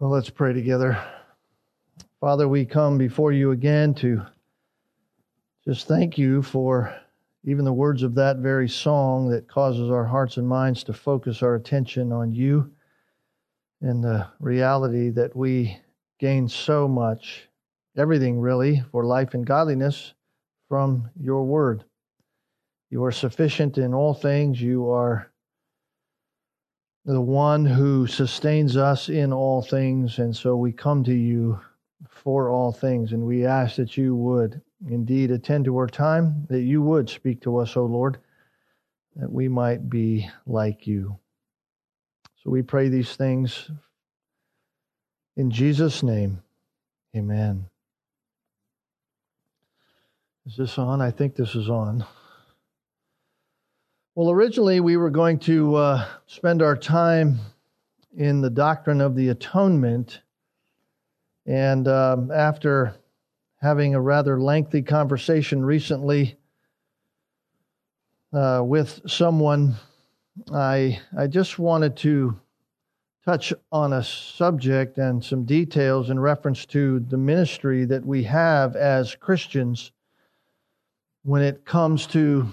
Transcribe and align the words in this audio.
Well, 0.00 0.08
let's 0.08 0.30
pray 0.30 0.54
together. 0.54 0.98
Father, 2.22 2.48
we 2.48 2.64
come 2.64 2.96
before 2.96 3.32
you 3.32 3.50
again 3.50 3.92
to 3.96 4.22
just 5.62 5.86
thank 5.86 6.16
you 6.16 6.40
for 6.40 6.98
even 7.44 7.66
the 7.66 7.72
words 7.74 8.02
of 8.02 8.14
that 8.14 8.38
very 8.38 8.66
song 8.66 9.28
that 9.28 9.46
causes 9.46 9.90
our 9.90 10.06
hearts 10.06 10.38
and 10.38 10.48
minds 10.48 10.84
to 10.84 10.94
focus 10.94 11.42
our 11.42 11.54
attention 11.54 12.12
on 12.12 12.32
you 12.32 12.72
and 13.82 14.02
the 14.02 14.26
reality 14.40 15.10
that 15.10 15.36
we 15.36 15.76
gain 16.18 16.48
so 16.48 16.88
much, 16.88 17.46
everything 17.94 18.40
really, 18.40 18.82
for 18.90 19.04
life 19.04 19.34
and 19.34 19.44
godliness 19.44 20.14
from 20.66 21.10
your 21.20 21.44
word. 21.44 21.84
You 22.88 23.04
are 23.04 23.12
sufficient 23.12 23.76
in 23.76 23.92
all 23.92 24.14
things. 24.14 24.62
You 24.62 24.88
are 24.88 25.29
the 27.04 27.20
one 27.20 27.64
who 27.64 28.06
sustains 28.06 28.76
us 28.76 29.08
in 29.08 29.32
all 29.32 29.62
things. 29.62 30.18
And 30.18 30.36
so 30.36 30.56
we 30.56 30.72
come 30.72 31.02
to 31.04 31.14
you 31.14 31.60
for 32.08 32.50
all 32.50 32.72
things. 32.72 33.12
And 33.12 33.24
we 33.24 33.46
ask 33.46 33.76
that 33.76 33.96
you 33.96 34.14
would 34.14 34.60
indeed 34.88 35.30
attend 35.30 35.64
to 35.66 35.76
our 35.76 35.86
time, 35.86 36.46
that 36.48 36.62
you 36.62 36.82
would 36.82 37.08
speak 37.08 37.40
to 37.42 37.56
us, 37.58 37.76
O 37.76 37.84
Lord, 37.84 38.18
that 39.16 39.30
we 39.30 39.48
might 39.48 39.88
be 39.88 40.28
like 40.46 40.86
you. 40.86 41.18
So 42.42 42.50
we 42.50 42.62
pray 42.62 42.88
these 42.88 43.16
things 43.16 43.70
in 45.36 45.50
Jesus' 45.50 46.02
name. 46.02 46.42
Amen. 47.16 47.66
Is 50.46 50.56
this 50.56 50.78
on? 50.78 51.02
I 51.02 51.10
think 51.10 51.34
this 51.34 51.54
is 51.54 51.68
on. 51.68 52.04
Well, 54.16 54.30
originally 54.32 54.80
we 54.80 54.96
were 54.96 55.10
going 55.10 55.38
to 55.40 55.76
uh, 55.76 56.06
spend 56.26 56.62
our 56.62 56.76
time 56.76 57.38
in 58.16 58.40
the 58.40 58.50
doctrine 58.50 59.00
of 59.00 59.14
the 59.14 59.28
atonement. 59.28 60.22
And 61.46 61.86
um, 61.86 62.32
after 62.32 62.96
having 63.60 63.94
a 63.94 64.00
rather 64.00 64.40
lengthy 64.40 64.82
conversation 64.82 65.64
recently 65.64 66.36
uh, 68.32 68.62
with 68.64 69.00
someone, 69.06 69.76
I, 70.52 70.98
I 71.16 71.28
just 71.28 71.60
wanted 71.60 71.96
to 71.98 72.36
touch 73.24 73.52
on 73.70 73.92
a 73.92 74.02
subject 74.02 74.98
and 74.98 75.24
some 75.24 75.44
details 75.44 76.10
in 76.10 76.18
reference 76.18 76.66
to 76.66 76.98
the 76.98 77.16
ministry 77.16 77.84
that 77.84 78.04
we 78.04 78.24
have 78.24 78.74
as 78.74 79.14
Christians 79.14 79.92
when 81.22 81.42
it 81.42 81.64
comes 81.64 82.08
to 82.08 82.48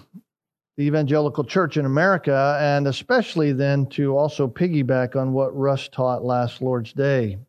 the 0.77 0.83
evangelical 0.83 1.43
church 1.43 1.75
in 1.75 1.85
America, 1.85 2.57
and 2.61 2.87
especially 2.87 3.51
then 3.51 3.87
to 3.87 4.15
also 4.15 4.47
piggyback 4.47 5.15
on 5.15 5.33
what 5.33 5.57
Russ 5.57 5.87
taught 5.87 6.23
last 6.23 6.61
Lord's 6.61 6.93
Day. 6.93 7.39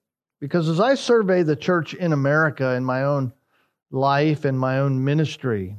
Because 0.41 0.69
as 0.69 0.81
I 0.81 0.95
survey 0.95 1.43
the 1.43 1.57
church 1.57 1.93
in 1.93 2.15
America 2.15 2.75
in 2.75 2.85
my 2.85 3.05
own 3.05 3.33
life 3.91 4.47
and 4.47 4.59
my 4.59 4.79
own 4.79 5.05
ministry, 5.05 5.77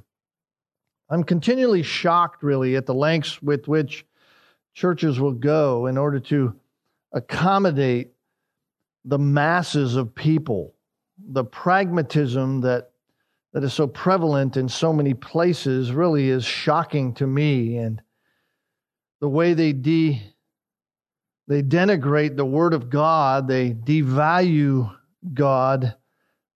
I'm 1.10 1.24
continually 1.24 1.82
shocked, 1.82 2.44
really, 2.44 2.76
at 2.76 2.86
the 2.86 2.94
lengths 2.94 3.42
with 3.42 3.68
which 3.68 4.06
churches 4.76 5.20
will 5.20 5.34
go 5.34 5.88
in 5.88 5.98
order 5.98 6.20
to 6.20 6.54
accommodate 7.14 8.12
the 9.06 9.18
masses 9.18 9.96
of 9.96 10.14
people, 10.14 10.76
the 11.18 11.44
pragmatism 11.44 12.62
that 12.62 12.92
that 13.54 13.64
is 13.64 13.74
so 13.74 13.88
prevalent 13.88 14.58
in 14.58 14.70
so 14.70 14.94
many 14.94 15.14
places 15.14 15.92
really 15.92 16.30
is 16.30 16.46
shocking 16.46 17.14
to 17.16 17.26
me 17.26 17.78
and 17.78 18.02
the 19.20 19.30
way 19.30 19.54
they 19.54 19.74
de 19.74 20.22
they 21.48 21.64
denigrate 21.64 22.36
the 22.36 22.46
word 22.46 22.76
of 22.76 22.92
God, 22.92 23.48
they 23.48 23.74
devalue 23.74 24.96
God 25.34 25.96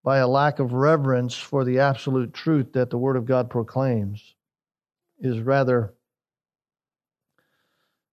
by 0.04 0.20
a 0.20 0.28
lack 0.28 0.60
of 0.60 0.74
reverence 0.74 1.36
for 1.36 1.66
the 1.66 1.80
absolute 1.80 2.32
truth 2.32 2.74
that 2.74 2.92
the 2.92 2.98
word 3.00 3.16
of 3.16 3.26
God 3.26 3.50
proclaims 3.50 4.36
is 5.20 5.40
rather 5.40 5.96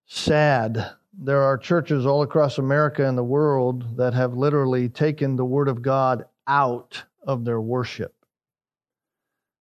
sad. 0.07 0.93
There 1.13 1.43
are 1.43 1.55
churches 1.55 2.07
all 2.07 2.23
across 2.23 2.57
America 2.57 3.07
and 3.07 3.15
the 3.17 3.23
world 3.23 3.97
that 3.97 4.15
have 4.15 4.33
literally 4.33 4.89
taken 4.89 5.35
the 5.35 5.45
word 5.45 5.67
of 5.67 5.83
God 5.83 6.25
out 6.47 7.03
of 7.27 7.45
their 7.45 7.61
worship 7.61 8.20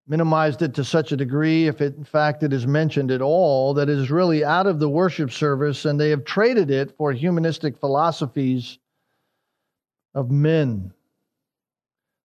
minimized 0.10 0.64
it 0.64 0.74
to 0.74 0.84
such 0.84 1.12
a 1.12 1.18
degree, 1.18 1.68
if 1.68 1.82
it, 1.82 1.96
in 1.96 2.04
fact 2.04 2.42
it 2.42 2.52
is 2.52 2.66
mentioned 2.66 3.12
at 3.12 3.22
all, 3.22 3.76
that 3.76 3.90
it 3.90 3.98
is 3.98 4.10
really 4.10 4.44
out 4.44 4.66
of 4.66 4.80
the 4.80 4.90
worship 4.90 5.32
service, 5.32 5.86
and 5.86 6.00
they 6.00 6.10
have 6.10 6.26
traded 6.26 6.72
it 6.72 6.98
for 6.98 7.12
humanistic 7.12 7.78
philosophies 7.78 8.80
of 10.16 10.32
men. 10.32 10.92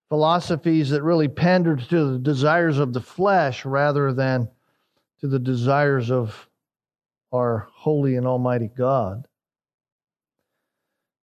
Philosophies 0.08 0.90
that 0.90 1.02
really 1.02 1.28
pander 1.28 1.76
to 1.76 2.12
the 2.12 2.18
desires 2.18 2.78
of 2.78 2.94
the 2.94 3.02
flesh 3.02 3.66
rather 3.66 4.14
than 4.14 4.48
to 5.20 5.28
the 5.28 5.38
desires 5.38 6.10
of 6.10 6.48
our 7.32 7.68
holy 7.74 8.16
and 8.16 8.26
almighty 8.26 8.70
God. 8.74 9.26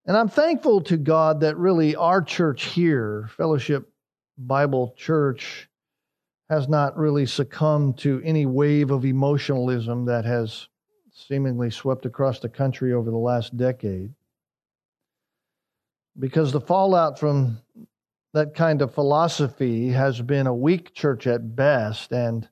And 0.08 0.18
I'm 0.18 0.30
thankful 0.30 0.82
to 0.84 0.98
God 0.98 1.42
that 1.42 1.58
really 1.58 1.96
our 1.96 2.22
church 2.22 2.64
here, 2.64 3.30
Fellowship 3.36 3.92
Bible 4.38 4.96
Church, 4.98 5.67
has 6.50 6.70
not 6.70 6.98
really 6.98 7.26
succumbed 7.26 7.98
to 8.00 8.22
any 8.24 8.46
wave 8.46 8.92
of 8.92 9.06
emotionalism 9.06 10.06
that 10.06 10.26
has 10.26 10.68
seemingly 11.14 11.70
swept 11.70 12.06
across 12.06 12.40
the 12.40 12.50
country 12.50 12.94
over 12.94 13.12
the 13.12 13.18
last 13.18 13.58
decade. 13.58 14.14
Because 16.18 16.52
the 16.52 16.62
fallout 16.62 17.20
from 17.20 17.60
that 18.34 18.56
kind 18.56 18.82
of 18.82 18.94
philosophy 18.94 19.90
has 19.90 20.22
been 20.22 20.48
a 20.48 20.54
weak 20.54 20.94
church 20.94 21.28
at 21.28 21.56
best 21.56 22.12
and 22.12 22.48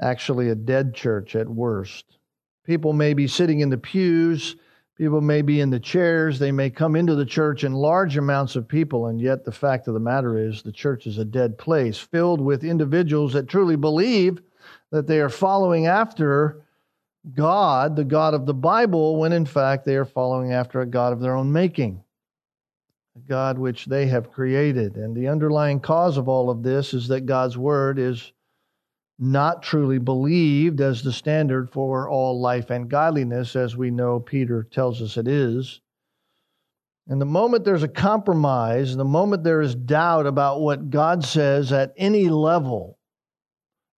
actually 0.00 0.48
a 0.48 0.54
dead 0.54 0.94
church 0.94 1.34
at 1.36 1.48
worst. 1.48 2.18
People 2.64 2.92
may 2.92 3.14
be 3.14 3.26
sitting 3.26 3.60
in 3.60 3.70
the 3.70 3.78
pews 3.78 4.56
People 4.96 5.20
may 5.20 5.42
be 5.42 5.60
in 5.60 5.68
the 5.68 5.78
chairs, 5.78 6.38
they 6.38 6.52
may 6.52 6.70
come 6.70 6.96
into 6.96 7.14
the 7.14 7.26
church 7.26 7.64
in 7.64 7.74
large 7.74 8.16
amounts 8.16 8.56
of 8.56 8.66
people, 8.66 9.06
and 9.06 9.20
yet 9.20 9.44
the 9.44 9.52
fact 9.52 9.88
of 9.88 9.94
the 9.94 10.00
matter 10.00 10.38
is 10.38 10.62
the 10.62 10.72
church 10.72 11.06
is 11.06 11.18
a 11.18 11.24
dead 11.24 11.58
place 11.58 11.98
filled 11.98 12.40
with 12.40 12.64
individuals 12.64 13.34
that 13.34 13.46
truly 13.46 13.76
believe 13.76 14.40
that 14.90 15.06
they 15.06 15.20
are 15.20 15.28
following 15.28 15.86
after 15.86 16.62
God, 17.34 17.94
the 17.94 18.04
God 18.04 18.32
of 18.32 18.46
the 18.46 18.54
Bible, 18.54 19.18
when 19.18 19.32
in 19.32 19.44
fact 19.44 19.84
they 19.84 19.96
are 19.96 20.06
following 20.06 20.52
after 20.52 20.80
a 20.80 20.86
God 20.86 21.12
of 21.12 21.20
their 21.20 21.36
own 21.36 21.52
making, 21.52 22.02
a 23.16 23.28
God 23.28 23.58
which 23.58 23.84
they 23.84 24.06
have 24.06 24.32
created. 24.32 24.96
And 24.96 25.14
the 25.14 25.28
underlying 25.28 25.80
cause 25.80 26.16
of 26.16 26.26
all 26.26 26.48
of 26.48 26.62
this 26.62 26.94
is 26.94 27.08
that 27.08 27.26
God's 27.26 27.58
Word 27.58 27.98
is 27.98 28.32
not 29.18 29.62
truly 29.62 29.98
believed 29.98 30.80
as 30.80 31.02
the 31.02 31.12
standard 31.12 31.70
for 31.70 32.08
all 32.08 32.40
life 32.40 32.70
and 32.70 32.90
godliness, 32.90 33.56
as 33.56 33.76
we 33.76 33.90
know 33.90 34.20
Peter 34.20 34.62
tells 34.62 35.00
us 35.00 35.16
it 35.16 35.26
is. 35.26 35.80
And 37.08 37.20
the 37.20 37.26
moment 37.26 37.64
there's 37.64 37.82
a 37.82 37.88
compromise, 37.88 38.96
the 38.96 39.04
moment 39.04 39.44
there 39.44 39.60
is 39.62 39.74
doubt 39.74 40.26
about 40.26 40.60
what 40.60 40.90
God 40.90 41.24
says 41.24 41.72
at 41.72 41.94
any 41.96 42.28
level, 42.28 42.98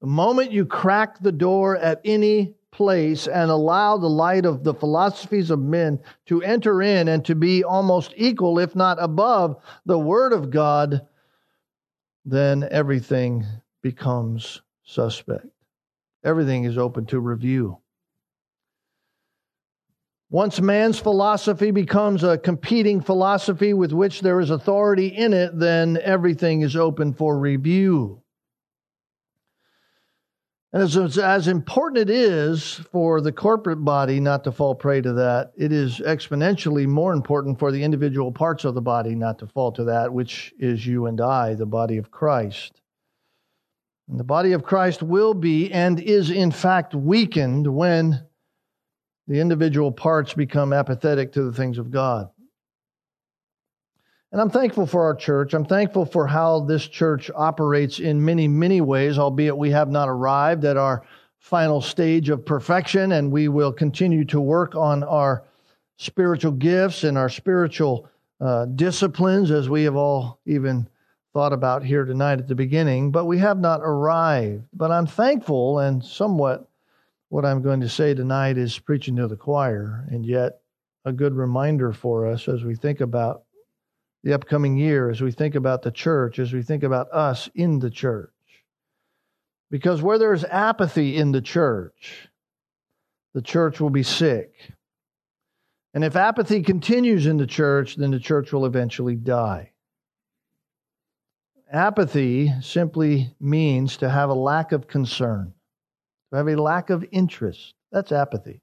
the 0.01 0.07
moment 0.07 0.53
you 0.53 0.65
crack 0.67 1.19
the 1.19 1.33
door 1.33 1.77
at 1.77 2.01
any 2.05 2.55
place 2.71 3.27
and 3.27 3.51
allow 3.51 3.97
the 3.97 4.09
light 4.09 4.45
of 4.45 4.62
the 4.62 4.75
philosophies 4.75 5.51
of 5.51 5.59
men 5.59 5.99
to 6.27 6.43
enter 6.43 6.83
in 6.83 7.09
and 7.09 7.25
to 7.25 7.34
be 7.34 7.65
almost 7.65 8.12
equal, 8.17 8.59
if 8.59 8.77
not 8.77 9.03
above, 9.03 9.57
the 9.87 9.99
Word 9.99 10.33
of 10.33 10.51
God, 10.51 11.01
then 12.25 12.69
everything 12.71 13.45
becomes 13.83 14.61
suspect. 14.88 15.47
Everything 16.25 16.65
is 16.65 16.78
open 16.78 17.06
to 17.06 17.21
review. 17.21 17.78
Once 20.31 20.60
man's 20.60 20.99
philosophy 20.99 21.71
becomes 21.71 22.22
a 22.22 22.36
competing 22.36 23.01
philosophy 23.01 23.72
with 23.72 23.92
which 23.92 24.21
there 24.21 24.41
is 24.41 24.51
authority 24.51 25.07
in 25.07 25.33
it, 25.33 25.59
then 25.59 25.98
everything 26.03 26.63
is 26.63 26.77
open 26.77 27.15
for 27.15 27.39
review. 27.39 28.22
And 30.72 30.83
as, 30.83 31.16
as 31.16 31.48
important 31.48 32.10
it 32.10 32.10
is 32.10 32.74
for 32.92 33.22
the 33.22 33.33
corporate 33.33 33.83
body 33.83 34.21
not 34.21 34.45
to 34.45 34.53
fall 34.53 34.74
prey 34.74 35.01
to 35.01 35.15
that, 35.15 35.53
it 35.57 35.72
is 35.72 36.01
exponentially 36.01 36.86
more 36.86 37.15
important 37.15 37.59
for 37.59 37.72
the 37.72 37.83
individual 37.83 38.33
parts 38.33 38.66
of 38.66 38.74
the 38.74 38.83
body 38.83 39.15
not 39.15 39.39
to 39.39 39.47
fall 39.47 39.72
to 39.72 39.84
that, 39.84 40.13
which 40.13 40.53
is 40.59 40.86
you 40.86 41.07
and 41.07 41.22
I, 41.22 41.54
the 41.54 41.65
body 41.65 41.97
of 41.97 42.10
Christ. 42.10 42.83
And 44.09 44.19
the 44.19 44.25
body 44.25 44.53
of 44.53 44.63
Christ 44.63 45.03
will 45.03 45.34
be 45.34 45.71
and 45.71 46.01
is 46.01 46.31
in 46.31 46.51
fact 46.51 46.95
weakened 46.95 47.66
when 47.66 48.25
the 49.27 49.41
individual 49.41 49.93
parts 49.93 50.33
become 50.33 50.72
apathetic 50.72 51.33
to 51.34 51.43
the 51.43 51.53
things 51.53 51.77
of 51.77 51.91
God. 51.91 52.31
And 54.33 54.41
I'm 54.41 54.51
thankful 54.51 54.87
for 54.87 55.05
our 55.05 55.15
church. 55.15 55.55
I'm 55.55 55.65
thankful 55.65 56.05
for 56.05 56.27
how 56.27 56.60
this 56.60 56.87
church 56.87 57.31
operates 57.34 57.99
in 57.99 58.22
many, 58.22 58.49
many 58.49 58.81
ways, 58.81 59.19
albeit 59.19 59.57
we 59.57 59.71
have 59.71 59.91
not 59.91 60.09
arrived 60.09 60.65
at 60.65 60.77
our 60.77 61.04
final 61.39 61.81
stage 61.81 62.28
of 62.28 62.45
perfection, 62.45 63.13
and 63.13 63.33
we 63.33 63.49
will 63.49 63.72
continue 63.72 64.25
to 64.27 64.41
work 64.41 64.75
on 64.75 65.03
our 65.04 65.45
spiritual 65.97 66.53
gifts 66.53 67.04
and 67.04 67.16
our 67.16 67.28
spiritual 67.28 68.09
uh, 68.41 68.66
disciplines, 68.66 69.51
as 69.51 69.69
we 69.69 69.84
have 69.84 69.97
all 69.97 70.41
even 70.47 70.89
thought 71.33 71.53
about 71.53 71.84
here 71.84 72.04
tonight 72.04 72.39
at 72.39 72.48
the 72.48 72.54
beginning, 72.54 73.10
but 73.10 73.27
we 73.27 73.39
have 73.39 73.59
not 73.59 73.80
arrived. 73.83 74.65
But 74.72 74.91
I'm 74.91 75.07
thankful, 75.07 75.78
and 75.78 76.04
somewhat 76.04 76.69
what 77.28 77.45
I'm 77.45 77.63
going 77.63 77.80
to 77.80 77.89
say 77.89 78.15
tonight 78.15 78.57
is 78.57 78.78
preaching 78.78 79.16
to 79.16 79.28
the 79.28 79.36
choir, 79.36 80.07
and 80.10 80.25
yet 80.25 80.60
a 81.04 81.13
good 81.13 81.34
reminder 81.34 81.92
for 81.92 82.27
us 82.27 82.48
as 82.48 82.65
we 82.65 82.75
think 82.75 83.01
about 83.01 83.42
the 84.25 84.33
upcoming 84.33 84.77
year, 84.77 85.10
as 85.10 85.21
we 85.21 85.30
think 85.30 85.54
about 85.54 85.83
the 85.83 85.91
church, 85.91 86.39
as 86.39 86.53
we 86.53 86.63
think 86.63 86.83
about 86.83 87.13
us 87.13 87.48
in 87.54 87.78
the 87.78 87.91
church. 87.91 88.30
Because 89.71 90.03
where 90.03 90.19
there's 90.19 90.45
apathy 90.45 91.16
in 91.16 91.33
the 91.33 91.42
church, 91.42 92.28
the 93.34 93.42
church 93.42 93.80
will 93.80 93.91
be 93.91 94.03
sick. 94.03 94.53
And 95.95 96.03
if 96.03 96.16
apathy 96.16 96.63
continues 96.63 97.27
in 97.27 97.36
the 97.36 97.47
church, 97.47 97.97
then 97.97 98.10
the 98.10 98.19
church 98.19 98.53
will 98.53 98.66
eventually 98.66 99.15
die. 99.15 99.72
Apathy 101.70 102.53
simply 102.62 103.34
means 103.41 103.98
to 103.98 104.09
have 104.09 104.30
a 104.30 104.34
lack 104.34 104.72
of 104.72 104.88
concern, 104.88 105.53
to 106.30 106.36
have 106.36 106.48
a 106.48 106.56
lack 106.56 106.88
of 106.88 107.04
interest. 107.10 107.74
That's 107.92 108.12
apathy. 108.12 108.62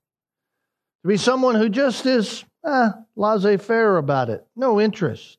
To 1.04 1.08
be 1.08 1.18
someone 1.18 1.56
who 1.56 1.70
just 1.70 2.06
is 2.08 2.46
eh, 2.66 2.90
laissez 3.16 3.58
faire 3.58 3.98
about 3.98 4.30
it, 4.30 4.46
no 4.56 4.82
interest. 4.82 5.38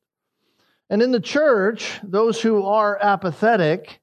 And 0.88 1.02
in 1.02 1.10
the 1.10 1.20
church, 1.20 1.98
those 2.04 2.40
who 2.40 2.64
are 2.64 2.98
apathetic 3.02 4.00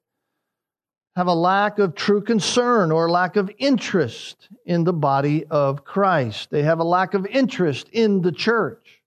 have 1.16 1.28
a 1.28 1.34
lack 1.34 1.80
of 1.80 1.96
true 1.96 2.22
concern 2.22 2.92
or 2.92 3.10
lack 3.10 3.38
of 3.38 3.50
interest 3.60 4.50
in 4.66 4.84
the 4.84 4.94
body 4.94 5.46
of 5.46 5.86
Christ. 5.86 6.50
They 6.50 6.64
have 6.64 6.80
a 6.80 6.84
lack 6.84 7.14
of 7.14 7.26
interest 7.28 7.88
in 7.90 8.22
the 8.22 8.32
church. 8.32 9.02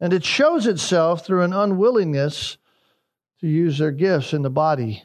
And 0.00 0.12
it 0.12 0.24
shows 0.24 0.66
itself 0.66 1.26
through 1.26 1.42
an 1.42 1.52
unwillingness 1.52 2.58
to 3.40 3.46
use 3.46 3.78
their 3.78 3.90
gifts 3.90 4.32
in 4.32 4.42
the 4.42 4.50
body. 4.50 5.04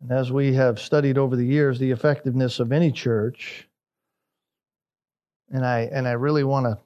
And 0.00 0.12
as 0.12 0.32
we 0.32 0.54
have 0.54 0.80
studied 0.80 1.18
over 1.18 1.36
the 1.36 1.44
years, 1.44 1.78
the 1.78 1.90
effectiveness 1.90 2.60
of 2.60 2.72
any 2.72 2.90
church, 2.92 3.68
and 5.52 5.64
I, 5.64 5.90
and 5.92 6.08
I 6.08 6.12
really 6.12 6.44
want 6.44 6.66
to 6.66 6.78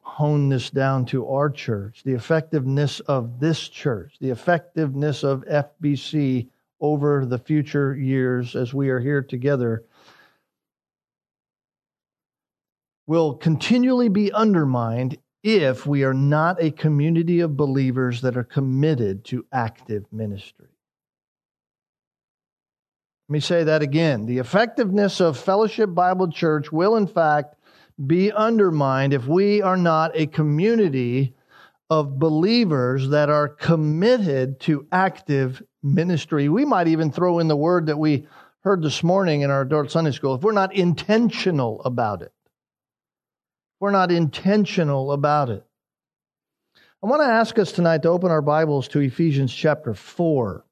hone 0.00 0.48
this 0.48 0.70
down 0.70 1.06
to 1.06 1.26
our 1.28 1.50
church, 1.50 2.02
the 2.04 2.12
effectiveness 2.12 3.00
of 3.00 3.40
this 3.40 3.68
church, 3.68 4.16
the 4.20 4.30
effectiveness 4.30 5.24
of 5.24 5.44
FBC 5.44 6.48
over 6.80 7.24
the 7.24 7.38
future 7.38 7.96
years 7.96 8.54
as 8.54 8.74
we 8.74 8.90
are 8.90 9.00
here 9.00 9.22
together 9.22 9.84
will 13.06 13.34
continually 13.34 14.08
be 14.08 14.32
undermined 14.32 15.18
if 15.44 15.86
we 15.86 16.02
are 16.04 16.14
not 16.14 16.60
a 16.60 16.70
community 16.70 17.40
of 17.40 17.56
believers 17.56 18.22
that 18.22 18.34
are 18.34 18.42
committed 18.42 19.26
to 19.26 19.44
active 19.52 20.06
ministry. 20.10 20.68
Let 23.28 23.32
me 23.32 23.40
say 23.40 23.64
that 23.64 23.82
again. 23.82 24.24
The 24.24 24.38
effectiveness 24.38 25.20
of 25.20 25.38
Fellowship 25.38 25.94
Bible 25.94 26.30
Church 26.30 26.72
will, 26.72 26.96
in 26.96 27.06
fact, 27.06 27.56
be 28.06 28.32
undermined 28.32 29.12
if 29.12 29.26
we 29.26 29.60
are 29.60 29.76
not 29.76 30.12
a 30.14 30.26
community 30.26 31.34
of 31.90 32.18
believers 32.18 33.10
that 33.10 33.28
are 33.28 33.48
committed 33.48 34.60
to 34.60 34.86
active 34.90 35.62
ministry. 35.82 36.48
We 36.48 36.64
might 36.64 36.88
even 36.88 37.12
throw 37.12 37.38
in 37.38 37.48
the 37.48 37.56
word 37.56 37.86
that 37.86 37.98
we 37.98 38.26
heard 38.60 38.82
this 38.82 39.02
morning 39.02 39.42
in 39.42 39.50
our 39.50 39.60
adult 39.60 39.90
Sunday 39.90 40.10
school 40.10 40.34
if 40.34 40.42
we're 40.42 40.52
not 40.52 40.74
intentional 40.74 41.82
about 41.82 42.22
it. 42.22 42.33
We're 43.80 43.90
not 43.90 44.12
intentional 44.12 45.12
about 45.12 45.50
it. 45.50 45.64
I 47.02 47.06
want 47.06 47.20
to 47.20 47.26
ask 47.26 47.58
us 47.58 47.72
tonight 47.72 48.02
to 48.02 48.08
open 48.08 48.30
our 48.30 48.40
Bibles 48.40 48.88
to 48.88 49.00
Ephesians 49.00 49.54
chapter 49.54 49.92
4. 49.92 50.64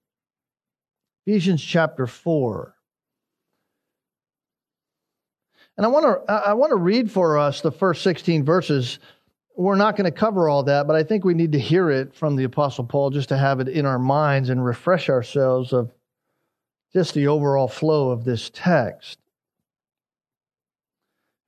Ephesians 1.26 1.62
chapter 1.62 2.06
4. 2.06 2.74
And 5.76 5.86
I 5.86 5.88
want 5.88 6.04
to 6.04 6.32
I 6.32 6.54
want 6.54 6.70
to 6.70 6.76
read 6.76 7.10
for 7.10 7.38
us 7.38 7.60
the 7.60 7.72
first 7.72 8.02
16 8.02 8.44
verses. 8.44 8.98
We're 9.56 9.76
not 9.76 9.96
going 9.96 10.10
to 10.10 10.18
cover 10.18 10.48
all 10.48 10.62
that, 10.64 10.86
but 10.86 10.96
I 10.96 11.02
think 11.02 11.24
we 11.24 11.34
need 11.34 11.52
to 11.52 11.58
hear 11.58 11.90
it 11.90 12.14
from 12.14 12.36
the 12.36 12.44
apostle 12.44 12.84
Paul 12.84 13.10
just 13.10 13.28
to 13.28 13.36
have 13.36 13.60
it 13.60 13.68
in 13.68 13.84
our 13.84 13.98
minds 13.98 14.48
and 14.48 14.64
refresh 14.64 15.10
ourselves 15.10 15.72
of 15.72 15.92
just 16.92 17.14
the 17.14 17.26
overall 17.26 17.68
flow 17.68 18.10
of 18.10 18.24
this 18.24 18.50
text. 18.54 19.18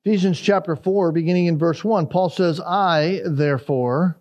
Ephesians 0.04 0.38
chapter 0.38 0.76
4 0.76 1.12
beginning 1.12 1.46
in 1.46 1.56
verse 1.56 1.82
1, 1.82 2.08
Paul 2.08 2.28
says, 2.28 2.60
"I 2.60 3.22
therefore, 3.24 4.18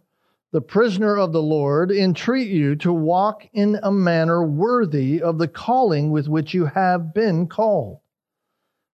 the 0.52 0.62
prisoner 0.62 1.18
of 1.18 1.34
the 1.34 1.42
Lord, 1.42 1.92
entreat 1.92 2.48
you 2.48 2.78
to 2.78 2.94
walk 2.94 3.50
in 3.52 3.78
a 3.84 3.92
manner 3.92 4.46
worthy 4.46 5.22
of 5.22 5.40
the 5.40 5.48
calling 5.50 6.10
with 6.10 6.30
which 6.30 6.54
you 6.54 6.66
have 6.66 7.14
been 7.14 7.48
called." 7.48 8.00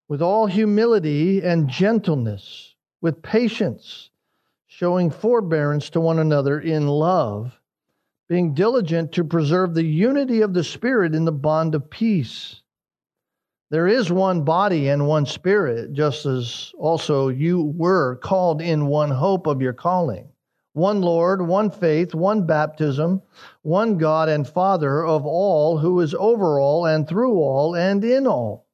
with 0.10 0.24
all 0.24 0.48
humility 0.48 1.42
and 1.42 1.70
gentleness, 1.70 2.74
with 3.00 3.22
patience, 3.22 4.10
showing 4.66 5.12
forbearance 5.12 5.92
to 5.92 6.02
one 6.02 6.18
another 6.18 6.60
in 6.60 6.88
love, 6.88 7.62
being 8.28 8.56
diligent 8.56 9.12
to 9.12 9.24
preserve 9.24 9.76
the 9.76 9.86
unity 9.86 10.42
of 10.42 10.56
the 10.56 10.64
Spirit 10.64 11.14
in 11.14 11.26
the 11.26 11.32
bond 11.32 11.76
of 11.76 11.92
peace. 11.92 12.62
There 13.72 13.88
is 13.88 14.12
one 14.12 14.44
body 14.44 14.88
and 14.90 15.06
one 15.06 15.28
Spirit, 15.28 15.94
just 15.94 16.26
as 16.26 16.72
also 16.80 17.28
you 17.28 17.74
were 17.76 18.16
called 18.16 18.64
in 18.64 18.88
one 18.88 19.12
hope 19.12 19.46
of 19.46 19.62
your 19.62 19.74
calling. 19.74 20.30
One 20.74 21.02
Lord, 21.02 21.42
one 21.42 21.70
faith, 21.70 22.16
one 22.16 22.48
baptism, 22.48 23.22
one 23.62 23.98
God 23.98 24.28
and 24.28 24.48
Father 24.48 25.06
of 25.06 25.24
all, 25.24 25.78
who 25.78 26.00
is 26.00 26.16
over 26.16 26.60
all 26.60 26.88
and 26.88 27.08
through 27.08 27.36
all 27.36 27.76
and 27.76 28.04
in 28.04 28.26
all. 28.26 28.66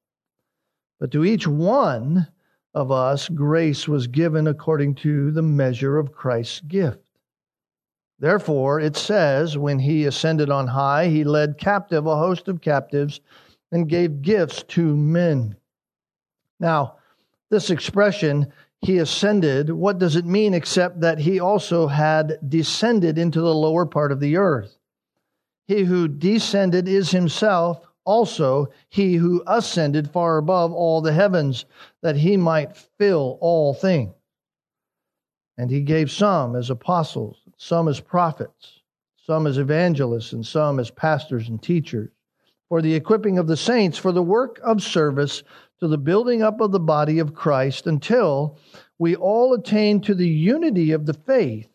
But 0.99 1.11
to 1.11 1.25
each 1.25 1.45
one 1.45 2.27
of 2.73 2.89
us, 2.89 3.27
grace 3.27 3.89
was 3.89 4.07
given 4.07 4.47
according 4.47 4.95
to 4.95 5.31
the 5.31 5.41
measure 5.41 5.97
of 5.97 6.13
Christ's 6.13 6.61
gift. 6.61 6.99
Therefore, 8.17 8.79
it 8.79 8.95
says, 8.95 9.57
when 9.57 9.79
he 9.79 10.05
ascended 10.05 10.49
on 10.49 10.67
high, 10.67 11.07
he 11.07 11.25
led 11.25 11.57
captive 11.57 12.05
a 12.05 12.15
host 12.15 12.47
of 12.47 12.61
captives 12.61 13.19
and 13.71 13.89
gave 13.89 14.21
gifts 14.21 14.63
to 14.63 14.95
men. 14.95 15.55
Now, 16.59 16.97
this 17.49 17.69
expression, 17.69 18.51
he 18.81 18.97
ascended, 18.97 19.69
what 19.69 19.99
does 19.99 20.15
it 20.15 20.25
mean 20.25 20.53
except 20.53 21.01
that 21.01 21.19
he 21.19 21.39
also 21.39 21.87
had 21.87 22.37
descended 22.47 23.17
into 23.17 23.41
the 23.41 23.53
lower 23.53 23.85
part 23.85 24.11
of 24.11 24.19
the 24.19 24.37
earth? 24.37 24.77
He 25.67 25.83
who 25.83 26.07
descended 26.07 26.87
is 26.87 27.11
himself 27.11 27.85
also 28.05 28.67
he 28.89 29.15
who 29.15 29.43
ascended 29.47 30.11
far 30.11 30.37
above 30.37 30.71
all 30.71 31.01
the 31.01 31.13
heavens, 31.13 31.65
that 32.01 32.15
he 32.15 32.37
might 32.37 32.77
fill 32.77 33.37
all 33.41 33.73
things. 33.73 34.13
And 35.57 35.71
he 35.71 35.81
gave 35.81 36.11
some 36.11 36.55
as 36.55 36.69
apostles, 36.69 37.37
some 37.57 37.87
as 37.87 37.99
prophets, 37.99 38.81
some 39.25 39.47
as 39.47 39.57
evangelists, 39.57 40.33
and 40.33 40.45
some 40.45 40.79
as 40.79 40.91
pastors 40.91 41.49
and 41.49 41.61
teachers, 41.61 42.11
for 42.69 42.81
the 42.81 42.93
equipping 42.93 43.37
of 43.37 43.47
the 43.47 43.57
saints, 43.57 43.97
for 43.97 44.11
the 44.11 44.23
work 44.23 44.59
of 44.63 44.81
service, 44.81 45.43
to 45.79 45.87
the 45.87 45.97
building 45.97 46.41
up 46.41 46.61
of 46.61 46.71
the 46.71 46.79
body 46.79 47.19
of 47.19 47.33
Christ, 47.33 47.85
until 47.85 48.57
we 48.97 49.15
all 49.15 49.53
attain 49.53 50.01
to 50.01 50.15
the 50.15 50.27
unity 50.27 50.91
of 50.91 51.05
the 51.05 51.13
faith 51.13 51.67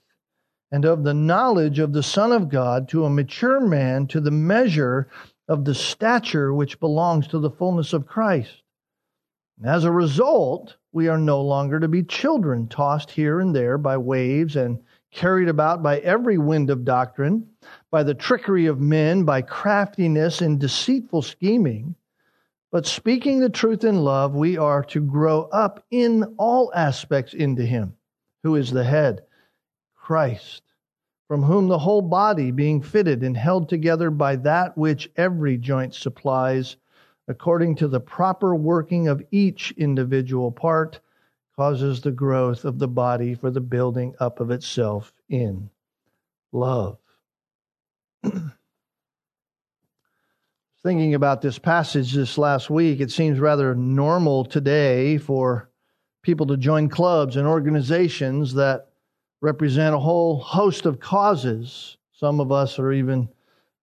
and 0.73 0.85
of 0.85 1.03
the 1.05 1.15
knowledge 1.15 1.79
of 1.79 1.93
the 1.93 2.03
Son 2.03 2.33
of 2.33 2.49
God, 2.49 2.89
to 2.89 3.05
a 3.05 3.11
mature 3.11 3.61
man, 3.61 4.07
to 4.09 4.21
the 4.21 4.31
measure 4.31 5.09
of 5.49 5.65
the 5.65 5.75
stature 5.75 6.55
which 6.55 6.81
belongs 6.81 7.27
to 7.29 7.39
the 7.39 7.51
fullness 7.51 7.93
of 7.93 8.07
Christ. 8.07 8.63
And 9.59 9.69
as 9.69 9.85
a 9.85 9.91
result, 9.91 10.77
we 10.93 11.09
are 11.09 11.19
no 11.19 11.43
longer 11.43 11.79
to 11.81 11.89
be 11.89 12.03
children 12.03 12.69
tossed 12.69 13.11
here 13.11 13.41
and 13.41 13.55
there 13.55 13.77
by 13.77 13.97
waves 13.97 14.57
and 14.57 14.81
carried 15.13 15.49
about 15.49 15.83
by 15.83 15.99
every 15.99 16.39
wind 16.39 16.71
of 16.71 16.85
doctrine, 16.85 17.49
by 17.91 18.03
the 18.03 18.15
trickery 18.15 18.67
of 18.67 18.81
men, 18.81 19.25
by 19.25 19.43
craftiness 19.43 20.41
and 20.41 20.61
deceitful 20.61 21.23
scheming. 21.23 21.95
But 22.71 22.87
speaking 22.87 23.41
the 23.41 23.51
truth 23.51 23.85
in 23.85 24.05
love, 24.05 24.35
we 24.35 24.57
are 24.57 24.85
to 24.85 25.01
grow 25.01 25.43
up 25.53 25.85
in 25.91 26.23
all 26.39 26.73
aspects 26.75 27.35
into 27.35 27.65
Him, 27.65 27.95
who 28.43 28.55
is 28.55 28.71
the 28.71 28.85
head, 28.85 29.23
Christ 29.95 30.63
from 31.31 31.45
whom 31.45 31.69
the 31.69 31.79
whole 31.79 32.03
body, 32.03 32.51
being 32.51 32.83
fitted 32.83 33.23
and 33.23 33.37
held 33.37 33.69
together 33.69 34.11
by 34.11 34.35
that 34.35 34.77
which 34.77 35.09
every 35.15 35.57
joint 35.57 35.95
supplies, 35.95 36.75
according 37.29 37.77
to 37.77 37.87
the 37.87 38.01
proper 38.01 38.57
working 38.57 39.07
of 39.07 39.23
each 39.31 39.71
individual 39.77 40.51
part, 40.51 40.99
causes 41.55 42.01
the 42.01 42.11
growth 42.11 42.65
of 42.65 42.81
the 42.81 42.89
body 42.89 43.33
for 43.33 43.49
the 43.49 43.61
building 43.61 44.13
up 44.19 44.41
of 44.41 44.51
itself 44.51 45.13
in 45.29 45.71
love. 46.51 46.99
Thinking 50.83 51.15
about 51.15 51.43
this 51.43 51.59
passage 51.59 52.13
this 52.13 52.39
last 52.39 52.71
week, 52.71 53.01
it 53.01 53.11
seems 53.11 53.39
rather 53.39 53.75
normal 53.75 54.45
today 54.45 55.19
for 55.19 55.71
people 56.23 56.47
to 56.47 56.57
join 56.57 56.89
clubs 56.89 57.37
and 57.37 57.47
organizations 57.47 58.55
that 58.55 58.89
represent 59.41 59.95
a 59.95 59.99
whole 59.99 60.39
host 60.39 60.87
of 60.87 61.01
causes. 61.01 61.97
Some 62.13 62.41
of 62.41 62.53
us 62.53 62.79
are 62.79 62.93
even 62.93 63.29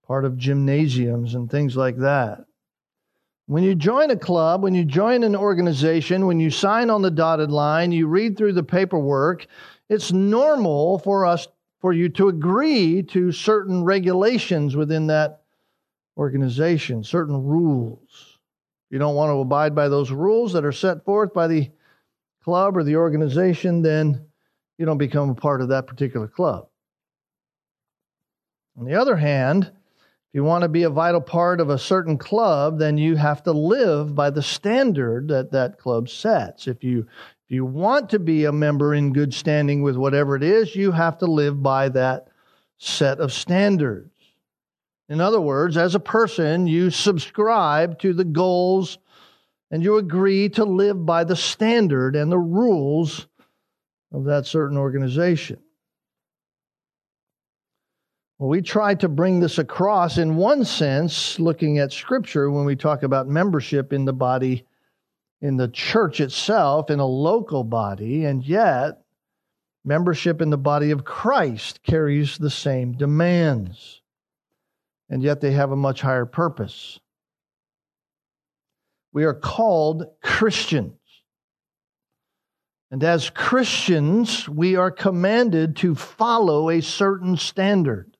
part 0.05 0.25
of 0.25 0.37
gymnasiums 0.37 1.35
and 1.35 1.49
things 1.49 1.75
like 1.75 1.97
that. 1.97 2.45
When 3.47 3.63
you 3.63 3.75
join 3.75 4.11
a 4.11 4.17
club, 4.17 4.61
when 4.61 4.75
you 4.75 4.83
join 4.83 5.23
an 5.23 5.35
organization, 5.35 6.25
when 6.27 6.39
you 6.39 6.49
sign 6.49 6.89
on 6.89 7.01
the 7.01 7.11
dotted 7.11 7.49
line, 7.49 7.91
you 7.91 8.07
read 8.07 8.37
through 8.37 8.53
the 8.53 8.63
paperwork, 8.63 9.47
it's 9.89 10.11
normal 10.11 10.99
for 10.99 11.25
us 11.25 11.47
for 11.79 11.93
you 11.93 12.09
to 12.09 12.29
agree 12.29 13.03
to 13.03 13.31
certain 13.31 13.83
regulations 13.83 14.75
within 14.75 15.07
that 15.07 15.41
organization, 16.17 17.03
certain 17.03 17.43
rules. 17.43 18.39
If 18.89 18.93
you 18.93 18.99
don't 18.99 19.15
want 19.15 19.29
to 19.29 19.39
abide 19.39 19.75
by 19.75 19.89
those 19.89 20.11
rules 20.11 20.53
that 20.53 20.65
are 20.65 20.71
set 20.71 21.05
forth 21.05 21.33
by 21.33 21.47
the 21.47 21.69
club 22.43 22.77
or 22.77 22.83
the 22.83 22.95
organization, 22.95 23.81
then 23.81 24.25
you 24.77 24.85
don't 24.85 24.97
become 24.97 25.29
a 25.29 25.35
part 25.35 25.61
of 25.61 25.69
that 25.69 25.87
particular 25.87 26.27
club. 26.27 26.67
On 28.77 28.85
the 28.85 28.95
other 28.95 29.15
hand, 29.15 29.63
if 29.65 30.33
you 30.33 30.43
want 30.43 30.61
to 30.61 30.69
be 30.69 30.83
a 30.83 30.89
vital 30.89 31.21
part 31.21 31.59
of 31.59 31.69
a 31.69 31.77
certain 31.77 32.17
club, 32.17 32.79
then 32.79 32.97
you 32.97 33.15
have 33.15 33.43
to 33.43 33.51
live 33.51 34.13
by 34.15 34.29
the 34.29 34.41
standard 34.41 35.27
that 35.29 35.51
that 35.51 35.79
club 35.79 36.09
sets. 36.09 36.67
If 36.67 36.83
you 36.83 37.07
if 37.47 37.53
you 37.53 37.63
want 37.63 38.09
to 38.09 38.19
be 38.19 38.43
a 38.43 38.51
member 38.51 38.93
in 38.93 39.13
good 39.13 39.33
standing 39.33 39.81
with 39.81 39.95
whatever 39.95 40.35
it 40.35 40.43
is, 40.43 40.75
you 40.75 40.91
have 40.91 41.17
to 41.19 41.27
live 41.27 41.63
by 41.63 41.87
that 41.87 42.27
set 42.77 43.21
of 43.21 43.31
standards. 43.31 44.11
In 45.07 45.21
other 45.21 45.39
words, 45.39 45.77
as 45.77 45.95
a 45.95 45.99
person, 45.99 46.67
you 46.67 46.89
subscribe 46.89 47.99
to 47.99 48.11
the 48.11 48.25
goals 48.25 48.97
and 49.71 49.81
you 49.81 49.95
agree 49.95 50.49
to 50.49 50.65
live 50.65 51.05
by 51.05 51.23
the 51.23 51.37
standard 51.37 52.17
and 52.17 52.29
the 52.29 52.37
rules 52.37 53.27
of 54.11 54.25
that 54.25 54.45
certain 54.45 54.77
organization. 54.77 55.59
Well, 58.39 58.49
we 58.49 58.61
try 58.61 58.93
to 58.95 59.07
bring 59.07 59.39
this 59.39 59.57
across 59.57 60.17
in 60.17 60.35
one 60.35 60.65
sense, 60.65 61.39
looking 61.39 61.79
at 61.79 61.93
Scripture, 61.93 62.51
when 62.51 62.65
we 62.65 62.75
talk 62.75 63.03
about 63.03 63.29
membership 63.29 63.93
in 63.93 64.03
the 64.03 64.11
body, 64.11 64.66
in 65.41 65.57
the 65.57 65.67
church 65.67 66.19
itself, 66.19 66.89
in 66.89 66.99
a 66.99 67.05
local 67.05 67.63
body, 67.63 68.25
and 68.25 68.43
yet 68.43 69.01
membership 69.85 70.41
in 70.41 70.49
the 70.49 70.57
body 70.57 70.91
of 70.91 71.05
Christ 71.05 71.81
carries 71.83 72.37
the 72.37 72.49
same 72.49 72.93
demands, 72.93 74.01
and 75.09 75.23
yet 75.23 75.41
they 75.41 75.51
have 75.51 75.71
a 75.71 75.75
much 75.75 76.01
higher 76.01 76.25
purpose. 76.25 76.99
We 79.13 79.23
are 79.23 79.33
called 79.33 80.05
Christians. 80.21 80.93
And 82.89 83.03
as 83.03 83.29
Christians, 83.29 84.47
we 84.47 84.75
are 84.75 84.91
commanded 84.91 85.75
to 85.77 85.95
follow 85.95 86.69
a 86.69 86.81
certain 86.81 87.35
standard. 87.37 88.15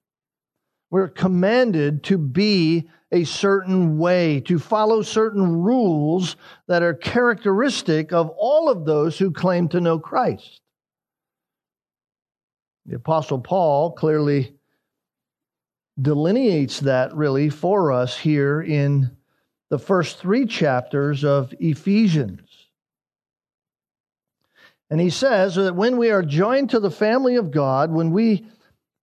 We're 0.89 1.07
commanded 1.07 2.03
to 2.05 2.17
be 2.17 2.89
a 3.11 3.23
certain 3.23 3.97
way, 3.97 4.41
to 4.41 4.59
follow 4.59 5.01
certain 5.01 5.61
rules 5.61 6.35
that 6.67 6.83
are 6.83 6.93
characteristic 6.93 8.11
of 8.11 8.29
all 8.37 8.69
of 8.69 8.85
those 8.85 9.17
who 9.17 9.31
claim 9.31 9.69
to 9.69 9.79
know 9.79 9.97
Christ. 9.97 10.61
The 12.85 12.95
Apostle 12.95 13.39
Paul 13.39 13.91
clearly 13.93 14.55
delineates 15.99 16.81
that 16.81 17.15
really 17.15 17.49
for 17.49 17.91
us 17.91 18.17
here 18.17 18.61
in 18.61 19.11
the 19.69 19.79
first 19.79 20.19
three 20.19 20.45
chapters 20.45 21.23
of 21.23 21.53
Ephesians. 21.59 22.49
And 24.89 25.01
he 25.01 25.09
says 25.09 25.55
that 25.55 25.75
when 25.75 25.97
we 25.97 26.11
are 26.11 26.21
joined 26.21 26.69
to 26.69 26.79
the 26.79 26.91
family 26.91 27.35
of 27.35 27.51
God, 27.51 27.91
when 27.91 28.11
we 28.11 28.47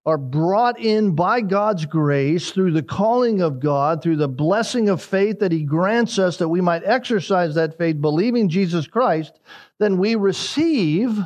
are 0.06 0.18
brought 0.18 0.78
in 0.78 1.14
by 1.14 1.40
God's 1.40 1.86
grace 1.86 2.50
through 2.50 2.72
the 2.72 2.82
calling 2.82 3.40
of 3.40 3.58
God, 3.58 4.02
through 4.02 4.16
the 4.16 4.28
blessing 4.28 4.88
of 4.88 5.02
faith 5.02 5.38
that 5.38 5.52
He 5.52 5.62
grants 5.62 6.18
us 6.18 6.36
that 6.36 6.48
we 6.48 6.60
might 6.60 6.84
exercise 6.84 7.54
that 7.54 7.78
faith, 7.78 8.00
believing 8.00 8.48
Jesus 8.50 8.86
Christ, 8.86 9.40
then 9.78 9.96
we 9.98 10.14
receive 10.14 11.18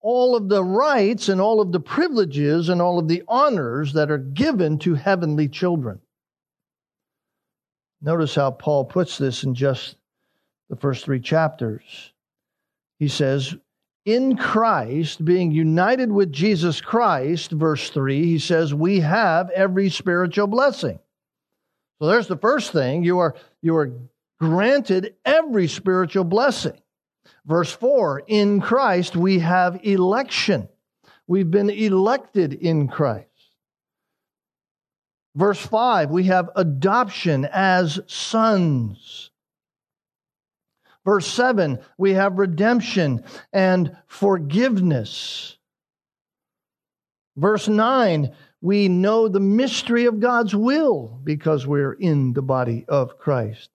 all 0.00 0.36
of 0.36 0.48
the 0.48 0.62
rights 0.62 1.28
and 1.28 1.40
all 1.40 1.60
of 1.60 1.72
the 1.72 1.80
privileges 1.80 2.68
and 2.68 2.80
all 2.80 2.98
of 2.98 3.08
the 3.08 3.22
honors 3.26 3.92
that 3.94 4.10
are 4.10 4.18
given 4.18 4.78
to 4.80 4.94
heavenly 4.94 5.48
children. 5.48 6.00
Notice 8.00 8.34
how 8.34 8.50
Paul 8.50 8.84
puts 8.84 9.18
this 9.18 9.44
in 9.44 9.54
just 9.54 9.96
the 10.68 10.76
first 10.76 11.04
three 11.04 11.20
chapters. 11.20 12.12
He 12.98 13.08
says, 13.08 13.54
in 14.04 14.36
Christ, 14.36 15.24
being 15.24 15.52
united 15.52 16.10
with 16.10 16.32
Jesus 16.32 16.80
Christ, 16.80 17.52
verse 17.52 17.90
3, 17.90 18.24
he 18.24 18.38
says, 18.38 18.74
we 18.74 19.00
have 19.00 19.50
every 19.50 19.90
spiritual 19.90 20.48
blessing. 20.48 20.98
So 22.00 22.08
there's 22.08 22.26
the 22.26 22.36
first 22.36 22.72
thing. 22.72 23.04
You 23.04 23.20
are, 23.20 23.36
you 23.60 23.76
are 23.76 23.92
granted 24.40 25.14
every 25.24 25.68
spiritual 25.68 26.24
blessing. 26.24 26.76
Verse 27.46 27.72
4, 27.72 28.24
in 28.26 28.60
Christ 28.60 29.16
we 29.16 29.38
have 29.40 29.80
election. 29.84 30.68
We've 31.26 31.50
been 31.50 31.70
elected 31.70 32.52
in 32.52 32.88
Christ. 32.88 33.28
Verse 35.34 35.64
5, 35.64 36.10
we 36.10 36.24
have 36.24 36.50
adoption 36.56 37.48
as 37.50 38.00
sons. 38.06 39.30
Verse 41.04 41.26
7, 41.26 41.80
we 41.98 42.12
have 42.12 42.38
redemption 42.38 43.24
and 43.52 43.96
forgiveness. 44.06 45.56
Verse 47.36 47.66
9, 47.66 48.32
we 48.60 48.88
know 48.88 49.26
the 49.26 49.40
mystery 49.40 50.04
of 50.04 50.20
God's 50.20 50.54
will 50.54 51.20
because 51.24 51.66
we're 51.66 51.94
in 51.94 52.34
the 52.34 52.42
body 52.42 52.84
of 52.86 53.18
Christ. 53.18 53.70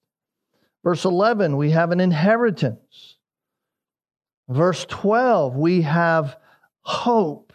Verse 0.84 1.04
11, 1.04 1.58
we 1.58 1.72
have 1.72 1.92
an 1.92 2.00
inheritance. 2.00 3.18
Verse 4.48 4.86
12, 4.86 5.56
we 5.56 5.82
have 5.82 6.38
hope. 6.82 7.52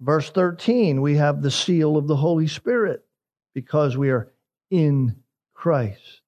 Verse 0.00 0.30
13, 0.30 1.00
we 1.00 1.16
have 1.16 1.42
the 1.42 1.50
seal 1.50 1.96
of 1.96 2.06
the 2.06 2.14
Holy 2.14 2.46
Spirit 2.46 3.04
because 3.54 3.96
we 3.96 4.10
are 4.10 4.30
in 4.70 5.16
Christ 5.52 6.20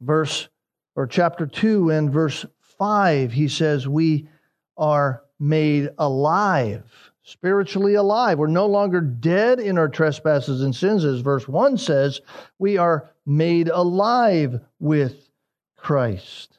verse 0.00 0.48
or 0.96 1.06
chapter 1.06 1.46
2 1.46 1.90
and 1.90 2.12
verse 2.12 2.44
5, 2.78 3.32
he 3.32 3.48
says, 3.48 3.86
We 3.86 4.28
are 4.76 5.22
made 5.38 5.90
alive, 5.98 7.12
spiritually 7.22 7.94
alive. 7.94 8.38
We're 8.38 8.48
no 8.48 8.66
longer 8.66 9.00
dead 9.00 9.60
in 9.60 9.78
our 9.78 9.88
trespasses 9.88 10.62
and 10.62 10.74
sins, 10.74 11.04
as 11.04 11.20
verse 11.20 11.46
1 11.46 11.78
says. 11.78 12.20
We 12.58 12.78
are 12.78 13.10
made 13.26 13.68
alive 13.68 14.60
with 14.80 15.30
Christ. 15.76 16.58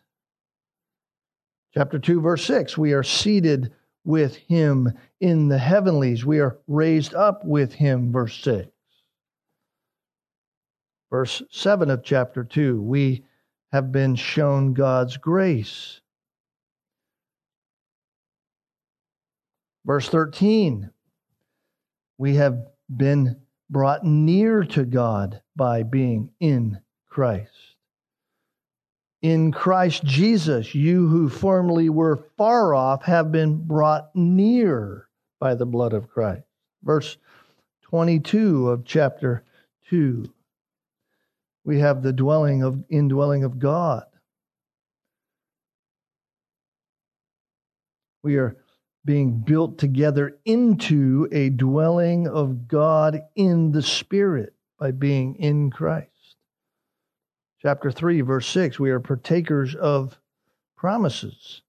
Chapter 1.73 1.99
2, 1.99 2.21
verse 2.21 2.45
6, 2.45 2.77
we 2.77 2.93
are 2.93 3.03
seated 3.03 3.73
with 4.03 4.35
him 4.37 4.91
in 5.19 5.49
the 5.49 5.57
heavenlies. 5.57 6.25
We 6.25 6.39
are 6.39 6.57
raised 6.67 7.13
up 7.13 7.45
with 7.45 7.73
him, 7.73 8.11
verse 8.11 8.41
6. 8.41 8.69
Verse 11.09 11.41
7 11.51 11.89
of 11.89 12.03
chapter 12.03 12.43
2, 12.43 12.81
we 12.81 13.23
have 13.71 13.91
been 13.91 14.15
shown 14.15 14.73
God's 14.73 15.17
grace. 15.17 16.01
Verse 19.85 20.09
13, 20.09 20.89
we 22.17 22.35
have 22.35 22.67
been 22.95 23.37
brought 23.69 24.03
near 24.03 24.63
to 24.63 24.83
God 24.83 25.41
by 25.55 25.83
being 25.83 26.31
in 26.39 26.79
Christ. 27.07 27.75
In 29.21 29.51
Christ 29.51 30.03
Jesus, 30.03 30.73
you 30.73 31.07
who 31.07 31.29
formerly 31.29 31.89
were 31.89 32.23
far 32.37 32.73
off 32.73 33.03
have 33.03 33.31
been 33.31 33.67
brought 33.67 34.15
near 34.15 35.07
by 35.39 35.55
the 35.55 35.65
blood 35.65 35.93
of 35.93 36.09
Christ. 36.09 36.43
Verse 36.83 37.17
22 37.83 38.69
of 38.69 38.85
chapter 38.85 39.43
2 39.89 40.31
we 41.63 41.79
have 41.79 42.01
the 42.01 42.13
dwelling 42.13 42.63
of 42.63 42.83
indwelling 42.89 43.43
of 43.43 43.59
God. 43.59 44.05
We 48.23 48.37
are 48.37 48.57
being 49.05 49.39
built 49.39 49.77
together 49.77 50.37
into 50.45 51.27
a 51.31 51.49
dwelling 51.49 52.27
of 52.27 52.67
God 52.67 53.21
in 53.35 53.71
the 53.71 53.81
Spirit 53.81 54.53
by 54.77 54.91
being 54.91 55.35
in 55.35 55.71
Christ. 55.71 56.09
Chapter 57.61 57.91
3, 57.91 58.21
verse 58.21 58.47
6 58.47 58.79
we 58.79 58.89
are 58.91 58.99
partakers 58.99 59.75
of 59.75 60.17
promises, 60.77 61.61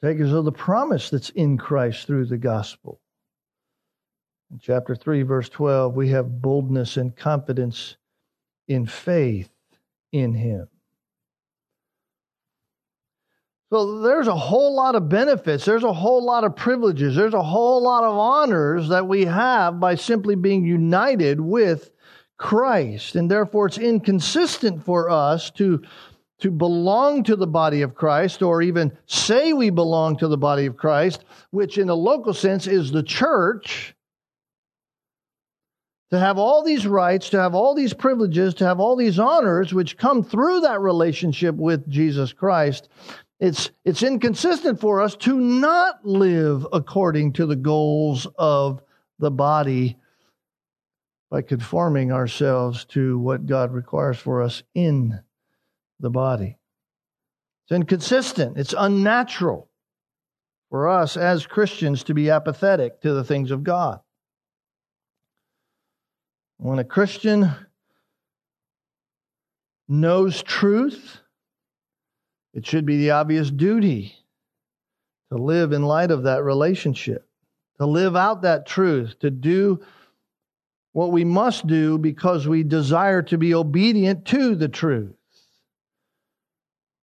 partakers 0.00 0.32
of 0.32 0.44
the 0.44 0.52
promise 0.52 1.10
that's 1.10 1.30
in 1.30 1.56
Christ 1.56 2.06
through 2.06 2.26
the 2.26 2.38
gospel. 2.38 3.00
In 4.50 4.58
chapter 4.58 4.94
3, 4.94 5.22
verse 5.22 5.48
12, 5.48 5.94
we 5.94 6.08
have 6.08 6.42
boldness 6.42 6.98
and 6.98 7.16
confidence 7.16 7.96
in 8.68 8.86
faith 8.86 9.50
in 10.12 10.34
him. 10.34 10.68
So 13.72 14.02
there's 14.02 14.28
a 14.28 14.36
whole 14.36 14.76
lot 14.76 14.96
of 14.96 15.08
benefits, 15.08 15.64
there's 15.64 15.82
a 15.82 15.94
whole 15.94 16.22
lot 16.22 16.44
of 16.44 16.54
privileges, 16.54 17.16
there's 17.16 17.32
a 17.32 17.42
whole 17.42 17.82
lot 17.82 18.04
of 18.04 18.18
honors 18.18 18.90
that 18.90 19.08
we 19.08 19.24
have 19.24 19.80
by 19.80 19.94
simply 19.94 20.34
being 20.34 20.66
united 20.66 21.40
with 21.40 21.90
Christ. 22.36 23.16
And 23.16 23.30
therefore, 23.30 23.68
it's 23.68 23.78
inconsistent 23.78 24.84
for 24.84 25.08
us 25.08 25.50
to, 25.52 25.82
to 26.40 26.50
belong 26.50 27.24
to 27.24 27.34
the 27.34 27.46
body 27.46 27.80
of 27.80 27.94
Christ 27.94 28.42
or 28.42 28.60
even 28.60 28.92
say 29.06 29.54
we 29.54 29.70
belong 29.70 30.18
to 30.18 30.28
the 30.28 30.36
body 30.36 30.66
of 30.66 30.76
Christ, 30.76 31.24
which 31.50 31.78
in 31.78 31.88
a 31.88 31.94
local 31.94 32.34
sense 32.34 32.66
is 32.66 32.90
the 32.90 33.02
church 33.02 33.94
to 36.12 36.18
have 36.18 36.36
all 36.36 36.62
these 36.62 36.86
rights, 36.86 37.30
to 37.30 37.40
have 37.40 37.54
all 37.54 37.74
these 37.74 37.94
privileges, 37.94 38.52
to 38.52 38.66
have 38.66 38.78
all 38.78 38.96
these 38.96 39.18
honors 39.18 39.72
which 39.72 39.96
come 39.96 40.22
through 40.22 40.60
that 40.60 40.78
relationship 40.78 41.54
with 41.54 41.88
Jesus 41.88 42.34
Christ, 42.34 42.90
it's, 43.40 43.70
it's 43.86 44.02
inconsistent 44.02 44.78
for 44.78 45.00
us 45.00 45.16
to 45.16 45.40
not 45.40 46.04
live 46.04 46.66
according 46.70 47.32
to 47.32 47.46
the 47.46 47.56
goals 47.56 48.26
of 48.36 48.82
the 49.20 49.30
body 49.30 49.96
by 51.30 51.40
conforming 51.40 52.12
ourselves 52.12 52.84
to 52.84 53.18
what 53.18 53.46
God 53.46 53.72
requires 53.72 54.18
for 54.18 54.42
us 54.42 54.62
in 54.74 55.18
the 55.98 56.10
body. 56.10 56.58
It's 57.64 57.74
inconsistent, 57.74 58.58
it's 58.58 58.74
unnatural 58.76 59.70
for 60.68 60.90
us 60.90 61.16
as 61.16 61.46
Christians 61.46 62.04
to 62.04 62.12
be 62.12 62.28
apathetic 62.28 63.00
to 63.00 63.14
the 63.14 63.24
things 63.24 63.50
of 63.50 63.64
God. 63.64 64.00
When 66.62 66.78
a 66.78 66.84
Christian 66.84 67.50
knows 69.88 70.44
truth, 70.44 71.18
it 72.54 72.64
should 72.64 72.86
be 72.86 72.98
the 72.98 73.10
obvious 73.10 73.50
duty 73.50 74.14
to 75.32 75.38
live 75.38 75.72
in 75.72 75.82
light 75.82 76.12
of 76.12 76.22
that 76.22 76.44
relationship, 76.44 77.28
to 77.80 77.86
live 77.86 78.14
out 78.14 78.42
that 78.42 78.64
truth, 78.64 79.18
to 79.18 79.28
do 79.28 79.80
what 80.92 81.10
we 81.10 81.24
must 81.24 81.66
do 81.66 81.98
because 81.98 82.46
we 82.46 82.62
desire 82.62 83.22
to 83.22 83.36
be 83.36 83.54
obedient 83.54 84.24
to 84.26 84.54
the 84.54 84.68
truth. 84.68 85.16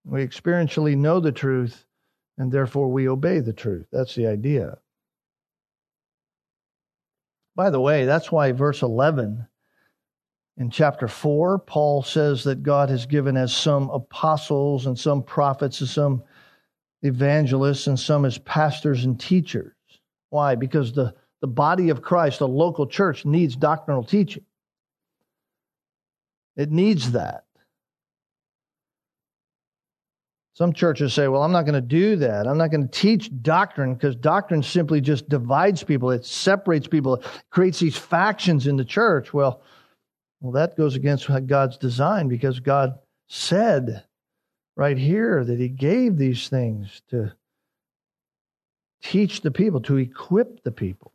We 0.06 0.26
experientially 0.26 0.96
know 0.96 1.20
the 1.20 1.32
truth, 1.32 1.84
and 2.38 2.50
therefore 2.50 2.90
we 2.90 3.10
obey 3.10 3.40
the 3.40 3.52
truth. 3.52 3.88
That's 3.92 4.14
the 4.14 4.26
idea. 4.26 4.78
By 7.54 7.68
the 7.68 7.80
way, 7.80 8.06
that's 8.06 8.32
why 8.32 8.52
verse 8.52 8.80
11 8.80 9.48
in 10.60 10.68
chapter 10.68 11.08
4, 11.08 11.60
Paul 11.60 12.02
says 12.02 12.44
that 12.44 12.62
God 12.62 12.90
has 12.90 13.06
given 13.06 13.34
as 13.34 13.50
some 13.50 13.88
apostles 13.88 14.84
and 14.84 14.96
some 14.96 15.22
prophets 15.22 15.80
and 15.80 15.88
some 15.88 16.22
evangelists 17.00 17.86
and 17.86 17.98
some 17.98 18.26
as 18.26 18.36
pastors 18.36 19.06
and 19.06 19.18
teachers. 19.18 19.72
Why? 20.28 20.56
Because 20.56 20.92
the, 20.92 21.14
the 21.40 21.46
body 21.46 21.88
of 21.88 22.02
Christ, 22.02 22.40
the 22.40 22.46
local 22.46 22.86
church, 22.86 23.24
needs 23.24 23.56
doctrinal 23.56 24.04
teaching. 24.04 24.44
It 26.56 26.70
needs 26.70 27.12
that. 27.12 27.44
Some 30.52 30.74
churches 30.74 31.14
say, 31.14 31.26
well, 31.26 31.42
I'm 31.42 31.52
not 31.52 31.62
going 31.62 31.72
to 31.72 31.80
do 31.80 32.16
that. 32.16 32.46
I'm 32.46 32.58
not 32.58 32.70
going 32.70 32.86
to 32.86 33.00
teach 33.00 33.30
doctrine 33.40 33.94
because 33.94 34.14
doctrine 34.14 34.62
simply 34.62 35.00
just 35.00 35.26
divides 35.26 35.82
people. 35.82 36.10
It 36.10 36.26
separates 36.26 36.86
people, 36.86 37.14
it 37.14 37.26
creates 37.48 37.80
these 37.80 37.96
factions 37.96 38.66
in 38.66 38.76
the 38.76 38.84
church. 38.84 39.32
Well, 39.32 39.62
well, 40.40 40.52
that 40.52 40.76
goes 40.76 40.96
against 40.96 41.28
God's 41.46 41.76
design 41.76 42.28
because 42.28 42.60
God 42.60 42.98
said 43.28 44.04
right 44.76 44.96
here 44.96 45.44
that 45.44 45.58
He 45.58 45.68
gave 45.68 46.16
these 46.16 46.48
things 46.48 47.02
to 47.10 47.32
teach 49.02 49.42
the 49.42 49.50
people, 49.50 49.80
to 49.82 49.96
equip 49.96 50.62
the 50.62 50.72
people. 50.72 51.12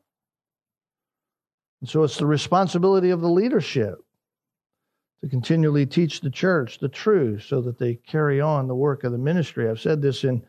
And 1.82 1.90
so 1.90 2.04
it's 2.04 2.18
the 2.18 2.26
responsibility 2.26 3.10
of 3.10 3.22
the 3.22 3.30
leadership 3.30 4.00
to 5.22 5.30
continually 5.30 5.86
teach 5.86 6.22
the 6.22 6.30
church 6.30 6.80
the 6.80 6.90
truth 6.90 7.44
so 7.44 7.62
that 7.62 7.80
they 7.80 7.96
carry 7.96 8.40
on 8.40 8.68
the 8.68 8.76
work 8.76 9.04
of 9.04 9.12
the 9.12 9.18
ministry. 9.18 9.70
I've 9.70 9.80
said 9.80 10.02
this 10.02 10.24
in 10.24 10.46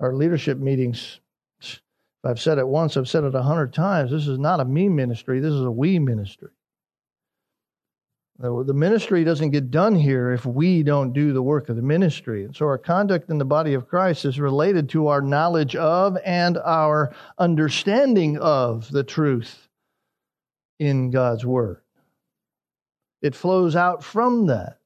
our 0.00 0.14
leadership 0.14 0.58
meetings. 0.58 1.20
I've 2.24 2.40
said 2.40 2.58
it 2.58 2.66
once, 2.66 2.96
I've 2.96 3.08
said 3.08 3.22
it 3.22 3.36
a 3.36 3.42
hundred 3.42 3.72
times. 3.72 4.10
This 4.10 4.26
is 4.26 4.38
not 4.38 4.58
a 4.58 4.64
me 4.64 4.88
ministry, 4.88 5.38
this 5.38 5.52
is 5.52 5.62
a 5.62 5.70
we 5.70 6.00
ministry. 6.00 6.50
The 8.38 8.74
ministry 8.74 9.24
doesn't 9.24 9.50
get 9.50 9.70
done 9.70 9.94
here 9.94 10.30
if 10.32 10.44
we 10.44 10.82
don't 10.82 11.14
do 11.14 11.32
the 11.32 11.42
work 11.42 11.70
of 11.70 11.76
the 11.76 11.82
ministry. 11.82 12.44
And 12.44 12.54
so 12.54 12.66
our 12.66 12.76
conduct 12.76 13.30
in 13.30 13.38
the 13.38 13.46
body 13.46 13.72
of 13.72 13.88
Christ 13.88 14.26
is 14.26 14.38
related 14.38 14.90
to 14.90 15.06
our 15.06 15.22
knowledge 15.22 15.74
of 15.74 16.18
and 16.22 16.58
our 16.58 17.14
understanding 17.38 18.36
of 18.36 18.90
the 18.90 19.04
truth 19.04 19.68
in 20.78 21.10
God's 21.10 21.46
Word. 21.46 21.80
It 23.22 23.34
flows 23.34 23.74
out 23.74 24.04
from 24.04 24.46
that. 24.46 24.78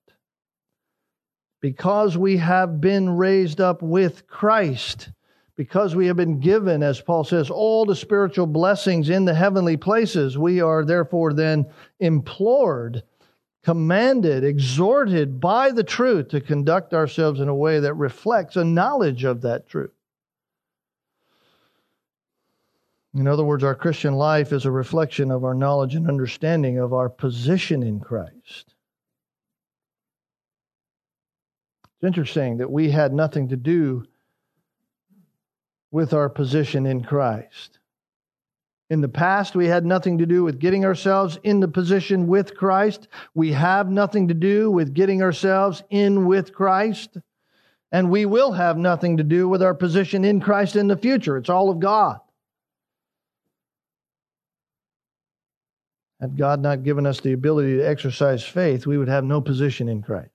Because 1.61 2.17
we 2.17 2.37
have 2.37 2.81
been 2.81 3.11
raised 3.11 3.61
up 3.61 3.83
with 3.83 4.29
Christ, 4.29 5.11
because 5.57 5.97
we 5.97 6.07
have 6.07 6.17
been 6.17 6.39
given, 6.39 6.85
as 6.85 7.01
Paul 7.01 7.25
says, 7.25 7.51
all 7.51 7.85
the 7.85 7.97
spiritual 7.97 8.47
blessings 8.47 9.11
in 9.11 9.25
the 9.25 9.35
heavenly 9.35 9.77
places, 9.77 10.39
we 10.39 10.61
are 10.61 10.85
therefore 10.85 11.33
then 11.33 11.67
implored 11.99 13.03
commanded, 13.63 14.45
exhorted 14.45 15.41
by 15.41 15.71
the 15.71 15.85
truth 15.85 16.29
to 16.29 16.41
conduct 16.41 16.95
ourselves 16.95 17.41
in 17.41 17.49
a 17.49 17.55
way 17.55 17.81
that 17.81 17.95
reflects 17.95 18.57
a 18.57 18.65
knowledge 18.65 19.25
of 19.25 19.43
that 19.43 19.69
truth. 19.69 19.91
In 23.15 23.27
other 23.27 23.45
words, 23.45 23.65
our 23.65 23.75
Christian 23.75 24.15
life 24.15 24.53
is 24.53 24.65
a 24.65 24.71
reflection 24.71 25.31
of 25.31 25.45
our 25.45 25.55
knowledge 25.55 25.95
and 25.97 26.09
understanding 26.09 26.79
of 26.79 26.93
our 26.93 27.09
position 27.09 27.83
in 27.83 27.99
Christ. 27.99 28.75
It's 31.85 32.07
interesting 32.07 32.59
that 32.59 32.71
we 32.71 32.91
had 32.91 33.13
nothing 33.13 33.49
to 33.49 33.57
do 33.57 34.05
with 35.91 36.15
our 36.15 36.29
position 36.29 36.87
in 36.87 37.03
Christ. 37.03 37.80
In 38.91 39.01
the 39.01 39.09
past, 39.09 39.55
we 39.55 39.69
had 39.69 39.87
nothing 39.87 40.19
to 40.19 40.27
do 40.27 40.43
with 40.43 40.59
getting 40.59 40.85
ourselves 40.85 41.39
in 41.45 41.61
the 41.61 41.69
position 41.69 42.27
with 42.27 42.57
Christ. 42.57 43.07
We 43.35 43.53
have 43.53 43.89
nothing 43.89 44.27
to 44.29 44.35
do 44.35 44.69
with 44.69 44.95
getting 44.95 45.23
ourselves 45.23 45.85
in 45.91 46.27
with 46.27 46.53
Christ. 46.53 47.17
And 47.93 48.11
we 48.11 48.27
will 48.27 48.51
have 48.51 48.77
nothing 48.77 49.17
to 49.19 49.23
do 49.23 49.49
with 49.49 49.63
our 49.63 49.75
position 49.75 50.25
in 50.25 50.41
Christ 50.41 50.75
in 50.75 50.89
the 50.89 50.97
future. 50.97 51.37
It's 51.37 51.49
all 51.49 51.71
of 51.71 51.79
God. 51.79 52.19
Had 56.21 56.37
God 56.37 56.61
not 56.61 56.83
given 56.83 57.07
us 57.07 57.21
the 57.21 57.33
ability 57.33 57.77
to 57.77 57.89
exercise 57.89 58.45
faith, 58.45 58.87
we 58.87 58.99
would 58.99 59.09
have 59.09 59.25
no 59.25 59.41
position 59.41 59.89
in 59.89 60.03
Christ. 60.03 60.31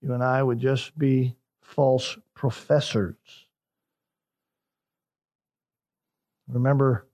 You 0.00 0.14
and 0.14 0.24
I 0.24 0.42
would 0.42 0.58
just 0.58 0.98
be 0.98 1.36
false 1.60 2.16
professors. 2.34 3.43
Remember 6.48 7.06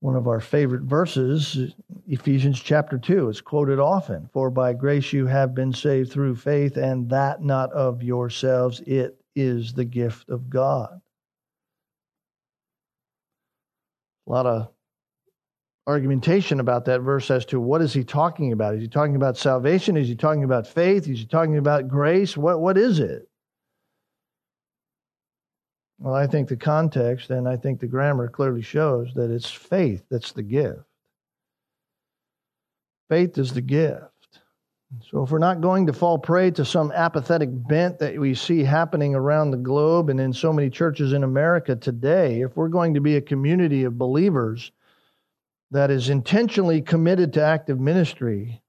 one 0.00 0.16
of 0.16 0.26
our 0.28 0.40
favorite 0.40 0.82
verses, 0.82 1.74
Ephesians 2.06 2.58
chapter 2.60 2.98
2. 2.98 3.28
It's 3.28 3.40
quoted 3.40 3.78
often. 3.78 4.28
For 4.32 4.50
by 4.50 4.72
grace 4.72 5.12
you 5.12 5.26
have 5.26 5.54
been 5.54 5.72
saved 5.72 6.10
through 6.10 6.36
faith, 6.36 6.76
and 6.76 7.08
that 7.10 7.42
not 7.42 7.72
of 7.72 8.02
yourselves. 8.02 8.80
It 8.86 9.16
is 9.36 9.72
the 9.74 9.84
gift 9.84 10.28
of 10.30 10.48
God. 10.48 11.00
A 14.26 14.30
lot 14.30 14.46
of 14.46 14.68
argumentation 15.86 16.60
about 16.60 16.84
that 16.86 17.00
verse 17.00 17.30
as 17.30 17.44
to 17.46 17.60
what 17.60 17.82
is 17.82 17.92
he 17.92 18.04
talking 18.04 18.52
about? 18.52 18.74
Is 18.74 18.82
he 18.82 18.88
talking 18.88 19.16
about 19.16 19.36
salvation? 19.36 19.96
Is 19.96 20.08
he 20.08 20.14
talking 20.14 20.44
about 20.44 20.66
faith? 20.66 21.08
Is 21.08 21.18
he 21.18 21.26
talking 21.26 21.58
about 21.58 21.88
grace? 21.88 22.36
What, 22.36 22.60
what 22.60 22.78
is 22.78 23.00
it? 23.00 23.28
Well, 26.00 26.14
I 26.14 26.26
think 26.26 26.48
the 26.48 26.56
context 26.56 27.28
and 27.28 27.46
I 27.46 27.56
think 27.56 27.78
the 27.78 27.86
grammar 27.86 28.26
clearly 28.26 28.62
shows 28.62 29.12
that 29.14 29.30
it's 29.30 29.50
faith 29.50 30.02
that's 30.10 30.32
the 30.32 30.42
gift. 30.42 30.80
Faith 33.10 33.36
is 33.36 33.52
the 33.52 33.60
gift. 33.60 34.06
So, 35.10 35.22
if 35.22 35.30
we're 35.30 35.38
not 35.38 35.60
going 35.60 35.86
to 35.86 35.92
fall 35.92 36.18
prey 36.18 36.50
to 36.52 36.64
some 36.64 36.90
apathetic 36.90 37.50
bent 37.52 37.98
that 37.98 38.18
we 38.18 38.34
see 38.34 38.64
happening 38.64 39.14
around 39.14 39.50
the 39.50 39.56
globe 39.56 40.08
and 40.08 40.18
in 40.18 40.32
so 40.32 40.52
many 40.52 40.70
churches 40.70 41.12
in 41.12 41.22
America 41.22 41.76
today, 41.76 42.40
if 42.40 42.56
we're 42.56 42.68
going 42.68 42.94
to 42.94 43.00
be 43.00 43.16
a 43.16 43.20
community 43.20 43.84
of 43.84 43.98
believers 43.98 44.72
that 45.70 45.90
is 45.90 46.08
intentionally 46.08 46.80
committed 46.80 47.34
to 47.34 47.42
active 47.42 47.78
ministry, 47.78 48.59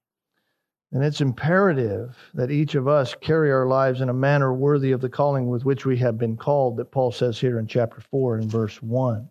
and 0.93 1.03
it's 1.03 1.21
imperative 1.21 2.17
that 2.33 2.51
each 2.51 2.75
of 2.75 2.87
us 2.87 3.15
carry 3.21 3.51
our 3.51 3.65
lives 3.65 4.01
in 4.01 4.09
a 4.09 4.13
manner 4.13 4.53
worthy 4.53 4.91
of 4.91 4.99
the 4.99 5.09
calling 5.09 5.47
with 5.47 5.63
which 5.63 5.85
we 5.85 5.97
have 5.97 6.17
been 6.17 6.35
called, 6.35 6.77
that 6.77 6.91
Paul 6.91 7.11
says 7.11 7.39
here 7.39 7.59
in 7.59 7.67
chapter 7.67 8.01
4 8.01 8.37
and 8.37 8.51
verse 8.51 8.81
1. 8.81 9.29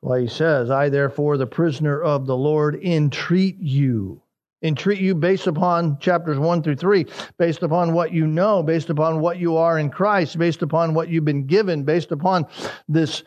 Why 0.00 0.20
he 0.20 0.28
says, 0.28 0.70
I 0.70 0.90
therefore, 0.90 1.38
the 1.38 1.46
prisoner 1.46 2.00
of 2.00 2.26
the 2.26 2.36
Lord, 2.36 2.76
entreat 2.84 3.56
you. 3.58 4.20
entreat 4.62 5.00
you 5.00 5.14
based 5.14 5.46
upon 5.46 5.98
chapters 5.98 6.38
1 6.38 6.62
through 6.62 6.76
3, 6.76 7.06
based 7.38 7.62
upon 7.62 7.92
what 7.92 8.12
you 8.12 8.26
know, 8.26 8.62
based 8.62 8.90
upon 8.90 9.20
what 9.20 9.38
you 9.38 9.56
are 9.56 9.78
in 9.78 9.90
Christ, 9.90 10.38
based 10.38 10.62
upon 10.62 10.92
what 10.92 11.08
you've 11.08 11.24
been 11.24 11.46
given, 11.46 11.84
based 11.84 12.12
upon 12.12 12.46
this 12.88 13.22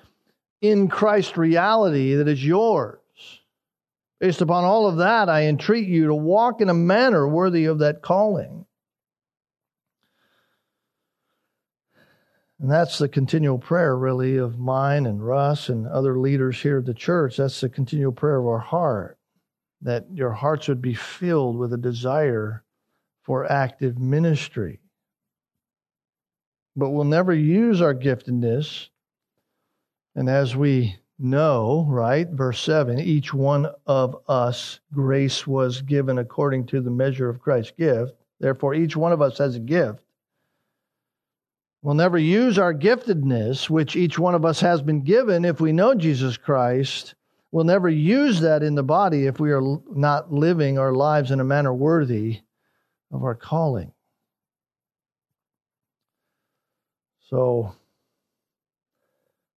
in 0.61 0.87
Christ 0.87 1.37
reality 1.37 2.15
that 2.15 2.27
is 2.27 2.45
yours. 2.45 2.98
Based 4.19 4.41
upon 4.41 4.65
all 4.65 4.85
of 4.87 4.97
that, 4.97 5.29
I 5.29 5.45
entreat 5.45 5.87
you 5.87 6.07
to 6.07 6.15
walk 6.15 6.59
in 6.59 6.69
a 6.69 6.73
manner 6.73 7.27
worthy 7.27 7.65
of 7.65 7.79
that 7.79 8.01
calling. 8.01 8.65
And 12.59 12.69
that's 12.69 12.97
the 12.97 13.07
continual 13.07 13.57
prayer, 13.57 13.95
really, 13.95 14.35
of 14.35 14.59
mine 14.59 15.05
and 15.05 15.25
Russ 15.25 15.69
and 15.69 15.87
other 15.87 16.19
leaders 16.19 16.61
here 16.61 16.79
at 16.79 16.85
the 16.85 16.93
church. 16.93 17.37
That's 17.37 17.61
the 17.61 17.69
continual 17.69 18.11
prayer 18.11 18.37
of 18.37 18.47
our 18.47 18.59
heart, 18.59 19.17
that 19.81 20.07
your 20.11 20.33
hearts 20.33 20.67
would 20.67 20.81
be 20.81 20.93
filled 20.93 21.57
with 21.57 21.71
a 21.71 21.77
desire 21.77 22.65
for 23.23 23.49
active 23.49 23.97
ministry. 23.97 24.81
But 26.75 26.89
we'll 26.89 27.05
never 27.05 27.33
use 27.33 27.81
our 27.81 27.95
giftedness. 27.95 28.89
And 30.13 30.29
as 30.29 30.53
we 30.53 30.98
know, 31.19 31.85
right, 31.89 32.27
verse 32.29 32.61
7 32.61 32.99
each 32.99 33.33
one 33.33 33.67
of 33.85 34.15
us 34.27 34.79
grace 34.93 35.45
was 35.45 35.81
given 35.81 36.17
according 36.17 36.65
to 36.67 36.81
the 36.81 36.89
measure 36.89 37.29
of 37.29 37.41
Christ's 37.41 37.73
gift. 37.77 38.13
Therefore, 38.39 38.73
each 38.73 38.95
one 38.95 39.11
of 39.11 39.21
us 39.21 39.37
has 39.37 39.55
a 39.55 39.59
gift. 39.59 39.99
We'll 41.81 41.95
never 41.95 42.17
use 42.17 42.57
our 42.57 42.73
giftedness, 42.73 43.69
which 43.69 43.95
each 43.95 44.17
one 44.17 44.35
of 44.35 44.45
us 44.45 44.59
has 44.61 44.81
been 44.81 45.01
given 45.01 45.45
if 45.45 45.61
we 45.61 45.71
know 45.71 45.93
Jesus 45.93 46.37
Christ. 46.37 47.15
We'll 47.51 47.65
never 47.65 47.89
use 47.89 48.41
that 48.41 48.63
in 48.63 48.75
the 48.75 48.83
body 48.83 49.25
if 49.25 49.39
we 49.39 49.51
are 49.51 49.79
not 49.89 50.31
living 50.31 50.77
our 50.77 50.93
lives 50.93 51.31
in 51.31 51.39
a 51.39 51.45
manner 51.45 51.73
worthy 51.73 52.41
of 53.11 53.23
our 53.23 53.35
calling. 53.35 53.91
So, 57.29 57.75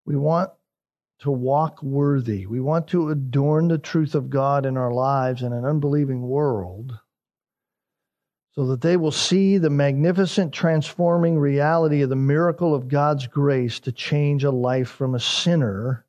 we 0.05 0.17
want 0.17 0.51
to 1.23 1.31
walk 1.31 1.81
worthy. 1.83 2.47
We 2.47 2.61
want 2.61 2.89
to 2.89 3.11
adorn 3.11 3.69
the 3.69 3.79
truth 3.79 4.17
of 4.17 4.29
God 4.29 4.67
in 4.67 4.77
our 4.77 4.93
lives 4.93 5.43
in 5.43 5.53
an 5.53 5.65
unbelieving 5.65 6.23
world 6.23 6.99
so 8.55 8.67
that 8.67 8.81
they 8.81 8.97
will 8.97 9.13
see 9.13 9.57
the 9.57 9.71
magnificent 9.71 10.53
transforming 10.53 11.39
reality 11.39 12.03
of 12.03 12.11
the 12.11 12.17
miracle 12.17 12.75
of 12.75 12.89
God's 12.89 13.29
grace 13.29 13.79
to 13.81 13.93
change 13.93 14.43
a 14.43 14.51
life 14.51 14.89
from 14.89 15.15
a 15.15 15.21
sinner 15.21 16.05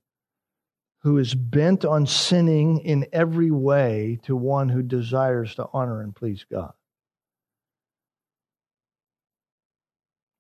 who 1.03 1.19
is 1.19 1.35
bent 1.35 1.85
on 1.85 2.07
sinning 2.07 2.79
in 2.79 3.05
every 3.13 3.51
way 3.51 4.19
to 4.23 4.35
one 4.35 4.67
who 4.67 4.81
desires 4.81 5.53
to 5.55 5.67
honor 5.73 6.01
and 6.01 6.15
please 6.15 6.43
God. 6.51 6.73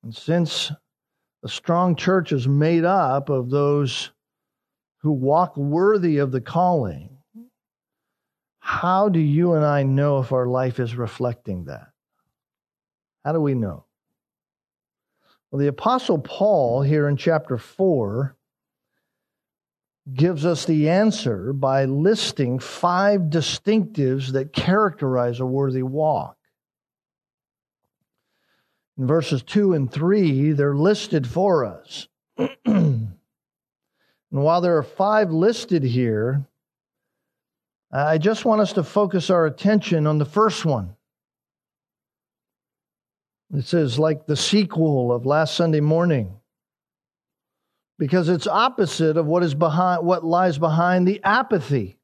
And 0.03 0.15
since 0.15 0.71
a 1.43 1.47
strong 1.47 1.95
church 1.95 2.31
is 2.31 2.47
made 2.47 2.85
up 2.85 3.29
of 3.29 3.51
those 3.51 4.09
who 5.03 5.11
walk 5.11 5.55
worthy 5.57 6.17
of 6.17 6.31
the 6.31 6.41
calling, 6.41 7.09
how 8.59 9.09
do 9.09 9.19
you 9.19 9.53
and 9.53 9.65
I 9.65 9.83
know 9.83 10.19
if 10.19 10.31
our 10.31 10.47
life 10.47 10.79
is 10.79 10.95
reflecting 10.95 11.65
that? 11.65 11.89
How 13.25 13.33
do 13.33 13.41
we 13.41 13.53
know? 13.53 13.85
Well, 15.51 15.59
the 15.59 15.67
Apostle 15.67 16.19
Paul, 16.19 16.81
here 16.81 17.09
in 17.09 17.17
chapter 17.17 17.57
4, 17.57 18.35
gives 20.13 20.45
us 20.45 20.65
the 20.65 20.89
answer 20.89 21.51
by 21.51 21.83
listing 21.83 22.59
five 22.59 23.23
distinctives 23.23 24.31
that 24.31 24.53
characterize 24.53 25.41
a 25.41 25.45
worthy 25.45 25.83
walk. 25.83 26.37
In 28.97 29.05
verses 29.05 29.43
2 29.43 29.73
and 29.73 29.91
3, 29.91 30.53
they're 30.53 30.75
listed 30.75 31.27
for 31.27 31.65
us. 31.65 32.07
and 34.33 34.43
while 34.43 34.59
there 34.59 34.77
are 34.77 34.83
five 34.83 35.31
listed 35.31 35.83
here, 35.83 36.45
I 37.91 38.17
just 38.17 38.43
want 38.43 38.59
us 38.59 38.73
to 38.73 38.83
focus 38.83 39.29
our 39.29 39.45
attention 39.45 40.07
on 40.07 40.17
the 40.17 40.25
first 40.25 40.65
one 40.65 40.95
it 43.53 43.65
says, 43.65 43.99
like 43.99 44.25
the 44.25 44.35
sequel 44.35 45.11
of 45.11 45.27
last 45.27 45.55
Sunday 45.55 45.79
morning, 45.79 46.39
because 47.99 48.27
it's 48.27 48.47
opposite 48.47 49.15
of 49.15 49.27
what 49.27 49.43
is 49.43 49.53
behind 49.53 50.05
what 50.05 50.25
lies 50.25 50.57
behind 50.57 51.07
the 51.07 51.21
apathy. 51.23 51.99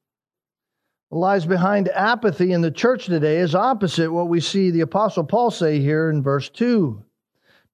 What 1.10 1.20
lies 1.20 1.46
behind 1.48 1.90
apathy 1.90 2.52
in 2.52 2.62
the 2.62 2.70
church 2.70 3.08
today 3.08 3.38
is 3.38 3.56
opposite 3.56 4.12
what 4.12 4.28
we 4.28 4.42
see 4.42 4.70
the 4.70 4.82
Apostle 4.82 5.24
Paul 5.24 5.50
say 5.50 5.80
here 5.80 6.12
in 6.12 6.22
verse 6.22 6.50
2. 6.50 7.04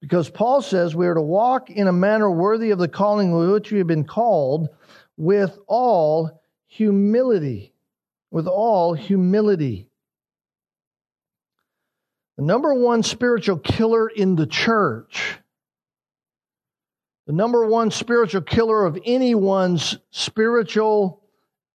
Because 0.00 0.28
Paul 0.28 0.62
says 0.62 0.94
we 0.94 1.06
are 1.06 1.14
to 1.14 1.22
walk 1.22 1.70
in 1.70 1.88
a 1.88 1.92
manner 1.92 2.30
worthy 2.30 2.70
of 2.70 2.78
the 2.78 2.88
calling 2.88 3.32
with 3.32 3.50
which 3.50 3.72
we 3.72 3.78
have 3.78 3.86
been 3.86 4.04
called 4.04 4.68
with 5.16 5.58
all 5.66 6.42
humility. 6.66 7.72
With 8.30 8.46
all 8.46 8.94
humility. 8.94 9.88
The 12.36 12.44
number 12.44 12.74
one 12.74 13.02
spiritual 13.02 13.58
killer 13.58 14.08
in 14.08 14.36
the 14.36 14.46
church, 14.46 15.38
the 17.26 17.32
number 17.32 17.66
one 17.66 17.90
spiritual 17.90 18.42
killer 18.42 18.84
of 18.84 18.98
anyone's 19.06 19.96
spiritual 20.10 21.22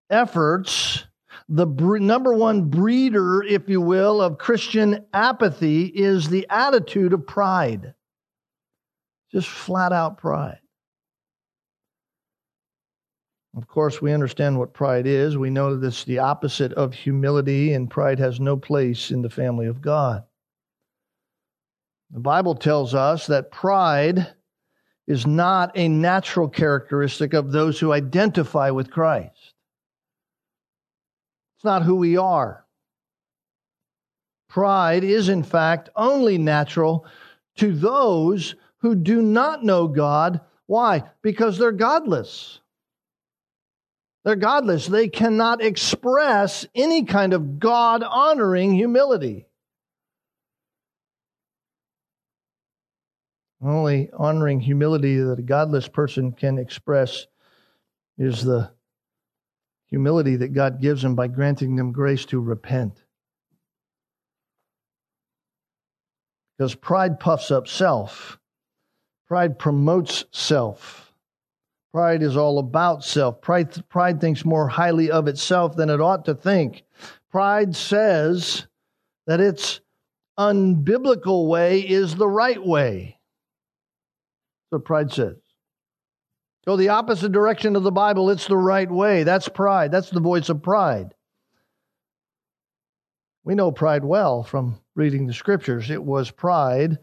efforts, 0.10 1.06
the 1.50 1.66
number 1.66 2.34
one 2.34 2.70
breeder, 2.70 3.42
if 3.42 3.68
you 3.68 3.82
will, 3.82 4.22
of 4.22 4.38
Christian 4.38 5.06
apathy 5.14 5.86
is 5.86 6.30
the 6.30 6.46
attitude 6.50 7.14
of 7.14 7.26
pride. 7.26 7.96
Just 9.32 9.48
flat 9.48 9.94
out 9.94 10.18
pride. 10.18 10.60
Of 13.56 13.68
course, 13.68 14.02
we 14.02 14.14
understand 14.14 14.58
what 14.58 14.74
pride 14.74 15.06
is. 15.06 15.38
We 15.38 15.50
know 15.50 15.76
that 15.76 15.86
it's 15.86 16.06
the 16.06 16.20
opposite 16.20 16.72
of 16.74 16.94
humility, 16.94 17.74
and 17.74 17.90
pride 17.90 18.20
has 18.20 18.40
no 18.40 18.56
place 18.56 19.12
in 19.12 19.22
the 19.22 19.30
family 19.30 19.68
of 19.68 19.82
God. 19.82 20.24
The 22.12 22.20
Bible 22.20 22.56
tells 22.56 22.94
us 22.94 23.28
that 23.28 23.52
pride 23.52 24.28
is 25.08 25.28
not 25.28 25.72
a 25.76 25.88
natural 25.88 26.48
characteristic 26.48 27.34
of 27.34 27.52
those 27.52 27.80
who 27.80 27.92
identify 27.92 28.70
with 28.70 28.92
Christ. 28.92 29.54
It's 31.56 31.66
not 31.66 31.84
who 31.84 31.96
we 31.96 32.18
are. 32.18 32.66
Pride 34.50 35.04
is, 35.04 35.30
in 35.30 35.44
fact, 35.44 35.90
only 35.96 36.38
natural 36.38 37.06
to 37.58 37.74
those 37.74 38.56
who 38.82 38.96
do 38.96 39.22
not 39.22 39.64
know 39.64 39.88
God. 39.88 40.42
Why? 40.68 41.04
Because 41.22 41.58
they're 41.58 41.72
godless. 41.72 42.60
They're 44.24 44.36
godless. 44.36 44.88
They 44.88 45.08
cannot 45.08 45.64
express 45.64 46.66
any 46.76 47.06
kind 47.06 47.34
of 47.34 47.60
God 47.60 48.04
honoring 48.04 48.74
humility. 48.74 49.48
only 53.64 54.10
honoring 54.18 54.60
humility 54.60 55.18
that 55.18 55.40
a 55.40 55.44
godless 55.44 55.88
person 55.88 56.32
can 56.32 56.58
express 56.58 57.28
is 58.18 58.44
the 58.44 58.72
humility 59.88 60.38
that 60.38 60.54
God 60.54 60.82
gives 60.82 61.02
them 61.02 61.16
by 61.16 61.28
granting 61.28 61.76
them 61.76 61.92
grace 61.92 62.26
to 62.26 62.40
repent. 62.40 63.04
Because 66.58 66.76
pride 66.76 67.20
puffs 67.20 67.52
up 67.52 67.68
self, 67.68 68.40
pride 69.32 69.58
promotes 69.58 70.26
self. 70.32 71.14
Pride 71.94 72.22
is 72.22 72.36
all 72.36 72.60
about 72.60 73.02
self. 73.02 73.40
Pride, 73.40 73.88
pride 73.88 74.20
thinks 74.20 74.44
more 74.44 74.68
highly 74.68 75.10
of 75.10 75.30
itself 75.30 75.74
than 75.78 75.90
it 75.90 76.02
ought 76.02 76.26
to 76.26 76.36
think. 76.36 76.84
Pride 77.32 77.74
says 77.74 78.68
that 79.28 79.40
its 79.40 79.80
unbiblical 80.38 81.48
way 81.48 81.80
is 81.80 82.16
the 82.16 82.28
right 82.28 82.62
way 82.62 83.22
what 84.70 84.84
pride 84.84 85.14
says. 85.14 85.38
Go 86.66 86.76
the 86.76 86.90
opposite 86.90 87.32
direction 87.32 87.78
of 87.78 87.84
the 87.84 87.90
Bible, 87.90 88.30
it's 88.32 88.48
the 88.48 88.58
right 88.58 88.92
way. 88.92 89.24
That's 89.24 89.48
pride. 89.48 89.94
That's 89.94 90.10
the 90.10 90.20
voice 90.20 90.50
of 90.50 90.62
pride. 90.62 91.14
We 93.46 93.56
know 93.56 93.72
pride 93.72 94.04
well 94.04 94.44
from 94.44 94.82
reading 94.94 95.26
the 95.26 95.34
scriptures. 95.34 95.90
It 95.90 96.04
was 96.04 96.32
pride 96.32 96.98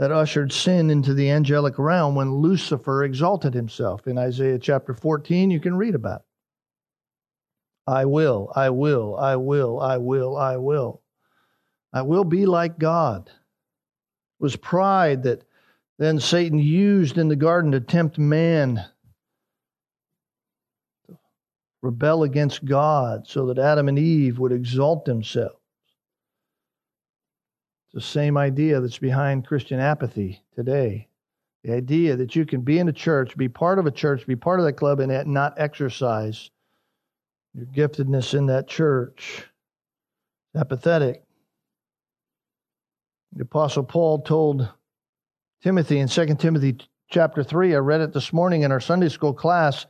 that 0.00 0.10
ushered 0.10 0.50
sin 0.50 0.88
into 0.88 1.12
the 1.12 1.30
angelic 1.30 1.78
realm 1.78 2.14
when 2.14 2.36
Lucifer 2.36 3.04
exalted 3.04 3.52
himself. 3.52 4.06
In 4.06 4.16
Isaiah 4.16 4.58
chapter 4.58 4.94
14, 4.94 5.50
you 5.50 5.60
can 5.60 5.76
read 5.76 5.94
about 5.94 6.20
it. 6.20 6.26
I 7.86 8.06
will, 8.06 8.50
I 8.56 8.70
will, 8.70 9.14
I 9.18 9.36
will, 9.36 9.78
I 9.78 9.98
will, 9.98 10.38
I 10.38 10.56
will. 10.56 11.02
I 11.92 12.00
will 12.00 12.24
be 12.24 12.46
like 12.46 12.78
God. 12.78 13.26
It 13.28 14.42
was 14.42 14.56
pride 14.56 15.24
that 15.24 15.44
then 15.98 16.18
Satan 16.18 16.58
used 16.58 17.18
in 17.18 17.28
the 17.28 17.36
garden 17.36 17.72
to 17.72 17.80
tempt 17.80 18.16
man 18.16 18.82
to 21.08 21.18
rebel 21.82 22.22
against 22.22 22.64
God 22.64 23.26
so 23.26 23.48
that 23.48 23.58
Adam 23.58 23.86
and 23.86 23.98
Eve 23.98 24.38
would 24.38 24.52
exalt 24.52 25.04
themselves. 25.04 25.59
It's 27.92 28.06
the 28.06 28.12
same 28.12 28.36
idea 28.36 28.80
that's 28.80 28.98
behind 28.98 29.48
Christian 29.48 29.80
apathy 29.80 30.44
today. 30.54 31.08
The 31.64 31.72
idea 31.74 32.14
that 32.14 32.36
you 32.36 32.46
can 32.46 32.60
be 32.60 32.78
in 32.78 32.88
a 32.88 32.92
church, 32.92 33.36
be 33.36 33.48
part 33.48 33.80
of 33.80 33.86
a 33.86 33.90
church, 33.90 34.28
be 34.28 34.36
part 34.36 34.60
of 34.60 34.66
that 34.66 34.74
club, 34.74 35.00
and 35.00 35.26
not 35.26 35.54
exercise 35.58 36.50
your 37.52 37.66
giftedness 37.66 38.32
in 38.32 38.46
that 38.46 38.68
church. 38.68 39.44
Apathetic. 40.54 41.24
The 43.32 43.42
Apostle 43.42 43.82
Paul 43.82 44.22
told 44.22 44.68
Timothy 45.60 45.98
in 45.98 46.06
2 46.06 46.36
Timothy 46.36 46.78
chapter 47.10 47.42
3, 47.42 47.74
I 47.74 47.78
read 47.78 48.02
it 48.02 48.12
this 48.12 48.32
morning 48.32 48.62
in 48.62 48.70
our 48.70 48.78
Sunday 48.78 49.08
school 49.08 49.34
class, 49.34 49.86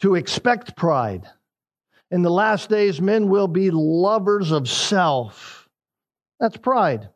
to 0.00 0.16
expect 0.16 0.76
pride. 0.76 1.30
In 2.10 2.22
the 2.22 2.30
last 2.30 2.68
days, 2.68 3.00
men 3.00 3.28
will 3.28 3.46
be 3.46 3.70
lovers 3.70 4.50
of 4.50 4.68
self. 4.68 5.68
That's 6.40 6.56
pride. 6.56 7.08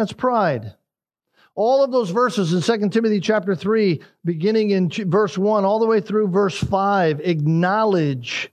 That's 0.00 0.14
pride. 0.14 0.72
All 1.54 1.84
of 1.84 1.92
those 1.92 2.08
verses 2.08 2.54
in 2.54 2.80
2 2.80 2.88
Timothy 2.88 3.20
chapter 3.20 3.54
3, 3.54 4.00
beginning 4.24 4.70
in 4.70 4.88
verse 4.88 5.36
1 5.36 5.66
all 5.66 5.78
the 5.78 5.84
way 5.84 6.00
through 6.00 6.28
verse 6.28 6.56
5, 6.56 7.20
acknowledge 7.20 8.50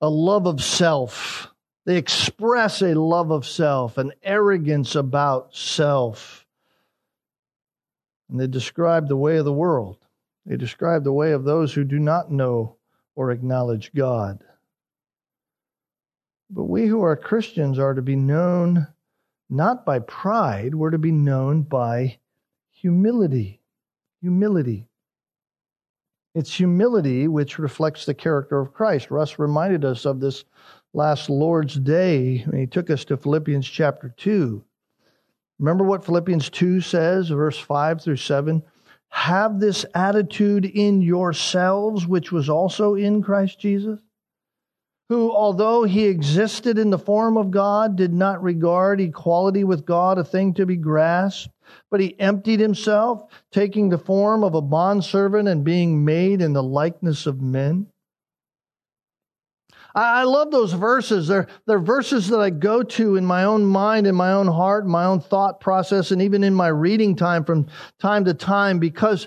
a 0.00 0.08
love 0.08 0.46
of 0.46 0.62
self. 0.62 1.52
They 1.86 1.96
express 1.96 2.82
a 2.82 2.94
love 2.94 3.32
of 3.32 3.44
self, 3.44 3.98
an 3.98 4.12
arrogance 4.22 4.94
about 4.94 5.56
self. 5.56 6.46
And 8.30 8.38
they 8.38 8.46
describe 8.46 9.08
the 9.08 9.16
way 9.16 9.38
of 9.38 9.44
the 9.44 9.52
world. 9.52 9.98
They 10.46 10.56
describe 10.56 11.02
the 11.02 11.12
way 11.12 11.32
of 11.32 11.42
those 11.42 11.74
who 11.74 11.82
do 11.82 11.98
not 11.98 12.30
know 12.30 12.76
or 13.16 13.32
acknowledge 13.32 13.90
God. 13.92 14.44
But 16.50 16.64
we 16.64 16.86
who 16.86 17.02
are 17.02 17.16
Christians 17.16 17.78
are 17.78 17.94
to 17.94 18.02
be 18.02 18.16
known 18.16 18.86
not 19.50 19.84
by 19.84 19.98
pride, 20.00 20.74
we're 20.74 20.90
to 20.90 20.98
be 20.98 21.12
known 21.12 21.62
by 21.62 22.18
humility. 22.70 23.60
Humility. 24.20 24.86
It's 26.34 26.54
humility 26.54 27.28
which 27.28 27.58
reflects 27.58 28.04
the 28.04 28.14
character 28.14 28.60
of 28.60 28.72
Christ. 28.72 29.10
Russ 29.10 29.38
reminded 29.38 29.84
us 29.84 30.04
of 30.04 30.20
this 30.20 30.44
last 30.92 31.30
Lord's 31.30 31.74
Day 31.74 32.44
when 32.46 32.60
he 32.60 32.66
took 32.66 32.90
us 32.90 33.04
to 33.06 33.16
Philippians 33.16 33.66
chapter 33.66 34.14
2. 34.16 34.62
Remember 35.58 35.84
what 35.84 36.04
Philippians 36.04 36.50
2 36.50 36.80
says, 36.80 37.28
verse 37.28 37.58
5 37.58 38.02
through 38.02 38.16
7? 38.16 38.62
Have 39.08 39.58
this 39.58 39.84
attitude 39.94 40.66
in 40.66 41.00
yourselves, 41.00 42.06
which 42.06 42.30
was 42.30 42.48
also 42.48 42.94
in 42.94 43.22
Christ 43.22 43.58
Jesus 43.58 44.00
who, 45.08 45.32
although 45.32 45.84
he 45.84 46.04
existed 46.04 46.78
in 46.78 46.90
the 46.90 46.98
form 46.98 47.36
of 47.36 47.50
God, 47.50 47.96
did 47.96 48.12
not 48.12 48.42
regard 48.42 49.00
equality 49.00 49.64
with 49.64 49.86
God 49.86 50.18
a 50.18 50.24
thing 50.24 50.52
to 50.54 50.66
be 50.66 50.76
grasped, 50.76 51.52
but 51.90 52.00
he 52.00 52.18
emptied 52.20 52.60
himself, 52.60 53.24
taking 53.50 53.88
the 53.88 53.98
form 53.98 54.44
of 54.44 54.54
a 54.54 54.60
bondservant 54.60 55.48
and 55.48 55.64
being 55.64 56.04
made 56.04 56.42
in 56.42 56.52
the 56.52 56.62
likeness 56.62 57.26
of 57.26 57.40
men. 57.40 57.86
I 59.94 60.24
love 60.24 60.50
those 60.50 60.74
verses. 60.74 61.26
They're, 61.26 61.48
they're 61.66 61.78
verses 61.78 62.28
that 62.28 62.38
I 62.38 62.50
go 62.50 62.82
to 62.82 63.16
in 63.16 63.24
my 63.24 63.44
own 63.44 63.64
mind, 63.64 64.06
in 64.06 64.14
my 64.14 64.32
own 64.32 64.46
heart, 64.46 64.86
my 64.86 65.04
own 65.04 65.20
thought 65.20 65.60
process, 65.60 66.10
and 66.10 66.20
even 66.22 66.44
in 66.44 66.54
my 66.54 66.68
reading 66.68 67.16
time 67.16 67.44
from 67.44 67.66
time 67.98 68.26
to 68.26 68.34
time 68.34 68.78
because 68.78 69.26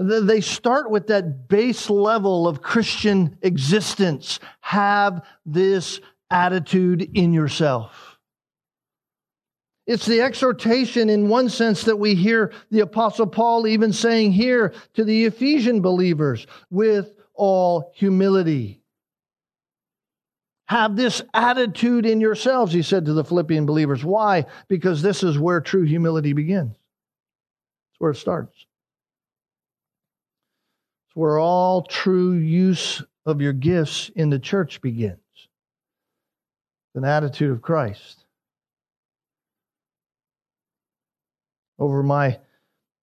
they 0.00 0.40
start 0.40 0.90
with 0.90 1.08
that 1.08 1.48
base 1.48 1.90
level 1.90 2.48
of 2.48 2.62
Christian 2.62 3.36
existence. 3.42 4.40
Have 4.60 5.24
this 5.44 6.00
attitude 6.30 7.10
in 7.14 7.32
yourself. 7.34 8.18
It's 9.86 10.06
the 10.06 10.22
exhortation 10.22 11.10
in 11.10 11.28
one 11.28 11.48
sense 11.48 11.82
that 11.84 11.98
we 11.98 12.14
hear 12.14 12.52
the 12.70 12.80
Apostle 12.80 13.26
Paul 13.26 13.66
even 13.66 13.92
saying 13.92 14.32
here 14.32 14.72
to 14.94 15.04
the 15.04 15.24
Ephesian 15.24 15.82
believers 15.82 16.46
with 16.70 17.12
all 17.34 17.90
humility. 17.94 18.82
Have 20.66 20.94
this 20.94 21.20
attitude 21.34 22.06
in 22.06 22.20
yourselves, 22.20 22.72
he 22.72 22.82
said 22.82 23.06
to 23.06 23.12
the 23.12 23.24
Philippian 23.24 23.66
believers. 23.66 24.04
Why? 24.04 24.46
Because 24.68 25.02
this 25.02 25.24
is 25.24 25.36
where 25.36 25.60
true 25.60 25.82
humility 25.82 26.32
begins. 26.32 26.70
It's 26.70 27.98
where 27.98 28.12
it 28.12 28.16
starts. 28.16 28.66
Where 31.20 31.38
all 31.38 31.82
true 31.82 32.32
use 32.32 33.02
of 33.26 33.42
your 33.42 33.52
gifts 33.52 34.10
in 34.16 34.30
the 34.30 34.38
church 34.38 34.80
begins. 34.80 35.18
An 36.94 37.04
attitude 37.04 37.50
of 37.50 37.60
Christ. 37.60 38.24
Over 41.78 42.02
my 42.02 42.38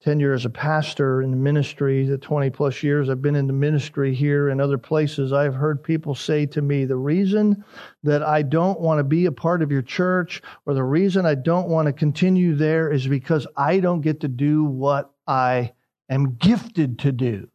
tenure 0.02 0.34
as 0.34 0.46
a 0.46 0.50
pastor 0.50 1.22
in 1.22 1.30
the 1.30 1.38
ministry, 1.38 2.08
the 2.08 2.18
20 2.18 2.50
plus 2.50 2.82
years 2.82 3.08
I've 3.08 3.22
been 3.22 3.36
in 3.36 3.46
the 3.46 3.54
ministry 3.54 4.16
here 4.16 4.50
and 4.50 4.60
other 4.60 4.80
places, 4.80 5.32
I've 5.32 5.54
heard 5.54 5.84
people 5.84 6.16
say 6.16 6.48
to 6.48 6.62
me, 6.64 6.86
the 6.86 6.98
reason 6.98 7.64
that 8.02 8.24
I 8.24 8.42
don't 8.42 8.80
want 8.80 8.98
to 8.98 9.04
be 9.04 9.28
a 9.28 9.32
part 9.32 9.62
of 9.62 9.72
your 9.72 9.84
church 9.84 10.42
or 10.66 10.74
the 10.74 10.84
reason 10.84 11.28
I 11.28 11.36
don't 11.36 11.70
want 11.70 11.86
to 11.86 11.94
continue 11.94 12.56
there 12.56 12.92
is 12.92 13.06
because 13.06 13.46
I 13.56 13.80
don't 13.80 14.02
get 14.02 14.22
to 14.22 14.28
do 14.28 14.64
what 14.64 15.12
I 15.28 15.74
am 16.10 16.34
gifted 16.38 16.98
to 16.98 17.12
do. 17.12 17.48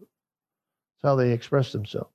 That's 1.03 1.11
how 1.11 1.17
they 1.17 1.33
express 1.33 1.73
themselves. 1.73 2.11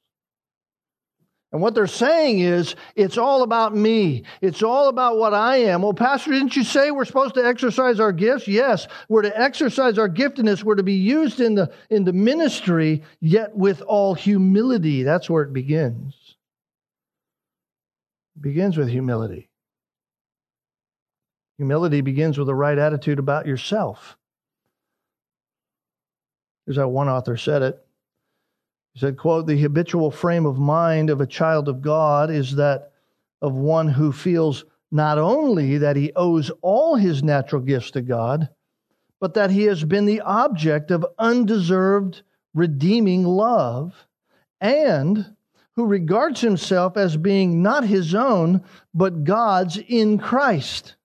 And 1.54 1.62
what 1.62 1.76
they're 1.76 1.88
saying 1.88 2.40
is, 2.40 2.76
it's 2.96 3.18
all 3.18 3.42
about 3.42 3.74
me. 3.74 4.24
It's 4.42 4.62
all 4.62 4.90
about 4.90 5.18
what 5.18 5.34
I 5.34 5.58
am. 5.58 5.82
Well, 5.82 5.94
Pastor, 5.94 6.32
didn't 6.32 6.58
you 6.58 6.64
say 6.66 6.92
we're 6.92 7.06
supposed 7.06 7.36
to 7.36 7.46
exercise 7.46 8.02
our 8.02 8.12
gifts? 8.12 8.50
Yes, 8.50 8.88
we're 9.08 9.22
to 9.22 9.40
exercise 9.40 9.98
our 9.98 10.10
giftedness. 10.10 10.64
We're 10.64 10.76
to 10.76 10.84
be 10.84 10.96
used 10.96 11.40
in 11.40 11.56
the, 11.56 11.72
in 11.90 12.04
the 12.04 12.12
ministry, 12.12 13.02
yet 13.22 13.56
with 13.56 13.82
all 13.82 14.14
humility. 14.14 15.04
That's 15.04 15.30
where 15.30 15.44
it 15.44 15.54
begins. 15.54 16.14
It 18.36 18.42
begins 18.42 18.76
with 18.76 18.90
humility. 18.90 19.50
Humility 21.58 22.02
begins 22.02 22.38
with 22.38 22.48
the 22.48 22.56
right 22.56 22.78
attitude 22.78 23.20
about 23.20 23.48
yourself. 23.48 24.18
Here's 26.66 26.78
how 26.78 26.90
one 26.90 27.08
author 27.08 27.38
said 27.38 27.62
it. 27.62 27.87
He 28.98 29.02
said, 29.02 29.16
quote, 29.16 29.46
the 29.46 29.62
habitual 29.62 30.10
frame 30.10 30.48
of 30.48 30.58
mind 30.58 31.12
of 31.12 31.22
a 31.22 31.28
child 31.28 31.68
of 31.68 31.84
God 31.84 32.32
is 32.32 32.56
that 32.56 32.94
of 33.44 33.54
one 33.54 33.90
who 33.90 34.12
feels 34.12 34.66
not 34.90 35.20
only 35.20 35.78
that 35.78 35.96
he 35.96 36.12
owes 36.16 36.50
all 36.64 36.96
his 36.96 37.22
natural 37.22 37.62
gifts 37.62 37.92
to 37.92 38.02
God, 38.02 38.50
but 39.20 39.36
that 39.36 39.52
he 39.52 39.66
has 39.66 39.84
been 39.84 40.08
the 40.08 40.22
object 40.22 40.90
of 40.90 41.06
undeserved 41.20 42.24
redeeming 42.56 43.24
love, 43.24 44.08
and 44.60 45.36
who 45.76 45.86
regards 45.86 46.42
himself 46.42 46.98
as 46.98 47.18
being 47.18 47.62
not 47.62 47.84
his 47.84 48.16
own, 48.16 48.64
but 48.96 49.24
God's 49.24 49.78
in 49.78 50.18
Christ. 50.18 50.96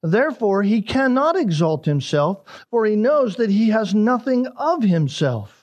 Therefore, 0.00 0.62
he 0.62 0.80
cannot 0.80 1.36
exalt 1.36 1.86
himself, 1.86 2.44
for 2.70 2.86
he 2.86 2.94
knows 2.94 3.34
that 3.34 3.50
he 3.50 3.70
has 3.70 3.96
nothing 3.96 4.46
of 4.46 4.84
himself 4.84 5.55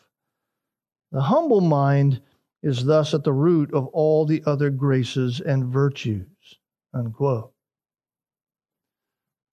the 1.13 1.21
humble 1.21 1.62
mind 1.62 2.19
is 2.63 2.84
thus 2.84 3.13
at 3.13 3.23
the 3.23 3.32
root 3.32 3.71
of 3.71 3.86
all 3.88 4.26
the 4.26 4.41
other 4.47 4.71
graces 4.71 5.39
and 5.39 5.65
virtues. 5.65 6.26
Unquote. 6.91 7.54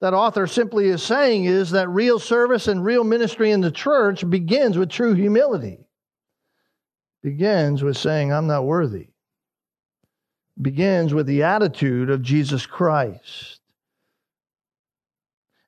That 0.00 0.14
author 0.14 0.46
simply 0.46 0.88
is 0.88 1.02
saying 1.02 1.44
is 1.44 1.72
that 1.72 1.90
real 1.90 2.18
service 2.18 2.66
and 2.66 2.82
real 2.82 3.04
ministry 3.04 3.50
in 3.50 3.60
the 3.60 3.70
church 3.70 4.28
begins 4.28 4.78
with 4.78 4.88
true 4.88 5.12
humility. 5.12 5.86
Begins 7.22 7.82
with 7.82 7.98
saying, 7.98 8.32
I'm 8.32 8.46
not 8.46 8.64
worthy. 8.64 9.08
Begins 10.60 11.12
with 11.12 11.26
the 11.26 11.42
attitude 11.42 12.08
of 12.08 12.22
Jesus 12.22 12.64
Christ. 12.64 13.60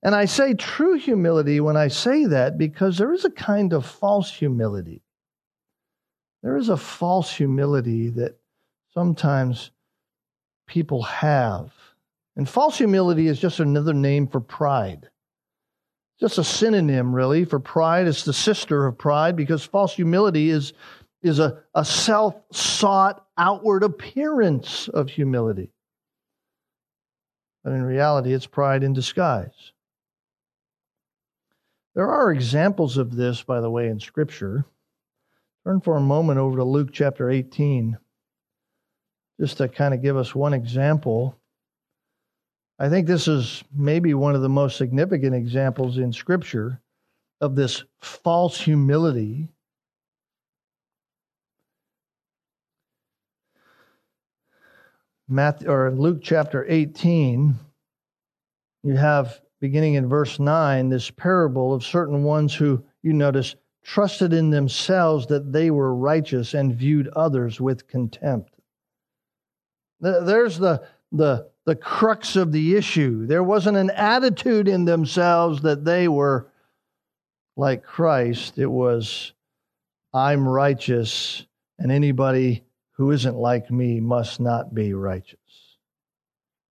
And 0.02 0.14
I 0.14 0.24
say 0.24 0.54
true 0.54 0.94
humility 0.94 1.60
when 1.60 1.76
I 1.76 1.88
say 1.88 2.24
that 2.24 2.56
because 2.56 2.96
there 2.96 3.12
is 3.12 3.26
a 3.26 3.30
kind 3.30 3.74
of 3.74 3.84
false 3.84 4.32
humility 4.32 5.02
there 6.42 6.56
is 6.56 6.68
a 6.68 6.76
false 6.76 7.32
humility 7.32 8.10
that 8.10 8.38
sometimes 8.92 9.70
people 10.66 11.02
have. 11.02 11.72
And 12.36 12.48
false 12.48 12.78
humility 12.78 13.28
is 13.28 13.38
just 13.38 13.60
another 13.60 13.94
name 13.94 14.26
for 14.26 14.40
pride. 14.40 15.08
Just 16.18 16.38
a 16.38 16.44
synonym, 16.44 17.14
really, 17.14 17.44
for 17.44 17.58
pride. 17.58 18.06
It's 18.06 18.24
the 18.24 18.32
sister 18.32 18.86
of 18.86 18.98
pride 18.98 19.36
because 19.36 19.64
false 19.64 19.94
humility 19.94 20.50
is, 20.50 20.72
is 21.22 21.38
a, 21.38 21.62
a 21.74 21.84
self 21.84 22.36
sought 22.52 23.24
outward 23.36 23.82
appearance 23.82 24.88
of 24.88 25.10
humility. 25.10 25.70
But 27.62 27.72
in 27.72 27.82
reality, 27.82 28.32
it's 28.32 28.46
pride 28.46 28.82
in 28.82 28.92
disguise. 28.92 29.72
There 31.94 32.08
are 32.08 32.32
examples 32.32 32.96
of 32.96 33.14
this, 33.14 33.42
by 33.42 33.60
the 33.60 33.70
way, 33.70 33.88
in 33.88 34.00
Scripture. 34.00 34.64
Turn 35.64 35.80
for 35.80 35.96
a 35.96 36.00
moment 36.00 36.40
over 36.40 36.56
to 36.56 36.64
Luke 36.64 36.90
chapter 36.92 37.30
18. 37.30 37.96
just 39.42 39.58
to 39.58 39.68
kind 39.68 39.92
of 39.92 40.02
give 40.02 40.16
us 40.16 40.34
one 40.34 40.54
example. 40.54 41.36
I 42.78 42.88
think 42.88 43.06
this 43.06 43.28
is 43.28 43.64
maybe 43.74 44.14
one 44.14 44.34
of 44.34 44.42
the 44.42 44.48
most 44.48 44.76
significant 44.76 45.34
examples 45.34 45.98
in 45.98 46.12
Scripture 46.12 46.80
of 47.40 47.56
this 47.56 47.84
false 48.00 48.60
humility. 48.60 49.48
Matthew, 55.28 55.68
or 55.68 55.90
Luke 55.90 56.20
chapter 56.22 56.64
18, 56.68 57.56
you 58.82 58.96
have 58.96 59.40
beginning 59.60 59.94
in 59.94 60.08
verse 60.08 60.38
9 60.38 60.88
this 60.88 61.10
parable 61.10 61.72
of 61.72 61.84
certain 61.84 62.22
ones 62.22 62.54
who, 62.54 62.84
you 63.02 63.12
notice, 63.12 63.56
trusted 63.82 64.32
in 64.32 64.50
themselves 64.50 65.26
that 65.26 65.52
they 65.52 65.70
were 65.70 65.94
righteous 65.94 66.54
and 66.54 66.74
viewed 66.74 67.08
others 67.08 67.60
with 67.60 67.88
contempt. 67.88 68.54
There's 70.00 70.58
the, 70.58 70.82
the, 71.10 71.50
the 71.64 71.76
crux 71.76 72.36
of 72.36 72.52
the 72.52 72.76
issue. 72.76 73.26
There 73.26 73.42
wasn't 73.42 73.76
an 73.76 73.90
attitude 73.90 74.68
in 74.68 74.84
themselves 74.84 75.62
that 75.62 75.84
they 75.84 76.08
were 76.08 76.48
like 77.56 77.84
Christ. 77.84 78.58
It 78.58 78.66
was, 78.66 79.32
I'm 80.12 80.48
righteous, 80.48 81.46
and 81.78 81.92
anybody 81.92 82.64
who 82.92 83.10
isn't 83.10 83.36
like 83.36 83.70
me 83.70 84.00
must 84.00 84.40
not 84.40 84.74
be 84.74 84.92
righteous. 84.92 85.38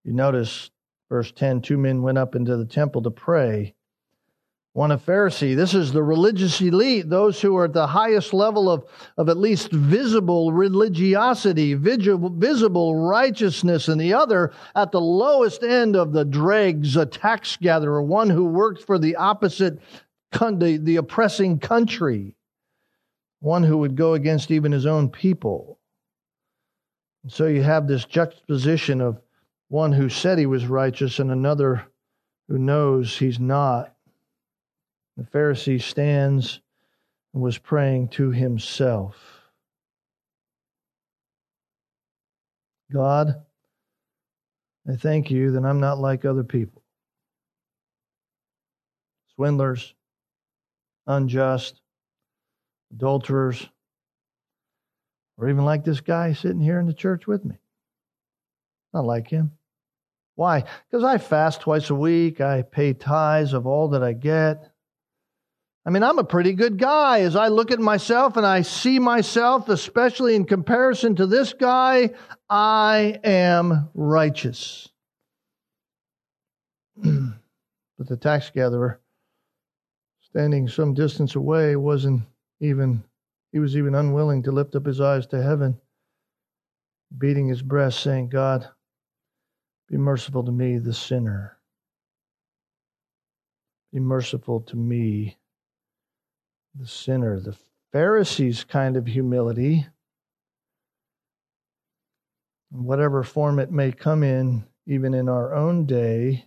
You 0.03 0.13
notice 0.13 0.71
verse 1.09 1.31
10 1.31 1.61
two 1.61 1.77
men 1.77 2.01
went 2.01 2.17
up 2.17 2.35
into 2.35 2.57
the 2.57 2.65
temple 2.65 3.01
to 3.03 3.11
pray 3.11 3.75
one 4.73 4.91
a 4.91 4.97
Pharisee. 4.97 5.55
This 5.55 5.73
is 5.73 5.91
the 5.91 6.03
religious 6.03 6.61
elite, 6.61 7.09
those 7.09 7.41
who 7.41 7.57
are 7.57 7.65
at 7.65 7.73
the 7.73 7.87
highest 7.87 8.33
level 8.33 8.69
of, 8.69 8.85
of 9.17 9.27
at 9.27 9.37
least 9.37 9.71
visible 9.71 10.53
religiosity, 10.53 11.73
visible, 11.73 12.95
righteousness, 12.95 13.89
and 13.89 13.99
the 13.99 14.13
other 14.13 14.53
at 14.73 14.91
the 14.91 15.01
lowest 15.01 15.63
end 15.63 15.97
of 15.97 16.13
the 16.13 16.23
dregs, 16.23 16.95
a 16.95 17.05
tax 17.05 17.57
gatherer, 17.57 18.01
one 18.01 18.29
who 18.29 18.45
worked 18.45 18.85
for 18.85 18.97
the 18.97 19.17
opposite, 19.17 19.79
the, 20.31 20.79
the 20.81 20.95
oppressing 20.95 21.59
country, 21.59 22.35
one 23.41 23.63
who 23.63 23.77
would 23.77 23.97
go 23.97 24.13
against 24.13 24.51
even 24.51 24.71
his 24.71 24.85
own 24.85 25.09
people. 25.09 25.79
And 27.23 27.31
so 27.31 27.45
you 27.45 27.61
have 27.61 27.87
this 27.87 28.05
juxtaposition 28.05 29.01
of 29.01 29.19
one 29.67 29.91
who 29.91 30.07
said 30.07 30.37
he 30.37 30.45
was 30.45 30.65
righteous 30.65 31.19
and 31.19 31.29
another 31.29 31.85
who 32.47 32.57
knows 32.57 33.17
he's 33.17 33.39
not. 33.39 33.93
The 35.21 35.27
Pharisee 35.27 35.79
stands 35.79 36.61
and 37.35 37.43
was 37.43 37.59
praying 37.59 38.07
to 38.09 38.31
himself 38.31 39.15
God, 42.91 43.35
I 44.89 44.95
thank 44.95 45.29
you 45.29 45.51
that 45.51 45.63
I'm 45.63 45.79
not 45.79 45.99
like 45.99 46.25
other 46.25 46.43
people 46.43 46.81
swindlers, 49.35 49.93
unjust, 51.05 51.79
adulterers, 52.91 53.69
or 55.37 55.49
even 55.49 55.65
like 55.65 55.85
this 55.85 56.01
guy 56.01 56.33
sitting 56.33 56.59
here 56.59 56.79
in 56.79 56.87
the 56.87 56.93
church 56.93 57.27
with 57.27 57.45
me. 57.45 57.57
Not 58.91 59.05
like 59.05 59.27
him. 59.27 59.51
Why? 60.33 60.63
Because 60.89 61.03
I 61.03 61.19
fast 61.19 61.61
twice 61.61 61.91
a 61.91 61.95
week, 61.95 62.41
I 62.41 62.63
pay 62.63 62.93
tithes 62.93 63.53
of 63.53 63.67
all 63.67 63.89
that 63.89 64.01
I 64.01 64.13
get. 64.13 64.70
I 65.85 65.89
mean, 65.89 66.03
I'm 66.03 66.19
a 66.19 66.23
pretty 66.23 66.53
good 66.53 66.77
guy. 66.77 67.21
As 67.21 67.35
I 67.35 67.47
look 67.47 67.71
at 67.71 67.79
myself 67.79 68.37
and 68.37 68.45
I 68.45 68.61
see 68.61 68.99
myself, 68.99 69.67
especially 69.67 70.35
in 70.35 70.45
comparison 70.45 71.15
to 71.15 71.25
this 71.25 71.53
guy, 71.53 72.11
I 72.49 73.19
am 73.23 73.89
righteous. 73.95 74.89
but 76.95 78.07
the 78.07 78.17
tax 78.17 78.51
gatherer, 78.51 79.01
standing 80.21 80.67
some 80.67 80.93
distance 80.93 81.33
away, 81.33 81.75
wasn't 81.75 82.21
even, 82.59 83.03
he 83.51 83.57
was 83.57 83.75
even 83.75 83.95
unwilling 83.95 84.43
to 84.43 84.51
lift 84.51 84.75
up 84.75 84.85
his 84.85 85.01
eyes 85.01 85.25
to 85.27 85.41
heaven, 85.41 85.79
beating 87.17 87.47
his 87.47 87.63
breast, 87.63 88.01
saying, 88.01 88.29
God, 88.29 88.69
be 89.89 89.97
merciful 89.97 90.43
to 90.43 90.51
me, 90.51 90.77
the 90.77 90.93
sinner. 90.93 91.57
Be 93.91 93.99
merciful 93.99 94.61
to 94.61 94.77
me, 94.77 95.37
the 96.75 96.87
sinner, 96.87 97.39
the 97.39 97.55
Pharisees' 97.91 98.63
kind 98.63 98.95
of 98.95 99.05
humility, 99.05 99.87
whatever 102.69 103.23
form 103.23 103.59
it 103.59 103.71
may 103.71 103.91
come 103.91 104.23
in, 104.23 104.65
even 104.85 105.13
in 105.13 105.27
our 105.27 105.53
own 105.53 105.85
day, 105.85 106.45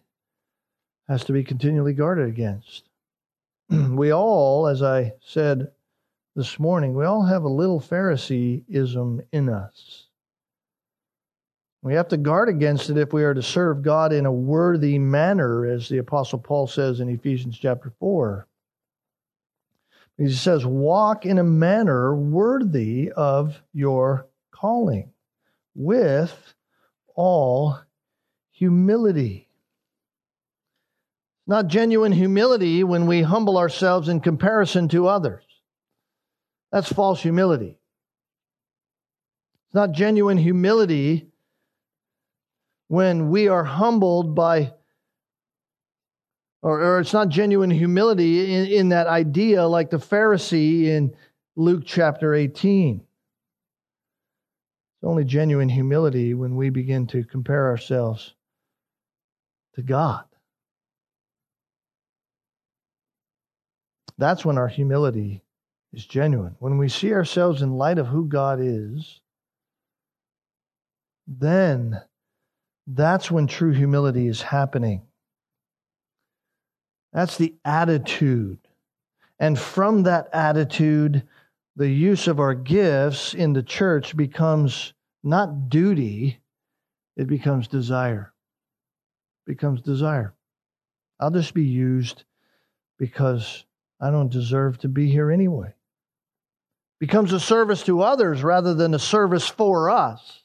has 1.08 1.24
to 1.24 1.32
be 1.32 1.44
continually 1.44 1.92
guarded 1.92 2.28
against. 2.28 2.88
we 3.68 4.12
all, 4.12 4.66
as 4.66 4.82
I 4.82 5.12
said 5.20 5.70
this 6.34 6.58
morning, 6.58 6.94
we 6.94 7.04
all 7.04 7.24
have 7.24 7.44
a 7.44 7.48
little 7.48 7.80
Phariseeism 7.80 9.20
in 9.32 9.48
us. 9.48 10.08
We 11.82 11.94
have 11.94 12.08
to 12.08 12.16
guard 12.16 12.48
against 12.48 12.88
it 12.88 12.96
if 12.96 13.12
we 13.12 13.24
are 13.24 13.34
to 13.34 13.42
serve 13.42 13.82
God 13.82 14.12
in 14.14 14.24
a 14.24 14.32
worthy 14.32 14.98
manner, 14.98 15.66
as 15.66 15.86
the 15.88 15.98
Apostle 15.98 16.38
Paul 16.38 16.66
says 16.66 17.00
in 17.00 17.10
Ephesians 17.10 17.58
chapter 17.58 17.92
4. 18.00 18.48
He 20.16 20.30
says, 20.30 20.64
Walk 20.64 21.26
in 21.26 21.38
a 21.38 21.44
manner 21.44 22.14
worthy 22.14 23.10
of 23.12 23.60
your 23.72 24.28
calling, 24.52 25.12
with 25.74 26.54
all 27.14 27.78
humility. 28.52 29.48
Not 31.46 31.66
genuine 31.66 32.12
humility 32.12 32.84
when 32.84 33.06
we 33.06 33.22
humble 33.22 33.58
ourselves 33.58 34.08
in 34.08 34.20
comparison 34.20 34.88
to 34.88 35.08
others. 35.08 35.44
That's 36.72 36.92
false 36.92 37.20
humility. 37.20 37.78
It's 39.66 39.74
not 39.74 39.92
genuine 39.92 40.38
humility 40.38 41.28
when 42.88 43.30
we 43.30 43.48
are 43.48 43.64
humbled 43.64 44.34
by 44.34 44.72
or, 46.64 46.80
or 46.80 46.98
it's 47.00 47.12
not 47.12 47.28
genuine 47.28 47.70
humility 47.70 48.54
in, 48.54 48.66
in 48.66 48.88
that 48.88 49.06
idea 49.06 49.66
like 49.66 49.90
the 49.90 49.98
Pharisee 49.98 50.84
in 50.84 51.14
Luke 51.56 51.82
chapter 51.84 52.34
18. 52.34 52.96
It's 52.96 53.06
only 55.04 55.24
genuine 55.24 55.68
humility 55.68 56.32
when 56.32 56.56
we 56.56 56.70
begin 56.70 57.06
to 57.08 57.22
compare 57.22 57.68
ourselves 57.68 58.34
to 59.74 59.82
God. 59.82 60.24
That's 64.16 64.42
when 64.42 64.56
our 64.56 64.68
humility 64.68 65.42
is 65.92 66.06
genuine. 66.06 66.56
When 66.60 66.78
we 66.78 66.88
see 66.88 67.12
ourselves 67.12 67.60
in 67.60 67.72
light 67.72 67.98
of 67.98 68.06
who 68.06 68.26
God 68.26 68.58
is, 68.62 69.20
then 71.26 72.00
that's 72.86 73.30
when 73.30 73.48
true 73.48 73.72
humility 73.72 74.28
is 74.28 74.40
happening. 74.40 75.02
That's 77.14 77.38
the 77.38 77.54
attitude. 77.64 78.58
And 79.38 79.58
from 79.58 80.02
that 80.02 80.28
attitude, 80.32 81.22
the 81.76 81.88
use 81.88 82.26
of 82.26 82.40
our 82.40 82.54
gifts 82.54 83.34
in 83.34 83.52
the 83.52 83.62
church 83.62 84.16
becomes 84.16 84.92
not 85.22 85.70
duty, 85.70 86.40
it 87.16 87.28
becomes 87.28 87.68
desire. 87.68 88.32
Becomes 89.46 89.80
desire. 89.80 90.34
I'll 91.20 91.30
just 91.30 91.54
be 91.54 91.64
used 91.64 92.24
because 92.98 93.64
I 94.00 94.10
don't 94.10 94.30
deserve 94.30 94.78
to 94.78 94.88
be 94.88 95.10
here 95.10 95.30
anyway. 95.30 95.72
Becomes 97.00 97.32
a 97.32 97.40
service 97.40 97.82
to 97.84 98.02
others 98.02 98.42
rather 98.42 98.74
than 98.74 98.94
a 98.94 98.98
service 98.98 99.46
for 99.48 99.90
us. 99.90 100.43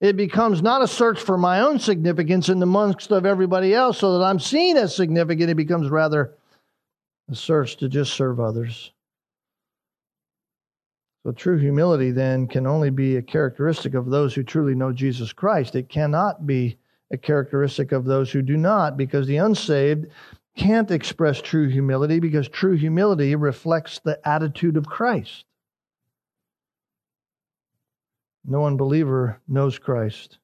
It 0.00 0.16
becomes 0.16 0.62
not 0.62 0.82
a 0.82 0.88
search 0.88 1.20
for 1.20 1.36
my 1.36 1.60
own 1.60 1.80
significance 1.80 2.48
in 2.48 2.60
the 2.60 2.66
amongst 2.66 3.10
of 3.10 3.26
everybody 3.26 3.74
else 3.74 3.98
so 3.98 4.16
that 4.16 4.24
I'm 4.24 4.38
seen 4.38 4.76
as 4.76 4.94
significant. 4.94 5.50
It 5.50 5.56
becomes 5.56 5.90
rather 5.90 6.34
a 7.30 7.34
search 7.34 7.76
to 7.78 7.88
just 7.88 8.14
serve 8.14 8.38
others. 8.38 8.92
So 11.24 11.32
true 11.32 11.58
humility 11.58 12.12
then 12.12 12.46
can 12.46 12.66
only 12.66 12.90
be 12.90 13.16
a 13.16 13.22
characteristic 13.22 13.94
of 13.94 14.08
those 14.08 14.34
who 14.34 14.44
truly 14.44 14.74
know 14.74 14.92
Jesus 14.92 15.32
Christ. 15.32 15.74
It 15.74 15.88
cannot 15.88 16.46
be 16.46 16.78
a 17.10 17.16
characteristic 17.16 17.90
of 17.90 18.04
those 18.04 18.30
who 18.30 18.42
do 18.42 18.56
not, 18.56 18.96
because 18.96 19.26
the 19.26 19.38
unsaved 19.38 20.06
can't 20.56 20.90
express 20.90 21.40
true 21.40 21.68
humility 21.68 22.20
because 22.20 22.48
true 22.48 22.76
humility 22.76 23.34
reflects 23.34 23.98
the 23.98 24.18
attitude 24.28 24.76
of 24.76 24.86
Christ. 24.86 25.44
No 28.48 28.64
unbeliever 28.64 29.42
knows 29.46 29.78
Christ. 29.78 30.38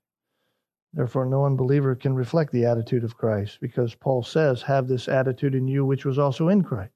Therefore, 0.92 1.24
no 1.24 1.46
unbeliever 1.46 1.94
can 1.94 2.14
reflect 2.14 2.52
the 2.52 2.66
attitude 2.66 3.02
of 3.02 3.16
Christ 3.16 3.58
because 3.62 3.94
Paul 3.94 4.22
says, 4.22 4.60
Have 4.60 4.86
this 4.86 5.08
attitude 5.08 5.54
in 5.54 5.66
you 5.66 5.86
which 5.86 6.04
was 6.04 6.18
also 6.18 6.50
in 6.50 6.62
Christ. 6.62 6.92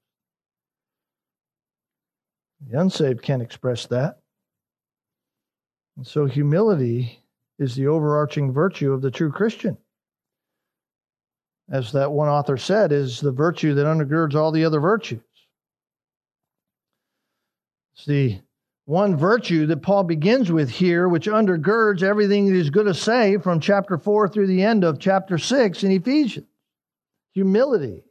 The 2.69 2.79
unsaved 2.79 3.23
can't 3.23 3.41
express 3.41 3.87
that. 3.87 4.19
And 5.97 6.07
so 6.07 6.27
humility 6.27 7.25
is 7.59 7.75
the 7.75 7.87
overarching 7.87 8.53
virtue 8.53 8.93
of 8.93 9.01
the 9.01 9.11
true 9.11 9.33
Christian. 9.33 9.79
As 11.71 11.91
that 11.93 12.13
one 12.13 12.29
author 12.29 12.59
said, 12.59 12.93
is 12.93 13.19
the 13.19 13.33
virtue 13.33 13.75
that 13.75 13.87
undergirds 13.87 14.35
all 14.35 14.53
the 14.53 14.67
other 14.67 14.81
virtues. 14.81 15.23
It's 17.95 18.05
the 18.05 18.41
one 18.89 19.15
virtue 19.15 19.67
that 19.67 19.83
Paul 19.83 20.05
begins 20.05 20.51
with 20.51 20.71
here, 20.71 21.07
which 21.11 21.27
undergirds 21.27 22.03
everything 22.03 22.47
that 22.47 22.55
he's 22.55 22.71
going 22.71 22.87
to 22.87 22.95
say 22.95 23.37
from 23.37 23.61
chapter 23.61 23.99
4 23.99 24.31
through 24.31 24.47
the 24.47 24.63
end 24.63 24.83
of 24.83 24.99
chapter 24.99 25.37
6 25.37 25.85
in 25.85 25.91
Ephesians 25.91 26.47
humility. 27.35 28.03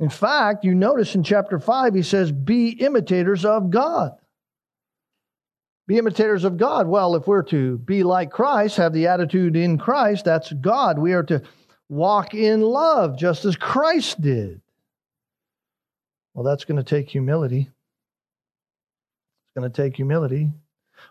In 0.00 0.08
fact, 0.08 0.64
you 0.64 0.74
notice 0.74 1.14
in 1.14 1.22
chapter 1.22 1.60
5, 1.60 1.94
he 1.94 2.02
says, 2.02 2.32
Be 2.32 2.70
imitators 2.70 3.44
of 3.44 3.70
God. 3.70 4.10
Be 5.86 5.98
imitators 5.98 6.42
of 6.42 6.56
God. 6.56 6.88
Well, 6.88 7.14
if 7.14 7.28
we're 7.28 7.44
to 7.44 7.78
be 7.78 8.02
like 8.02 8.32
Christ, 8.32 8.78
have 8.78 8.92
the 8.92 9.06
attitude 9.06 9.54
in 9.54 9.78
Christ, 9.78 10.24
that's 10.24 10.52
God. 10.52 10.98
We 10.98 11.12
are 11.12 11.22
to 11.22 11.42
walk 11.88 12.34
in 12.34 12.62
love 12.62 13.16
just 13.16 13.44
as 13.44 13.54
Christ 13.54 14.20
did. 14.20 14.60
Well, 16.34 16.44
that's 16.44 16.64
going 16.64 16.78
to 16.78 16.84
take 16.84 17.08
humility. 17.08 17.68
It's 19.44 19.60
going 19.60 19.70
to 19.70 19.82
take 19.82 19.96
humility. 19.96 20.50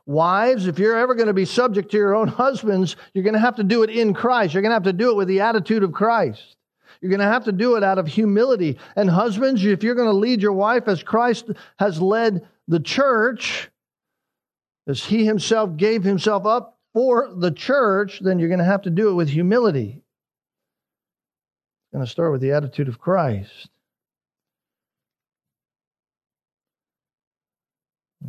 Wives, 0.06 0.68
if 0.68 0.80
you're 0.80 0.98
ever 0.98 1.16
going 1.16 1.28
to 1.28 1.34
be 1.34 1.46
subject 1.46 1.92
to 1.92 1.98
your 1.98 2.16
own 2.16 2.28
husbands, 2.44 2.96
you're 3.14 3.24
going 3.24 3.34
to 3.34 3.40
have 3.40 3.58
to 3.58 3.64
do 3.64 3.84
it 3.84 3.90
in 3.90 4.14
Christ. 4.14 4.54
You're 4.54 4.64
going 4.64 4.72
to 4.72 4.76
have 4.76 4.84
to 4.84 4.94
do 4.94 5.12
it 5.12 5.16
with 5.16 5.28
the 5.28 5.42
attitude 5.42 5.84
of 5.84 5.92
Christ. 5.92 6.56
You're 7.02 7.10
going 7.10 7.20
to 7.20 7.26
have 7.26 7.46
to 7.46 7.52
do 7.52 7.76
it 7.76 7.84
out 7.84 7.98
of 7.98 8.08
humility. 8.08 8.78
And 8.96 9.10
husbands, 9.10 9.66
if 9.66 9.84
you're 9.84 9.96
going 9.96 10.08
to 10.08 10.14
lead 10.14 10.42
your 10.42 10.54
wife 10.54 10.88
as 10.88 11.02
Christ 11.04 11.50
has 11.80 12.02
led 12.02 12.48
the 12.68 12.80
church, 12.80 13.70
as 14.88 15.04
he 15.04 15.26
himself 15.26 15.78
gave 15.78 16.04
himself 16.04 16.46
up 16.46 16.78
for 16.94 17.34
the 17.36 17.52
church, 17.52 18.20
then 18.22 18.40
you're 18.40 18.50
going 18.50 18.60
to 18.60 18.66
have 18.66 18.84
to 18.84 18.90
do 18.90 19.10
it 19.10 19.14
with 19.14 19.30
humility. 19.30 20.02
It's 21.84 21.94
going 21.94 22.06
to 22.06 22.12
start 22.12 22.32
with 22.32 22.42
the 22.42 22.52
attitude 22.52 22.88
of 22.88 23.00
Christ. 23.00 23.70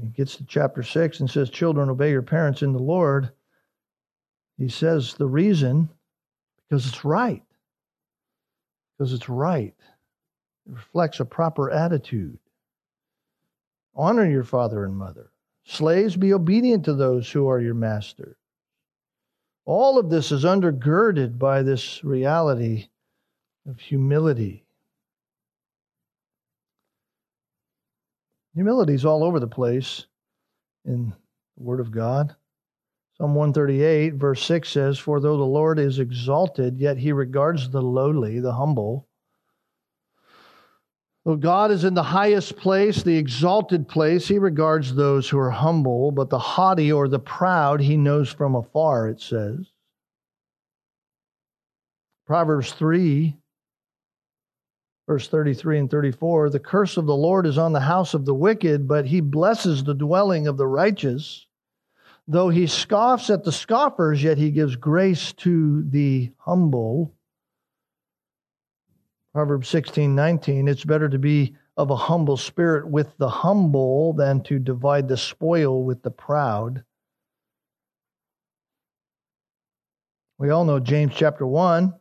He 0.01 0.09
gets 0.09 0.37
to 0.37 0.45
chapter 0.45 0.83
6 0.83 1.21
and 1.21 1.31
says, 1.31 1.51
Children, 1.51 1.91
obey 1.91 2.11
your 2.11 2.23
parents 2.23 2.63
in 2.63 2.73
the 2.73 2.79
Lord. 2.79 3.31
He 4.59 4.69
says 4.69 5.15
the 5.15 5.27
reason, 5.27 5.91
because 6.69 6.87
it's 6.87 7.05
right. 7.05 7.43
Because 8.97 9.13
it's 9.13 9.29
right. 9.29 9.75
It 10.67 10.73
reflects 10.73 11.21
a 11.21 11.25
proper 11.25 11.71
attitude. 11.71 12.39
Honor 13.95 14.29
your 14.29 14.45
father 14.45 14.85
and 14.85 14.97
mother. 14.97 15.31
Slaves, 15.65 16.17
be 16.17 16.33
obedient 16.33 16.85
to 16.87 16.95
those 16.95 17.31
who 17.31 17.49
are 17.49 17.61
your 17.61 17.75
master. 17.75 18.37
All 19.65 19.99
of 19.99 20.11
this 20.11 20.33
is 20.33 20.45
undergirded 20.45 21.39
by 21.39 21.63
this 21.63 22.03
reality 22.03 22.89
of 23.69 23.79
humility. 23.79 24.62
Humility 28.55 28.95
is 28.95 29.05
all 29.05 29.25
over 29.25 29.41
the 29.41 29.47
place 29.47 30.07
in 30.85 31.15
the 31.57 31.63
Word 31.63 31.81
of 31.81 31.91
God. 31.91 32.35
Psalm 33.17 33.35
138, 33.35 34.15
verse 34.15 34.45
6 34.45 34.69
says, 34.69 34.99
For 34.99 35.21
though 35.21 35.37
the 35.37 35.45
Lord 35.45 35.79
is 35.79 35.99
exalted, 35.99 36.79
yet 36.79 36.99
he 36.99 37.13
regards 37.13 37.71
the 37.71 37.83
lowly, 37.83 38.41
the 38.41 38.55
humble. 38.55 39.09
Though 41.25 41.37
God 41.37 41.71
is 41.71 41.85
in 41.85 41.95
the 41.95 42.03
highest 42.03 42.57
place, 42.57 43.03
the 43.03 43.17
exalted 43.17 43.87
place, 43.87 44.27
he 44.27 44.39
regards 44.39 44.95
those 44.95 45.29
who 45.29 45.39
are 45.39 45.51
humble, 45.51 46.11
but 46.11 46.31
the 46.31 46.39
haughty 46.39 46.91
or 46.91 47.07
the 47.07 47.21
proud 47.21 47.81
he 47.81 47.97
knows 47.97 48.31
from 48.33 48.57
afar, 48.57 49.09
it 49.09 49.21
says. 49.21 49.67
Proverbs 52.27 52.73
3 52.73 53.37
verse 55.07 55.29
33 55.29 55.81
and 55.81 55.91
34 55.91 56.51
the 56.51 56.59
curse 56.59 56.97
of 56.97 57.07
the 57.07 57.15
lord 57.15 57.47
is 57.47 57.59
on 57.59 57.73
the 57.73 57.81
house 57.81 58.15
of 58.15 58.25
the 58.25 58.35
wicked 58.35 58.87
but 58.87 59.07
he 59.07 59.21
blesses 59.21 59.83
the 59.83 59.95
dwelling 59.95 60.47
of 60.47 60.57
the 60.57 60.67
righteous. 60.67 61.47
Though 62.29 62.51
he 62.51 62.69
scoffs 62.69 63.31
at 63.31 63.43
the 63.43 63.53
scoffers 63.53 64.23
yet 64.23 64.39
he 64.39 64.53
gives 64.53 64.77
grace 64.77 65.33
to 65.35 65.83
the 65.83 66.31
humble. 66.39 67.15
Proverbs 69.35 69.69
16 69.69 70.15
19 70.15 70.69
it's 70.69 70.85
better 70.85 71.09
to 71.09 71.19
be 71.19 71.57
of 71.77 71.91
a 71.91 71.97
humble 71.97 72.37
spirit 72.37 72.87
with 72.87 73.17
the 73.19 73.29
humble 73.29 74.13
than 74.13 74.43
to 74.45 74.59
divide 74.59 75.09
the 75.09 75.17
spoil 75.17 75.83
with 75.83 76.03
the 76.03 76.11
proud. 76.11 76.85
We 80.39 80.51
all 80.51 80.65
know 80.65 80.79
james 80.79 81.15
chapter 81.15 81.47
1 81.47 81.93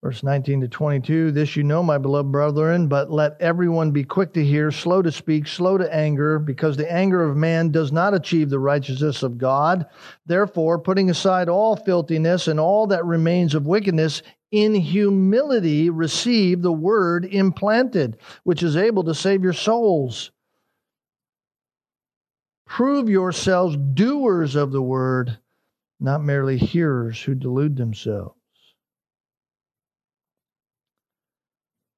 Verse 0.00 0.22
19 0.22 0.60
to 0.60 0.68
22 0.68 1.32
This 1.32 1.56
you 1.56 1.64
know, 1.64 1.82
my 1.82 1.98
beloved 1.98 2.30
brethren, 2.30 2.86
but 2.86 3.10
let 3.10 3.36
everyone 3.40 3.90
be 3.90 4.04
quick 4.04 4.32
to 4.34 4.44
hear, 4.44 4.70
slow 4.70 5.02
to 5.02 5.10
speak, 5.10 5.48
slow 5.48 5.76
to 5.76 5.92
anger, 5.92 6.38
because 6.38 6.76
the 6.76 6.90
anger 6.90 7.24
of 7.24 7.36
man 7.36 7.72
does 7.72 7.90
not 7.90 8.14
achieve 8.14 8.48
the 8.48 8.60
righteousness 8.60 9.24
of 9.24 9.38
God. 9.38 9.86
Therefore, 10.24 10.78
putting 10.78 11.10
aside 11.10 11.48
all 11.48 11.74
filthiness 11.74 12.46
and 12.46 12.60
all 12.60 12.86
that 12.86 13.04
remains 13.04 13.56
of 13.56 13.66
wickedness, 13.66 14.22
in 14.52 14.74
humility 14.74 15.90
receive 15.90 16.62
the 16.62 16.72
word 16.72 17.24
implanted, 17.24 18.18
which 18.44 18.62
is 18.62 18.76
able 18.76 19.02
to 19.04 19.14
save 19.14 19.42
your 19.42 19.52
souls. 19.52 20.30
Prove 22.66 23.08
yourselves 23.08 23.76
doers 23.94 24.54
of 24.54 24.70
the 24.70 24.82
word, 24.82 25.38
not 25.98 26.22
merely 26.22 26.56
hearers 26.56 27.20
who 27.20 27.34
delude 27.34 27.76
themselves. 27.76 28.37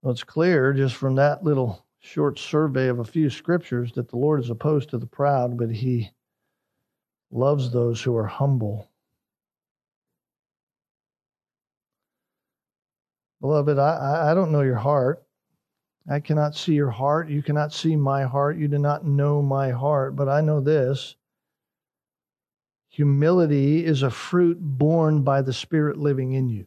Well, 0.03 0.13
it's 0.13 0.25
clear 0.25 0.73
just 0.73 0.97
from 0.97 1.17
that 1.17 1.45
little 1.45 1.85
short 2.01 2.39
survey 2.39 2.89
of 2.89 3.01
a 3.01 3.05
few 3.05 3.29
scriptures 3.29 3.93
that 3.93 4.09
the 4.09 4.17
Lord 4.17 4.41
is 4.41 4.49
opposed 4.49 4.91
to 4.91 4.99
the 4.99 5.07
proud, 5.07 5.59
but 5.59 5.71
he 5.71 6.11
loves 7.31 7.71
those 7.71 8.01
who 8.03 8.17
are 8.17 8.27
humble. 8.27 8.91
Beloved, 13.41 13.79
I, 13.79 14.31
I 14.31 14.35
don't 14.35 14.53
know 14.53 14.63
your 14.63 14.77
heart. 14.77 15.23
I 16.09 16.21
cannot 16.21 16.55
see 16.55 16.75
your 16.75 16.91
heart. 16.91 17.29
You 17.29 17.43
cannot 17.43 17.73
see 17.73 17.95
my 17.95 18.25
heart. 18.25 18.57
You 18.57 18.69
do 18.69 18.79
not 18.79 19.05
know 19.05 19.43
my 19.43 19.71
heart. 19.71 20.17
But 20.17 20.29
I 20.29 20.41
know 20.41 20.61
this 20.61 21.17
humility 22.89 23.85
is 23.85 24.03
a 24.03 24.11
fruit 24.11 24.59
born 24.61 25.23
by 25.23 25.43
the 25.43 25.53
Spirit 25.53 25.97
living 25.99 26.33
in 26.33 26.49
you. 26.49 26.67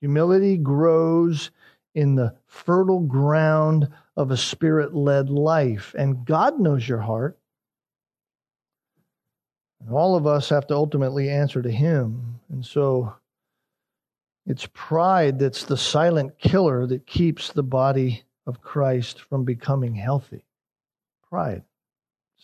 Humility 0.00 0.56
grows 0.56 1.50
in 1.94 2.14
the 2.14 2.34
fertile 2.46 3.00
ground 3.00 3.88
of 4.16 4.30
a 4.30 4.36
spirit 4.36 4.94
led 4.94 5.30
life, 5.30 5.94
and 5.98 6.24
God 6.24 6.60
knows 6.60 6.88
your 6.88 7.00
heart. 7.00 7.38
And 9.80 9.90
all 9.92 10.16
of 10.16 10.26
us 10.26 10.48
have 10.48 10.66
to 10.68 10.74
ultimately 10.74 11.30
answer 11.30 11.62
to 11.62 11.70
Him. 11.70 12.40
And 12.50 12.64
so 12.64 13.14
it's 14.46 14.68
pride 14.72 15.38
that's 15.38 15.64
the 15.64 15.76
silent 15.76 16.38
killer 16.38 16.86
that 16.86 17.06
keeps 17.06 17.52
the 17.52 17.62
body 17.62 18.24
of 18.46 18.62
Christ 18.62 19.20
from 19.20 19.44
becoming 19.44 19.94
healthy. 19.94 20.44
Pride. 21.28 21.62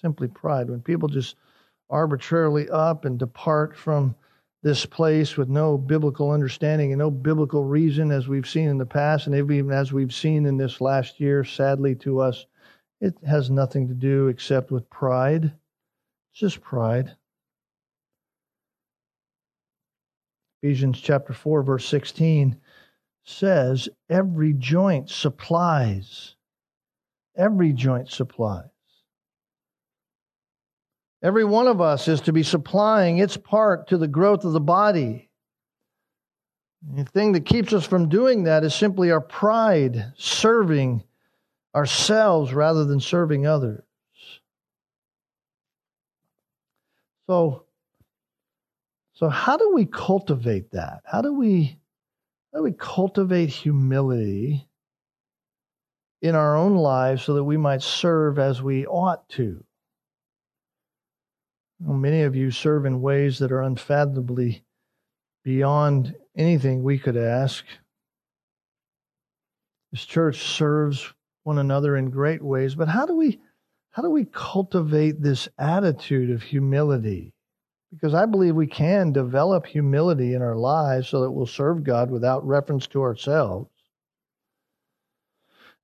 Simply 0.01 0.29
pride. 0.29 0.69
When 0.69 0.83
people 0.83 1.09
just 1.09 1.37
arbitrarily 1.89 2.69
up 2.69 3.05
and 3.05 3.19
depart 3.19 3.77
from 3.77 4.15
this 4.65 4.87
place 4.87 5.37
with 5.37 5.51
no 5.51 5.77
biblical 5.77 6.31
understanding 6.31 6.91
and 6.91 6.99
no 6.99 7.11
biblical 7.11 7.65
reason, 7.65 8.11
as 8.11 8.29
we've 8.29 8.49
seen 8.49 8.67
in 8.67 8.79
the 8.79 8.87
past, 8.87 9.27
and 9.27 9.37
even 9.37 9.71
as 9.71 9.93
we've 9.93 10.15
seen 10.15 10.47
in 10.47 10.57
this 10.57 10.81
last 10.81 11.21
year, 11.21 11.45
sadly 11.45 11.95
to 11.95 12.19
us, 12.19 12.47
it 12.99 13.15
has 13.27 13.51
nothing 13.51 13.87
to 13.87 13.93
do 13.93 14.29
except 14.29 14.71
with 14.71 14.89
pride. 14.89 15.45
It's 15.45 16.41
just 16.41 16.63
pride. 16.63 17.15
Ephesians 20.63 20.99
chapter 20.99 21.35
4, 21.35 21.63
verse 21.63 21.87
16 21.87 22.59
says, 23.23 23.91
Every 24.09 24.55
joint 24.55 25.11
supplies. 25.11 26.37
Every 27.37 27.75
joint 27.75 28.09
supplies. 28.09 28.74
Every 31.25 31.45
one 31.47 31.67
of 31.67 31.81
us 31.81 32.07
is 32.07 32.21
to 32.23 32.35
be 32.35 32.43
supplying 32.43 33.17
its 33.17 33.39
part 33.39 33.89
to 33.89 33.97
the 33.97 34.07
growth 34.07 34.45
of 34.45 34.53
the 34.53 34.61
body. 34.61 35.31
The 36.95 37.05
thing 37.05 37.33
that 37.33 37.47
keeps 37.47 37.73
us 37.73 37.87
from 37.87 38.11
doing 38.11 38.45
that 38.45 38.63
is 38.63 38.75
simply 38.75 39.11
our 39.11 39.23
pride, 39.23 40.13
serving 40.19 41.03
ourselves 41.75 42.53
rather 42.53 42.85
than 42.85 43.01
serving 43.01 43.47
others. 43.47 43.83
So, 47.27 47.65
so 49.15 49.31
how 49.31 49.57
do 49.57 49.73
we 49.73 49.87
cultivate 49.87 50.73
that? 50.73 51.01
How 51.07 51.23
do 51.23 51.33
we 51.33 51.79
how 52.53 52.59
do 52.59 52.65
we 52.65 52.73
cultivate 52.73 53.49
humility 53.49 54.69
in 56.21 56.35
our 56.35 56.55
own 56.55 56.77
lives 56.77 57.23
so 57.23 57.33
that 57.33 57.45
we 57.45 57.57
might 57.57 57.81
serve 57.81 58.39
as 58.39 58.61
we 58.61 58.85
ought 58.87 59.27
to. 59.31 59.64
Many 61.87 62.23
of 62.23 62.35
you 62.35 62.51
serve 62.51 62.87
in 62.87 63.03
ways 63.03 63.39
that 63.41 63.53
are 63.53 63.63
unfathomably 63.63 64.65
beyond 65.45 66.15
anything 66.35 66.83
we 66.83 66.99
could 66.99 67.17
ask. 67.17 67.65
This 69.93 70.05
church 70.05 70.39
serves 70.39 71.13
one 71.43 71.59
another 71.59 71.97
in 71.97 72.11
great 72.11 72.43
ways, 72.43 72.75
but 72.75 72.89
how 72.89 73.07
do 73.07 73.15
we 73.15 73.41
how 73.91 74.03
do 74.03 74.11
we 74.11 74.25
cultivate 74.25 75.23
this 75.23 75.49
attitude 75.57 76.31
of 76.31 76.43
humility? 76.43 77.33
Because 77.93 78.13
I 78.13 78.27
believe 78.27 78.57
we 78.57 78.67
can 78.67 79.13
develop 79.13 79.67
humility 79.67 80.35
in 80.35 80.43
our 80.43 80.57
lives 80.57 81.09
so 81.09 81.21
that 81.21 81.31
we'll 81.31 81.47
serve 81.47 81.85
God 81.85 82.11
without 82.11 82.45
reference 82.45 82.89
to 82.89 83.03
ourselves. 83.03 83.71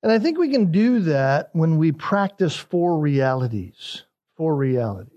And 0.03 0.11
I 0.11 0.19
think 0.19 0.37
we 0.37 0.49
can 0.49 0.71
do 0.71 0.99
that 1.01 1.51
when 1.53 1.77
we 1.77 1.93
practice 1.93 2.57
four 2.57 2.99
realities. 2.99 4.03
Four 4.35 4.55
realities. 4.55 5.10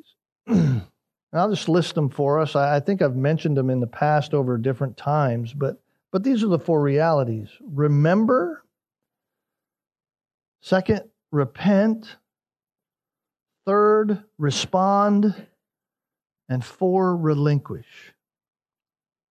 I'll 0.49 1.51
just 1.51 1.69
list 1.69 1.95
them 1.95 2.09
for 2.09 2.41
us. 2.41 2.55
I, 2.55 2.81
think 2.81 3.03
I've 3.03 3.17
mentioned 3.17 3.57
them 3.57 3.71
in 3.71 3.81
the 3.81 3.87
past 3.87 4.35
over 4.35 4.57
different 4.57 4.97
times, 4.97 5.53
but, 5.53 5.81
but 6.13 6.23
these 6.23 6.45
are 6.45 6.49
the 6.49 6.59
four 6.59 6.81
realities. 6.81 7.49
Remember. 7.61 8.65
Second, 10.61 11.03
repent. 11.33 12.17
Third, 13.67 14.23
respond. 14.39 15.35
And 16.49 16.65
four, 16.65 17.17
relinquish. 17.17 18.15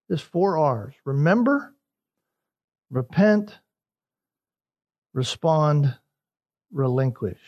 There's 0.09 0.21
four 0.21 0.57
R's. 0.57 0.93
Remember, 1.05 1.73
repent, 2.89 3.59
respond, 5.13 5.97
relinquish. 6.71 7.39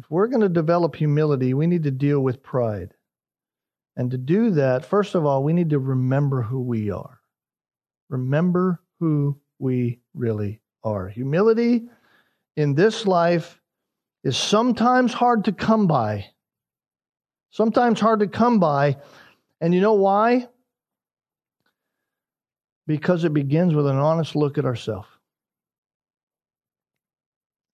If 0.00 0.10
we're 0.10 0.28
going 0.28 0.40
to 0.40 0.48
develop 0.48 0.96
humility, 0.96 1.52
we 1.52 1.66
need 1.66 1.82
to 1.82 1.90
deal 1.90 2.20
with 2.20 2.42
pride. 2.42 2.94
And 3.96 4.10
to 4.12 4.16
do 4.16 4.52
that, 4.52 4.86
first 4.86 5.14
of 5.14 5.26
all, 5.26 5.44
we 5.44 5.52
need 5.52 5.70
to 5.70 5.78
remember 5.78 6.40
who 6.40 6.62
we 6.62 6.90
are. 6.90 7.20
Remember 8.08 8.80
who 8.98 9.38
we 9.58 10.00
really 10.14 10.62
are. 10.82 11.06
Humility 11.08 11.90
in 12.56 12.74
this 12.74 13.06
life 13.06 13.60
is 14.24 14.38
sometimes 14.38 15.12
hard 15.12 15.44
to 15.44 15.52
come 15.52 15.86
by. 15.86 16.30
Sometimes 17.50 18.00
hard 18.00 18.20
to 18.20 18.26
come 18.26 18.58
by. 18.58 18.96
And 19.60 19.74
you 19.74 19.82
know 19.82 19.94
why? 19.94 20.48
Because 22.86 23.24
it 23.24 23.34
begins 23.34 23.74
with 23.74 23.86
an 23.86 23.96
honest 23.96 24.34
look 24.34 24.56
at 24.56 24.64
ourselves. 24.64 25.08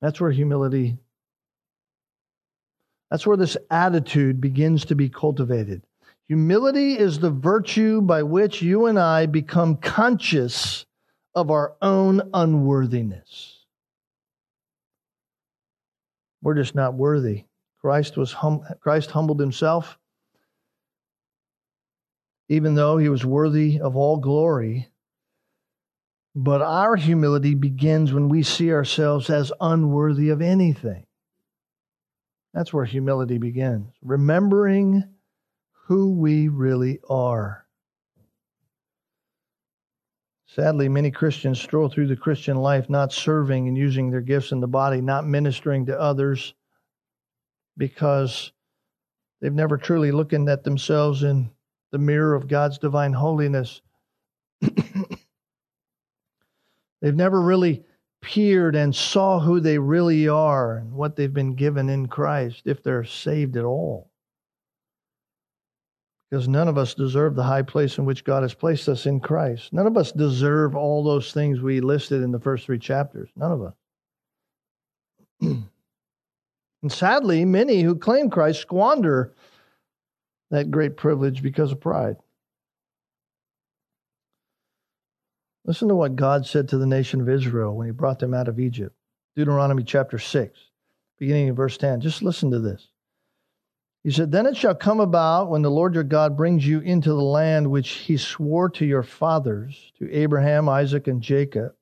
That's 0.02 0.20
where 0.20 0.32
humility, 0.32 0.98
that's 3.10 3.26
where 3.26 3.36
this 3.36 3.56
attitude 3.70 4.40
begins 4.40 4.84
to 4.86 4.94
be 4.94 5.08
cultivated. 5.08 5.82
Humility 6.28 6.98
is 6.98 7.18
the 7.18 7.30
virtue 7.30 8.00
by 8.00 8.22
which 8.22 8.62
you 8.62 8.86
and 8.86 8.98
I 8.98 9.26
become 9.26 9.76
conscious 9.76 10.86
of 11.34 11.50
our 11.50 11.76
own 11.80 12.30
unworthiness. 12.34 13.64
We're 16.42 16.54
just 16.54 16.74
not 16.74 16.94
worthy. 16.94 17.44
Christ 17.80 18.16
was 18.16 18.32
hum- 18.32 18.62
Christ 18.80 19.10
humbled 19.10 19.38
himself 19.38 19.98
even 22.48 22.74
though 22.74 22.96
he 22.96 23.08
was 23.08 23.24
worthy 23.24 23.80
of 23.80 23.96
all 23.96 24.18
glory. 24.18 24.88
But 26.34 26.62
our 26.62 26.96
humility 26.96 27.54
begins 27.54 28.12
when 28.12 28.28
we 28.28 28.42
see 28.42 28.72
ourselves 28.72 29.30
as 29.30 29.52
unworthy 29.60 30.28
of 30.28 30.42
anything. 30.42 31.05
That's 32.56 32.72
where 32.72 32.86
humility 32.86 33.36
begins. 33.36 33.92
Remembering 34.00 35.04
who 35.84 36.14
we 36.14 36.48
really 36.48 37.00
are. 37.06 37.66
Sadly, 40.46 40.88
many 40.88 41.10
Christians 41.10 41.60
stroll 41.60 41.90
through 41.90 42.06
the 42.06 42.16
Christian 42.16 42.56
life 42.56 42.88
not 42.88 43.12
serving 43.12 43.68
and 43.68 43.76
using 43.76 44.10
their 44.10 44.22
gifts 44.22 44.52
in 44.52 44.60
the 44.60 44.66
body, 44.66 45.02
not 45.02 45.26
ministering 45.26 45.84
to 45.84 46.00
others 46.00 46.54
because 47.76 48.52
they've 49.42 49.52
never 49.52 49.76
truly 49.76 50.10
looked 50.10 50.32
at 50.32 50.64
themselves 50.64 51.24
in 51.24 51.50
the 51.92 51.98
mirror 51.98 52.34
of 52.34 52.48
God's 52.48 52.78
divine 52.78 53.12
holiness. 53.12 53.82
they've 54.62 54.72
never 57.02 57.42
really 57.42 57.84
peered 58.26 58.74
and 58.74 58.94
saw 58.94 59.40
who 59.40 59.60
they 59.60 59.78
really 59.78 60.28
are 60.28 60.76
and 60.78 60.92
what 60.92 61.16
they've 61.16 61.32
been 61.32 61.54
given 61.54 61.88
in 61.88 62.08
Christ, 62.08 62.62
if 62.66 62.82
they're 62.82 63.04
saved 63.04 63.56
at 63.56 63.64
all 63.64 64.10
because 66.30 66.48
none 66.48 66.68
of 66.68 66.76
us 66.76 66.94
deserve 66.94 67.34
the 67.34 67.42
high 67.42 67.62
place 67.62 67.98
in 67.98 68.04
which 68.04 68.24
God 68.24 68.42
has 68.42 68.54
placed 68.54 68.88
us 68.88 69.06
in 69.06 69.20
Christ. 69.20 69.72
None 69.72 69.86
of 69.86 69.96
us 69.96 70.10
deserve 70.10 70.74
all 70.74 71.04
those 71.04 71.32
things 71.32 71.60
we 71.60 71.80
listed 71.80 72.22
in 72.22 72.32
the 72.32 72.40
first 72.40 72.66
three 72.66 72.78
chapters. 72.78 73.30
None 73.36 73.52
of 73.52 73.62
us. 73.62 73.74
and 76.82 76.92
sadly, 76.92 77.44
many 77.44 77.82
who 77.82 77.94
claim 77.94 78.28
Christ 78.28 78.60
squander 78.60 79.34
that 80.50 80.70
great 80.70 80.96
privilege 80.96 81.42
because 81.42 81.72
of 81.72 81.80
pride. 81.80 82.16
Listen 85.66 85.88
to 85.88 85.96
what 85.96 86.14
God 86.14 86.46
said 86.46 86.68
to 86.68 86.78
the 86.78 86.86
nation 86.86 87.20
of 87.20 87.28
Israel 87.28 87.74
when 87.74 87.86
he 87.86 87.92
brought 87.92 88.20
them 88.20 88.32
out 88.32 88.46
of 88.46 88.60
Egypt. 88.60 88.94
Deuteronomy 89.34 89.82
chapter 89.82 90.16
6, 90.16 90.56
beginning 91.18 91.48
in 91.48 91.56
verse 91.56 91.76
10. 91.76 92.00
Just 92.00 92.22
listen 92.22 92.52
to 92.52 92.60
this. 92.60 92.86
He 94.04 94.12
said, 94.12 94.30
Then 94.30 94.46
it 94.46 94.56
shall 94.56 94.76
come 94.76 95.00
about 95.00 95.50
when 95.50 95.62
the 95.62 95.70
Lord 95.70 95.94
your 95.94 96.04
God 96.04 96.36
brings 96.36 96.64
you 96.64 96.78
into 96.78 97.08
the 97.08 97.20
land 97.20 97.68
which 97.68 97.90
he 97.90 98.16
swore 98.16 98.68
to 98.70 98.86
your 98.86 99.02
fathers, 99.02 99.90
to 99.98 100.08
Abraham, 100.12 100.68
Isaac, 100.68 101.08
and 101.08 101.20
Jacob, 101.20 101.74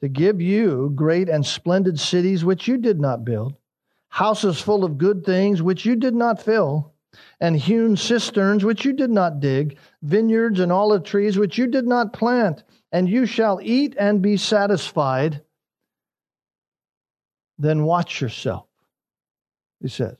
to 0.00 0.08
give 0.08 0.40
you 0.40 0.90
great 0.94 1.28
and 1.28 1.44
splendid 1.44 2.00
cities 2.00 2.42
which 2.42 2.66
you 2.66 2.78
did 2.78 2.98
not 2.98 3.26
build, 3.26 3.54
houses 4.08 4.58
full 4.58 4.82
of 4.82 4.96
good 4.96 5.26
things 5.26 5.60
which 5.60 5.84
you 5.84 5.94
did 5.94 6.14
not 6.14 6.42
fill, 6.42 6.94
and 7.38 7.54
hewn 7.54 7.98
cisterns 7.98 8.64
which 8.64 8.86
you 8.86 8.94
did 8.94 9.10
not 9.10 9.40
dig, 9.40 9.76
vineyards 10.00 10.58
and 10.58 10.72
olive 10.72 11.04
trees 11.04 11.36
which 11.36 11.58
you 11.58 11.66
did 11.66 11.86
not 11.86 12.14
plant, 12.14 12.64
and 12.92 13.08
you 13.08 13.26
shall 13.26 13.60
eat 13.62 13.96
and 13.98 14.22
be 14.22 14.36
satisfied. 14.36 15.42
Then 17.58 17.84
watch 17.84 18.20
yourself, 18.20 18.66
he 19.80 19.88
says 19.88 20.16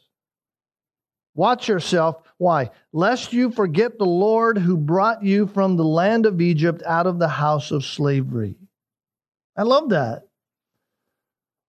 Watch 1.34 1.68
yourself. 1.68 2.22
Why? 2.38 2.70
Lest 2.92 3.32
you 3.32 3.50
forget 3.50 3.98
the 3.98 4.04
Lord 4.04 4.58
who 4.58 4.76
brought 4.76 5.22
you 5.22 5.46
from 5.46 5.76
the 5.76 5.84
land 5.84 6.26
of 6.26 6.40
Egypt 6.40 6.82
out 6.84 7.06
of 7.06 7.18
the 7.18 7.28
house 7.28 7.70
of 7.70 7.84
slavery. 7.84 8.56
I 9.56 9.62
love 9.62 9.90
that. 9.90 10.24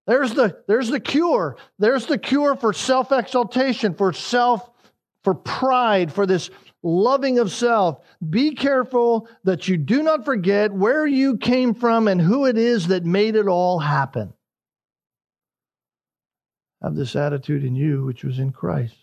There's 0.08 0.34
the, 0.34 0.58
there's 0.68 0.90
the 0.90 1.00
cure. 1.00 1.58
There's 1.78 2.06
the 2.06 2.18
cure 2.18 2.56
for 2.56 2.74
self 2.74 3.12
exaltation, 3.12 3.94
for 3.94 4.14
self, 4.14 4.70
for 5.24 5.36
pride, 5.36 6.12
for 6.12 6.26
this 6.26 6.50
loving 6.84 7.40
of 7.40 7.52
self. 7.52 8.00
Be 8.28 8.56
careful 8.56 9.28
that 9.44 9.68
you 9.68 9.78
do 9.78 10.04
not 10.04 10.26
forget 10.26 10.74
where 10.74 11.06
you 11.06 11.38
came 11.38 11.74
from 11.74 12.08
and 12.08 12.22
who 12.22 12.46
it 12.46 12.58
is 12.58 12.88
that 12.88 13.06
made 13.06 13.36
it 13.36 13.48
all 13.48 13.80
happen. 13.80 14.34
Have 16.82 16.96
this 16.96 17.16
attitude 17.16 17.64
in 17.64 17.76
you, 17.76 18.04
which 18.06 18.24
was 18.24 18.40
in 18.40 18.52
Christ. 18.52 18.96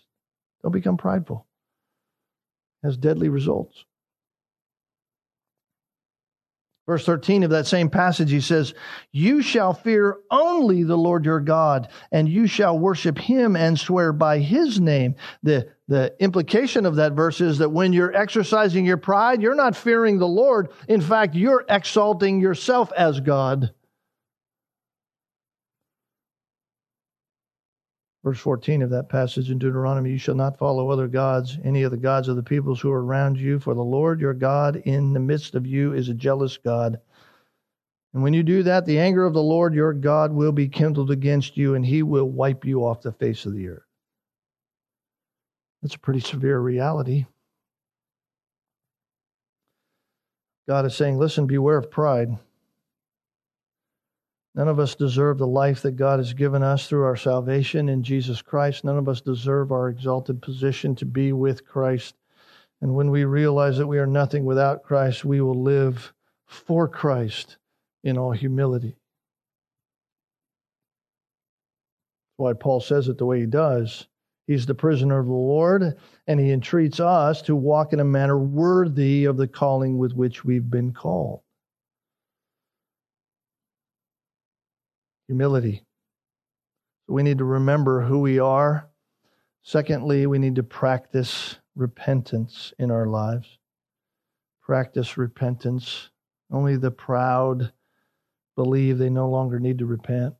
Don't 0.63 0.73
become 0.73 0.97
prideful. 0.97 1.45
It 2.83 2.87
has 2.87 2.97
deadly 2.97 3.29
results. 3.29 3.85
Verse 6.89 7.05
13 7.05 7.43
of 7.43 7.51
that 7.51 7.67
same 7.67 7.87
passage, 7.87 8.31
he 8.31 8.41
says, 8.41 8.73
You 9.11 9.43
shall 9.43 9.75
fear 9.75 10.17
only 10.31 10.81
the 10.81 10.97
Lord 10.97 11.23
your 11.23 11.39
God, 11.39 11.87
and 12.11 12.27
you 12.27 12.47
shall 12.47 12.79
worship 12.79 13.19
him 13.19 13.55
and 13.55 13.79
swear 13.79 14.11
by 14.11 14.39
his 14.39 14.81
name. 14.81 15.13
The, 15.43 15.69
the 15.89 16.15
implication 16.19 16.85
of 16.85 16.97
that 16.97 17.13
verse 17.13 17.41
is 17.41 17.57
that 17.57 17.71
when 17.71 17.93
you're 17.93 18.15
exercising 18.15 18.85
your 18.85 18.97
pride, 18.97 19.41
you're 19.41 19.55
not 19.55 19.75
fearing 19.75 20.19
the 20.19 20.27
Lord. 20.27 20.69
In 20.87 21.01
fact, 21.01 21.33
you're 21.33 21.65
exalting 21.67 22.39
yourself 22.39 22.91
as 22.95 23.19
God. 23.19 23.73
Verse 28.23 28.37
14 28.37 28.83
of 28.83 28.91
that 28.91 29.09
passage 29.09 29.49
in 29.49 29.57
Deuteronomy 29.57 30.11
You 30.11 30.19
shall 30.19 30.35
not 30.35 30.59
follow 30.59 30.91
other 30.91 31.07
gods, 31.07 31.57
any 31.63 31.81
of 31.81 31.89
the 31.89 31.97
gods 31.97 32.27
of 32.27 32.35
the 32.35 32.43
peoples 32.43 32.79
who 32.79 32.91
are 32.91 33.03
around 33.03 33.39
you, 33.39 33.57
for 33.57 33.73
the 33.73 33.81
Lord 33.81 34.21
your 34.21 34.35
God 34.35 34.75
in 34.85 35.13
the 35.13 35.19
midst 35.19 35.55
of 35.55 35.65
you 35.65 35.93
is 35.93 36.07
a 36.07 36.13
jealous 36.13 36.55
God. 36.57 36.99
And 38.13 38.21
when 38.21 38.35
you 38.35 38.43
do 38.43 38.61
that, 38.61 38.85
the 38.85 38.99
anger 38.99 39.25
of 39.25 39.33
the 39.33 39.41
Lord 39.41 39.73
your 39.73 39.93
God 39.93 40.33
will 40.33 40.51
be 40.51 40.69
kindled 40.69 41.09
against 41.09 41.57
you, 41.57 41.73
and 41.73 41.83
he 41.83 42.03
will 42.03 42.29
wipe 42.29 42.63
you 42.63 42.85
off 42.85 43.01
the 43.01 43.11
face 43.11 43.47
of 43.47 43.55
the 43.55 43.69
earth. 43.69 43.88
That's 45.81 45.95
a 45.95 45.99
pretty 45.99 46.19
severe 46.19 46.59
reality. 46.59 47.25
God 50.67 50.85
is 50.85 50.95
saying, 50.95 51.17
listen, 51.17 51.47
beware 51.47 51.77
of 51.77 51.89
pride. 51.89 52.37
None 54.55 54.67
of 54.67 54.79
us 54.79 54.93
deserve 54.93 55.37
the 55.37 55.47
life 55.47 55.81
that 55.83 55.95
God 55.95 56.19
has 56.19 56.33
given 56.33 56.63
us 56.63 56.87
through 56.87 57.05
our 57.05 57.15
salvation 57.15 57.87
in 57.87 58.03
Jesus 58.03 58.41
Christ. 58.41 58.83
None 58.83 58.97
of 58.97 59.07
us 59.07 59.21
deserve 59.21 59.71
our 59.71 59.89
exalted 59.89 60.41
position 60.41 60.95
to 60.95 61.05
be 61.05 61.31
with 61.31 61.65
Christ. 61.65 62.15
And 62.81 62.93
when 62.93 63.09
we 63.09 63.23
realize 63.23 63.77
that 63.77 63.87
we 63.87 63.99
are 63.99 64.05
nothing 64.05 64.43
without 64.45 64.83
Christ, 64.83 65.23
we 65.23 65.39
will 65.39 65.61
live 65.61 66.13
for 66.45 66.87
Christ 66.87 67.57
in 68.03 68.17
all 68.17 68.31
humility. 68.31 68.97
That's 72.27 72.37
why 72.37 72.53
Paul 72.53 72.81
says 72.81 73.07
it 73.07 73.17
the 73.17 73.25
way 73.25 73.39
he 73.39 73.45
does. 73.45 74.08
He's 74.49 74.65
the 74.65 74.73
prisoner 74.73 75.19
of 75.19 75.27
the 75.27 75.31
Lord, 75.31 75.95
and 76.25 76.39
he 76.39 76.51
entreats 76.51 76.99
us 76.99 77.43
to 77.43 77.55
walk 77.55 77.93
in 77.93 77.99
a 77.99 78.03
manner 78.03 78.35
worthy 78.35 79.25
of 79.25 79.37
the 79.37 79.47
calling 79.47 79.99
with 79.99 80.13
which 80.13 80.43
we've 80.43 80.67
been 80.67 80.91
called. 80.91 81.41
Humility. 85.27 85.85
We 87.07 87.21
need 87.21 87.37
to 87.37 87.45
remember 87.45 88.01
who 88.01 88.21
we 88.21 88.39
are. 88.39 88.89
Secondly, 89.61 90.25
we 90.25 90.39
need 90.39 90.55
to 90.55 90.63
practice 90.63 91.57
repentance 91.75 92.73
in 92.79 92.89
our 92.89 93.05
lives. 93.05 93.59
Practice 94.63 95.15
repentance. 95.15 96.09
Only 96.51 96.75
the 96.75 96.89
proud 96.89 97.71
believe 98.55 98.97
they 98.97 99.11
no 99.11 99.29
longer 99.29 99.59
need 99.59 99.77
to 99.77 99.85
repent. 99.85 100.33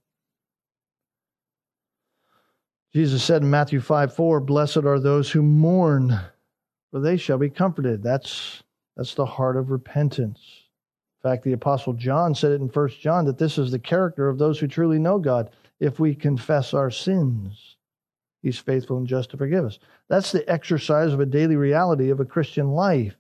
Jesus 2.93 3.23
said 3.23 3.43
in 3.43 3.49
Matthew 3.49 3.81
5 3.81 4.13
4, 4.13 4.39
Blessed 4.39 4.77
are 4.77 4.99
those 4.99 5.29
who 5.29 5.43
mourn, 5.43 6.19
for 6.91 6.99
they 6.99 7.17
shall 7.17 7.37
be 7.37 7.49
comforted. 7.49 8.01
That's, 8.01 8.63
that's 8.97 9.13
the 9.13 9.25
heart 9.25 9.57
of 9.57 9.69
repentance. 9.69 10.39
In 11.21 11.29
fact, 11.29 11.43
the 11.43 11.53
Apostle 11.53 11.93
John 11.93 12.33
said 12.33 12.51
it 12.51 12.61
in 12.61 12.67
1 12.67 12.89
John 12.99 13.25
that 13.25 13.37
this 13.37 13.57
is 13.57 13.71
the 13.71 13.79
character 13.79 14.27
of 14.27 14.37
those 14.37 14.59
who 14.59 14.67
truly 14.67 14.97
know 14.97 15.19
God. 15.19 15.51
If 15.79 15.99
we 15.99 16.15
confess 16.15 16.73
our 16.73 16.89
sins, 16.89 17.75
He's 18.41 18.57
faithful 18.57 18.97
and 18.97 19.07
just 19.07 19.31
to 19.31 19.37
forgive 19.37 19.65
us. 19.65 19.79
That's 20.07 20.31
the 20.31 20.49
exercise 20.49 21.13
of 21.13 21.19
a 21.19 21.25
daily 21.25 21.57
reality 21.57 22.09
of 22.09 22.19
a 22.19 22.25
Christian 22.25 22.69
life. 22.69 23.15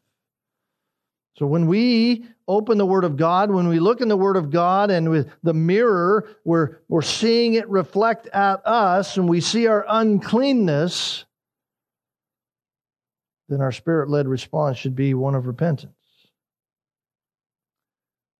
So 1.39 1.47
when 1.47 1.67
we 1.67 2.25
open 2.49 2.77
the 2.77 2.85
Word 2.85 3.05
of 3.05 3.15
God, 3.15 3.49
when 3.49 3.69
we 3.69 3.79
look 3.79 4.01
in 4.01 4.09
the 4.09 4.17
Word 4.17 4.35
of 4.35 4.49
God 4.49 4.91
and 4.91 5.09
with 5.09 5.29
the 5.41 5.53
mirror, 5.53 6.27
we're, 6.43 6.79
we're 6.89 7.01
seeing 7.01 7.53
it 7.53 7.69
reflect 7.69 8.27
at 8.27 8.61
us 8.67 9.15
and 9.15 9.29
we 9.29 9.39
see 9.39 9.65
our 9.65 9.85
uncleanness, 9.87 11.23
then 13.47 13.61
our 13.61 13.71
spirit 13.71 14.09
led 14.09 14.27
response 14.27 14.77
should 14.77 14.97
be 14.97 15.13
one 15.13 15.33
of 15.33 15.47
repentance. 15.47 15.93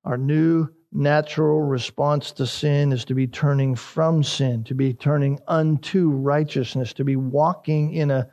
Our 0.04 0.18
new 0.18 0.68
natural 0.92 1.62
response 1.62 2.34
to 2.34 2.46
sin 2.46 2.92
is 2.92 3.06
to 3.06 3.14
be 3.14 3.28
turning 3.28 3.76
from 3.76 4.24
sin, 4.24 4.66
to 4.66 4.76
be 4.76 4.94
turning 4.94 5.40
unto 5.48 6.10
righteousness, 6.10 6.92
to 6.94 7.06
be 7.06 7.16
walking 7.16 7.94
in 7.94 8.12
a 8.12 8.30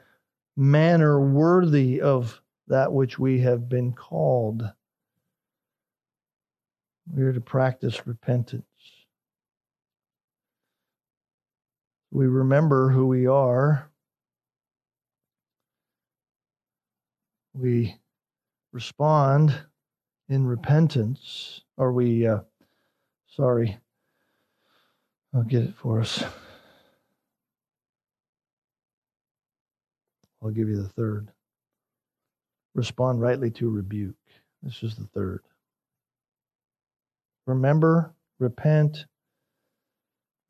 manner 0.56 1.20
worthy 1.20 2.00
of 2.00 2.40
that 2.68 2.92
which 2.92 3.18
we 3.18 3.40
have 3.40 3.68
been 3.68 3.92
called. 3.92 4.70
We 7.12 7.22
are 7.22 7.32
to 7.32 7.40
practice 7.40 8.06
repentance. 8.06 8.64
We 12.10 12.26
remember 12.26 12.90
who 12.90 13.06
we 13.06 13.26
are. 13.26 13.90
We 17.54 17.96
respond 18.72 19.54
in 20.28 20.46
repentance, 20.46 21.62
or 21.76 21.92
we, 21.92 22.26
uh, 22.26 22.40
sorry, 23.28 23.78
I'll 25.34 25.42
get 25.42 25.62
it 25.62 25.74
for 25.74 26.00
us. 26.00 26.24
I'll 30.42 30.50
give 30.50 30.68
you 30.68 30.82
the 30.82 30.88
third. 30.88 31.32
Respond 32.76 33.22
rightly 33.22 33.50
to 33.52 33.70
rebuke. 33.70 34.14
This 34.62 34.82
is 34.82 34.96
the 34.96 35.06
third. 35.06 35.40
Remember, 37.46 38.14
repent, 38.38 39.06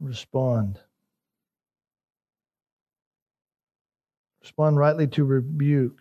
respond. 0.01 0.81
Respond 4.43 4.77
rightly 4.77 5.07
to 5.07 5.24
rebuke. 5.24 6.01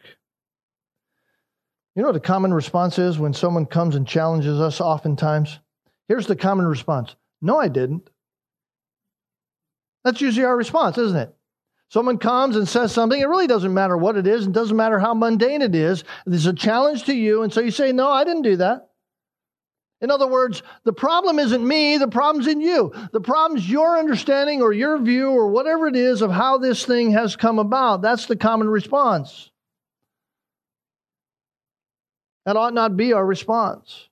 You 1.95 2.01
know 2.01 2.07
what 2.07 2.13
the 2.13 2.19
common 2.19 2.55
response 2.55 2.97
is 2.97 3.19
when 3.19 3.33
someone 3.35 3.67
comes 3.67 3.95
and 3.95 4.07
challenges 4.07 4.59
us 4.59 4.81
oftentimes? 4.81 5.59
Here's 6.07 6.25
the 6.25 6.35
common 6.35 6.65
response 6.65 7.15
No, 7.39 7.59
I 7.59 7.67
didn't. 7.67 8.09
That's 10.03 10.21
usually 10.21 10.45
our 10.45 10.57
response, 10.57 10.97
isn't 10.97 11.17
it? 11.17 11.35
Someone 11.89 12.17
comes 12.17 12.55
and 12.55 12.67
says 12.67 12.91
something, 12.91 13.19
it 13.19 13.27
really 13.27 13.47
doesn't 13.47 13.73
matter 13.73 13.95
what 13.95 14.17
it 14.17 14.27
is, 14.27 14.47
it 14.47 14.51
doesn't 14.51 14.75
matter 14.75 14.99
how 14.99 15.13
mundane 15.13 15.61
it 15.61 15.75
is. 15.75 16.03
There's 16.25 16.47
a 16.47 16.53
challenge 16.53 17.03
to 17.03 17.13
you, 17.13 17.43
and 17.43 17.53
so 17.53 17.61
you 17.61 17.71
say, 17.71 17.91
No, 17.91 18.09
I 18.09 18.23
didn't 18.23 18.41
do 18.41 18.57
that. 18.57 18.89
In 20.01 20.11
other 20.11 20.27
words, 20.27 20.61
the 20.83 20.93
problem 20.93 21.39
isn't 21.39 21.65
me, 21.65 21.97
the 21.97 22.07
problem's 22.07 22.47
in 22.47 22.59
you. 22.59 22.93
The 23.13 23.21
problem's 23.21 23.69
your 23.69 23.97
understanding 23.97 24.61
or 24.61 24.73
your 24.73 25.01
view 25.01 25.29
or 25.29 25.47
whatever 25.47 25.87
it 25.87 25.95
is 25.95 26.21
of 26.21 26.31
how 26.31 26.57
this 26.57 26.85
thing 26.85 27.11
has 27.11 27.35
come 27.35 27.59
about. 27.59 28.01
That's 28.01 28.25
the 28.25 28.35
common 28.35 28.67
response. 28.67 29.49
That 32.45 32.57
ought 32.57 32.73
not 32.73 32.97
be 32.97 33.13
our 33.13 33.25
response. 33.25 34.09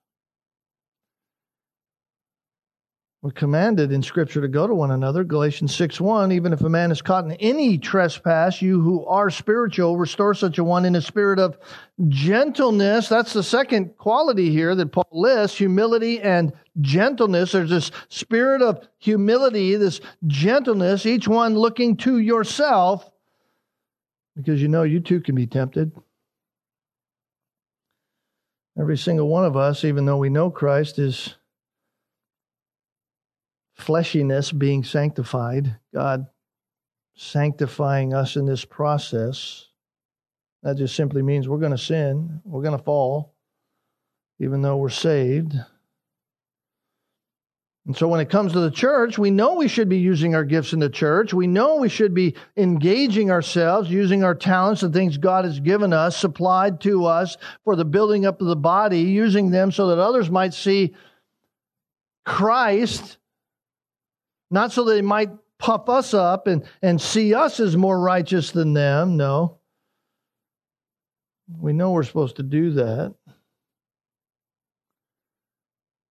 We're 3.23 3.31
commanded 3.31 3.93
in 3.93 4.03
Scripture 4.03 4.41
to 4.41 4.49
go 4.49 4.67
to 4.67 4.75
one 4.75 4.91
another. 4.91 5.23
Galatians 5.23 5.73
6 5.73 6.01
1, 6.01 6.33
even 6.33 6.51
if 6.51 6.59
a 6.59 6.67
man 6.67 6.91
is 6.91 7.01
caught 7.01 7.23
in 7.23 7.31
any 7.33 7.77
trespass, 7.77 8.61
you 8.61 8.81
who 8.81 9.05
are 9.05 9.29
spiritual, 9.29 9.95
restore 9.95 10.33
such 10.33 10.57
a 10.57 10.63
one 10.63 10.83
in 10.83 10.93
a 10.97 11.01
spirit 11.01 11.39
of 11.39 11.57
gentleness. 12.09 13.07
That's 13.07 13.31
the 13.31 13.41
second 13.41 13.97
quality 13.97 14.49
here 14.49 14.75
that 14.75 14.91
Paul 14.91 15.07
lists 15.13 15.57
humility 15.57 16.19
and 16.19 16.51
gentleness. 16.81 17.53
There's 17.53 17.69
this 17.69 17.91
spirit 18.09 18.61
of 18.61 18.85
humility, 18.97 19.77
this 19.77 20.01
gentleness, 20.27 21.05
each 21.05 21.25
one 21.25 21.57
looking 21.57 21.95
to 21.97 22.19
yourself, 22.19 23.09
because 24.35 24.61
you 24.61 24.67
know 24.67 24.83
you 24.83 24.99
too 24.99 25.21
can 25.21 25.35
be 25.35 25.47
tempted. 25.47 25.93
Every 28.77 28.97
single 28.97 29.29
one 29.29 29.45
of 29.45 29.55
us, 29.55 29.85
even 29.85 30.03
though 30.03 30.17
we 30.17 30.27
know 30.27 30.49
Christ, 30.49 30.99
is 30.99 31.35
fleshiness 33.77 34.51
being 34.51 34.83
sanctified, 34.83 35.77
God 35.93 36.27
sanctifying 37.15 38.13
us 38.13 38.35
in 38.35 38.45
this 38.45 38.65
process. 38.65 39.67
That 40.63 40.77
just 40.77 40.95
simply 40.95 41.21
means 41.21 41.47
we're 41.47 41.57
going 41.57 41.71
to 41.71 41.77
sin, 41.77 42.41
we're 42.45 42.63
going 42.63 42.77
to 42.77 42.83
fall, 42.83 43.33
even 44.39 44.61
though 44.61 44.77
we're 44.77 44.89
saved. 44.89 45.55
And 47.85 47.97
so 47.97 48.07
when 48.07 48.21
it 48.21 48.29
comes 48.29 48.53
to 48.53 48.61
the 48.61 48.71
church, 48.71 49.17
we 49.17 49.29
know 49.29 49.55
we 49.55 49.67
should 49.67 49.89
be 49.89 49.97
using 49.97 50.35
our 50.35 50.45
gifts 50.45 50.71
in 50.71 50.79
the 50.79 50.89
church. 50.89 51.33
We 51.33 51.47
know 51.47 51.75
we 51.75 51.89
should 51.89 52.13
be 52.13 52.35
engaging 52.55 53.29
ourselves, 53.29 53.89
using 53.89 54.23
our 54.23 54.35
talents 54.35 54.83
and 54.83 54.93
things 54.93 55.17
God 55.17 55.43
has 55.43 55.59
given 55.59 55.91
us, 55.91 56.15
supplied 56.15 56.79
to 56.81 57.05
us 57.05 57.35
for 57.65 57.75
the 57.75 57.83
building 57.83 58.25
up 58.25 58.39
of 58.39 58.47
the 58.47 58.55
body, 58.55 59.01
using 59.01 59.51
them 59.51 59.69
so 59.69 59.87
that 59.87 59.99
others 59.99 60.29
might 60.29 60.53
see 60.53 60.95
Christ 62.25 63.17
not 64.53 64.71
so 64.71 64.83
they 64.83 65.01
might 65.01 65.31
puff 65.57 65.89
us 65.89 66.13
up 66.13 66.45
and, 66.45 66.63
and 66.81 67.01
see 67.01 67.33
us 67.33 67.59
as 67.59 67.75
more 67.75 67.99
righteous 67.99 68.51
than 68.51 68.73
them. 68.73 69.17
No. 69.17 69.57
We 71.59 71.73
know 71.73 71.91
we're 71.91 72.03
supposed 72.03 72.35
to 72.35 72.43
do 72.43 72.71
that. 72.71 73.15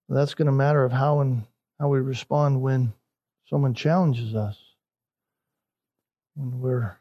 That's 0.08 0.34
going 0.34 0.46
to 0.46 0.52
matter 0.52 0.84
of 0.84 0.90
how 0.90 1.20
and 1.20 1.44
how 1.78 1.88
we 1.88 2.00
respond 2.00 2.60
when 2.60 2.92
someone 3.48 3.74
challenges 3.74 4.34
us, 4.34 4.58
when 6.34 6.60
we're 6.60 6.96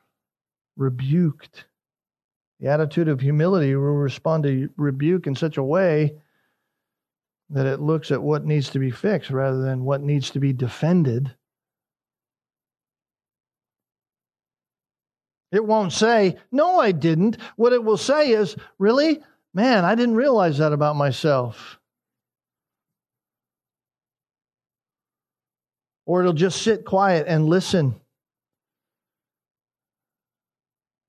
rebuked. 0.78 1.66
The 2.60 2.68
attitude 2.68 3.08
of 3.08 3.20
humility 3.20 3.76
will 3.76 3.96
respond 3.96 4.44
to 4.44 4.70
rebuke 4.78 5.26
in 5.26 5.36
such 5.36 5.58
a 5.58 5.64
way 5.64 6.22
that 7.52 7.66
it 7.66 7.82
looks 7.82 8.12
at 8.12 8.22
what 8.22 8.46
needs 8.46 8.70
to 8.72 8.80
be 8.80 8.92
fixed 8.92 9.30
rather 9.30 9.62
than 9.62 9.84
what 9.84 10.02
needs 10.02 10.32
to 10.32 10.40
be 10.40 10.54
defended. 10.54 11.36
It 15.52 15.66
won't 15.66 15.92
say, 15.92 16.38
No, 16.52 16.80
I 16.80 16.92
didn't. 16.92 17.38
What 17.58 17.74
it 17.74 17.84
will 17.84 17.98
say 17.98 18.32
is, 18.32 18.56
Really? 18.80 19.22
Man, 19.54 19.84
I 19.84 19.96
didn't 19.96 20.16
realize 20.16 20.58
that 20.60 20.72
about 20.72 20.96
myself. 20.96 21.78
Or 26.06 26.22
it'll 26.22 26.34
just 26.34 26.62
sit 26.62 26.86
quiet 26.86 27.28
and 27.28 27.46
listen. 27.46 28.01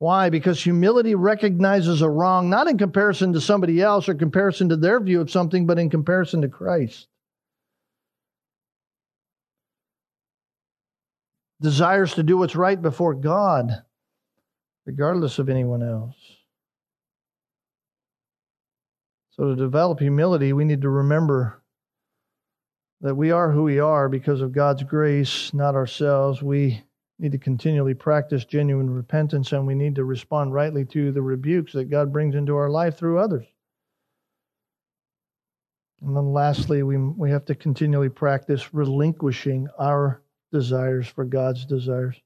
Why? 0.02 0.30
Because 0.30 0.60
humility 0.60 1.14
recognizes 1.14 2.02
a 2.02 2.10
wrong, 2.10 2.50
not 2.50 2.66
in 2.66 2.76
comparison 2.76 3.32
to 3.34 3.40
somebody 3.40 3.80
else 3.80 4.08
or 4.08 4.14
comparison 4.14 4.68
to 4.70 4.76
their 4.76 4.98
view 4.98 5.20
of 5.20 5.30
something, 5.30 5.64
but 5.64 5.78
in 5.78 5.90
comparison 5.90 6.42
to 6.42 6.48
Christ. 6.48 7.06
desires 11.60 12.14
to 12.14 12.24
do 12.24 12.36
what's 12.36 12.56
right 12.56 12.82
before 12.82 13.14
God, 13.14 13.84
regardless 14.86 15.38
of 15.38 15.48
anyone 15.48 15.84
else. 15.84 16.16
So, 19.30 19.50
to 19.50 19.54
develop 19.54 20.00
humility, 20.00 20.52
we 20.52 20.64
need 20.64 20.82
to 20.82 20.90
remember 20.90 21.62
that 23.02 23.14
we 23.14 23.30
are 23.30 23.52
who 23.52 23.62
we 23.62 23.78
are 23.78 24.08
because 24.08 24.40
of 24.40 24.50
God's 24.50 24.82
grace, 24.82 25.54
not 25.54 25.76
ourselves. 25.76 26.42
We 26.42 26.82
need 27.22 27.32
to 27.32 27.38
continually 27.38 27.94
practice 27.94 28.44
genuine 28.44 28.90
repentance 28.90 29.52
and 29.52 29.64
we 29.64 29.76
need 29.76 29.94
to 29.94 30.04
respond 30.04 30.52
rightly 30.52 30.84
to 30.84 31.12
the 31.12 31.22
rebukes 31.22 31.72
that 31.72 31.84
God 31.88 32.12
brings 32.12 32.34
into 32.34 32.56
our 32.56 32.68
life 32.68 32.98
through 32.98 33.20
others. 33.20 33.46
And 36.02 36.16
then 36.16 36.32
lastly, 36.32 36.82
we, 36.82 36.96
we 36.98 37.30
have 37.30 37.44
to 37.44 37.54
continually 37.54 38.08
practice 38.08 38.74
relinquishing 38.74 39.68
our 39.78 40.20
desires 40.50 41.06
for 41.06 41.24
God's 41.24 41.64
desires. 41.64 42.16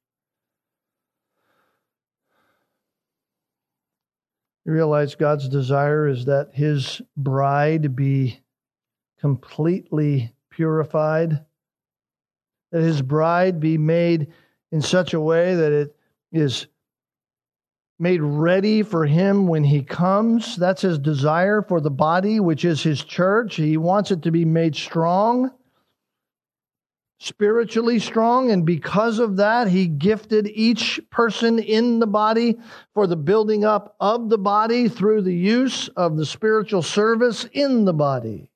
You 4.65 4.73
realize 4.73 5.15
God's 5.15 5.51
desire 5.51 6.09
is 6.09 6.25
that 6.25 6.53
his 6.55 7.03
bride 7.19 7.95
be 7.95 8.41
completely 9.21 10.33
purified, 10.51 11.45
that 12.73 12.83
his 12.83 13.03
bride 13.03 13.61
be 13.61 13.77
made 13.77 14.33
in 14.77 14.83
such 14.83 15.15
a 15.15 15.21
way 15.21 15.55
that 15.55 15.73
it 15.73 15.97
is 16.33 16.67
made 17.99 18.21
ready 18.21 18.83
for 18.83 19.07
him 19.07 19.47
when 19.47 19.65
he 19.65 19.83
comes. 19.83 20.55
That's 20.55 20.83
his 20.83 20.99
desire 20.99 21.63
for 21.63 21.81
the 21.81 21.91
body, 21.91 22.41
which 22.41 22.63
is 22.63 22.83
his 22.83 23.03
church. 23.03 23.57
He 23.57 23.79
wants 23.79 24.11
it 24.11 24.21
to 24.23 24.31
be 24.31 24.45
made 24.45 24.77
strong 24.77 25.51
spiritually 27.19 27.99
strong, 27.99 28.51
and 28.51 28.67
because 28.67 29.19
of 29.19 29.37
that, 29.39 29.69
he 29.69 29.87
gifted 29.87 30.47
each 30.49 31.01
person 31.11 31.59
in 31.59 31.99
the 31.99 32.07
body 32.07 32.59
for 32.93 33.07
the 33.07 33.17
building 33.17 33.65
up 33.65 33.97
of 33.99 34.29
the 34.29 34.37
body 34.37 34.87
through 34.87 35.23
the 35.23 35.35
use 35.35 35.89
of 35.97 36.19
the 36.19 36.27
spiritual 36.27 36.83
service 36.83 37.49
in 37.55 37.87
the 37.87 37.95
body. 37.95 38.51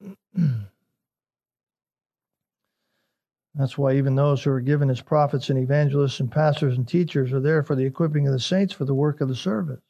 That's 3.58 3.76
why 3.76 3.96
even 3.96 4.14
those 4.14 4.44
who 4.44 4.52
are 4.52 4.60
given 4.60 4.88
as 4.88 5.00
prophets 5.00 5.50
and 5.50 5.58
evangelists 5.58 6.20
and 6.20 6.30
pastors 6.30 6.76
and 6.76 6.86
teachers 6.86 7.32
are 7.32 7.40
there 7.40 7.64
for 7.64 7.74
the 7.74 7.84
equipping 7.84 8.26
of 8.28 8.32
the 8.32 8.38
saints 8.38 8.72
for 8.72 8.84
the 8.84 8.94
work 8.94 9.20
of 9.20 9.28
the 9.28 9.34
service. 9.34 9.80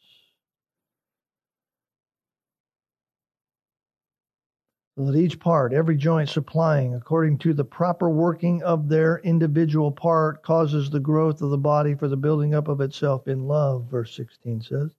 so 4.99 5.05
that 5.05 5.17
each 5.17 5.39
part, 5.39 5.73
every 5.73 5.97
joint 5.97 6.29
supplying 6.29 6.93
according 6.93 7.39
to 7.39 7.55
the 7.55 7.65
proper 7.65 8.11
working 8.11 8.61
of 8.65 8.89
their 8.89 9.19
individual 9.19 9.93
part, 9.93 10.43
causes 10.43 10.91
the 10.91 10.99
growth 10.99 11.41
of 11.41 11.51
the 11.51 11.59
body 11.59 11.95
for 11.95 12.09
the 12.09 12.17
building 12.17 12.53
up 12.53 12.67
of 12.67 12.81
itself 12.81 13.29
in 13.29 13.47
love, 13.47 13.87
verse 13.89 14.13
16 14.17 14.61
says. 14.61 14.91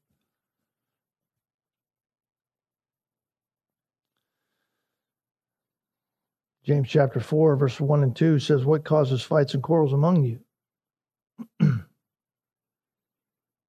James 6.70 6.88
chapter 6.88 7.20
4, 7.20 7.56
verse 7.56 7.82
1 7.82 8.04
and 8.04 8.16
2 8.16 8.38
says, 8.38 8.64
What 8.64 8.86
causes 8.86 9.24
fights 9.24 9.56
and 9.56 9.64
quarrels 9.64 9.92
among 9.92 10.24
you? 10.24 10.40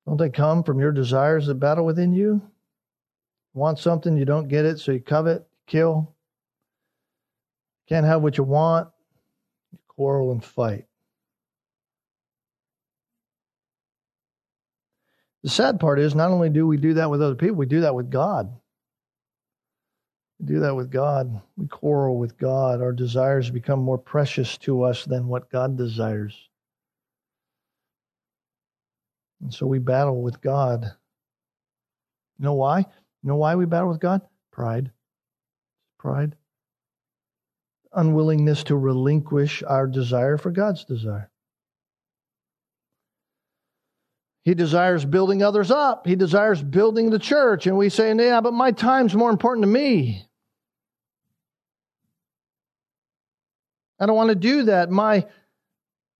Don't 0.06 0.18
they 0.18 0.28
come 0.28 0.62
from 0.62 0.78
your 0.78 0.92
desires 0.92 1.46
that 1.46 1.54
battle 1.54 1.86
within 1.86 2.12
you? 2.12 2.42
Want 3.54 3.78
something, 3.78 4.18
you 4.18 4.26
don't 4.26 4.48
get 4.48 4.66
it, 4.66 4.80
so 4.80 4.92
you 4.92 5.00
covet, 5.00 5.48
kill, 5.66 6.14
can't 7.88 8.04
have 8.04 8.20
what 8.20 8.36
you 8.36 8.44
want, 8.44 8.90
you 9.72 9.78
quarrel 9.88 10.30
and 10.32 10.44
fight. 10.44 10.84
The 15.42 15.48
sad 15.48 15.80
part 15.80 15.98
is 15.98 16.14
not 16.14 16.32
only 16.32 16.50
do 16.50 16.66
we 16.66 16.76
do 16.76 16.92
that 16.94 17.10
with 17.10 17.22
other 17.22 17.34
people, 17.34 17.56
we 17.56 17.64
do 17.64 17.80
that 17.80 17.94
with 17.94 18.10
God. 18.10 18.54
We 20.40 20.46
do 20.46 20.60
that 20.60 20.74
with 20.74 20.90
God. 20.90 21.40
We 21.56 21.68
quarrel 21.68 22.18
with 22.18 22.38
God. 22.38 22.80
Our 22.80 22.92
desires 22.92 23.50
become 23.50 23.80
more 23.80 23.98
precious 23.98 24.58
to 24.58 24.82
us 24.82 25.04
than 25.04 25.28
what 25.28 25.50
God 25.50 25.76
desires. 25.76 26.48
And 29.42 29.52
so 29.52 29.66
we 29.66 29.78
battle 29.78 30.22
with 30.22 30.40
God. 30.40 30.82
You 32.38 32.44
know 32.44 32.54
why? 32.54 32.78
You 32.78 33.28
know 33.28 33.36
why 33.36 33.54
we 33.54 33.66
battle 33.66 33.90
with 33.90 34.00
God? 34.00 34.22
Pride. 34.50 34.90
Pride 35.98 36.34
unwillingness 37.92 38.64
to 38.64 38.76
relinquish 38.76 39.62
our 39.62 39.86
desire 39.86 40.36
for 40.36 40.50
God's 40.50 40.84
desire. 40.84 41.30
He 44.42 44.54
desires 44.54 45.04
building 45.04 45.42
others 45.42 45.70
up. 45.70 46.06
He 46.06 46.16
desires 46.16 46.62
building 46.62 47.10
the 47.10 47.18
church. 47.18 47.66
And 47.66 47.76
we 47.76 47.88
say, 47.88 48.14
yeah, 48.14 48.40
but 48.40 48.54
my 48.54 48.72
time's 48.72 49.14
more 49.14 49.30
important 49.30 49.64
to 49.64 49.70
me. 49.70 50.26
I 54.00 54.06
don't 54.06 54.16
want 54.16 54.30
to 54.30 54.34
do 54.34 54.64
that. 54.64 54.90
My, 54.90 55.26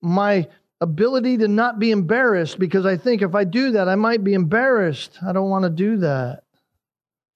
my 0.03 0.47
ability 0.81 1.39
to 1.39 1.49
not 1.49 1.79
be 1.79 1.91
embarrassed 1.91 2.59
because 2.59 2.87
I 2.87 2.97
think 2.97 3.23
if 3.23 3.35
I 3.35 3.45
do 3.45 3.73
that, 3.73 3.89
I 3.89 3.97
might 3.97 4.23
be 4.23 4.35
embarrassed. 4.35 5.19
I 5.27 5.33
don't 5.33 5.51
want 5.51 5.65
to 5.65 5.71
do 5.71 5.97
that. 5.99 6.43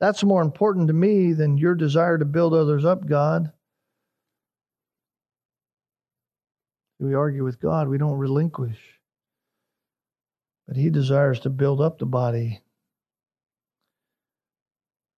That's 0.01 0.23
more 0.23 0.43
important 0.43 0.89
to 0.89 0.95
me 0.95 1.33
than 1.33 1.57
your 1.57 1.75
desire 1.75 2.19
to 2.19 2.25
build 2.25 2.53
others 2.53 2.85
up, 2.85 3.07
God. 3.07 3.53
we 7.05 7.15
argue 7.15 7.45
with 7.45 7.61
God, 7.61 7.89
we 7.89 7.99
don't 7.99 8.19
relinquish. 8.19 8.79
But 10.67 10.77
He 10.77 10.91
desires 10.91 11.41
to 11.41 11.51
build 11.51 11.81
up 11.81 11.99
the 11.99 12.07
body. 12.07 12.63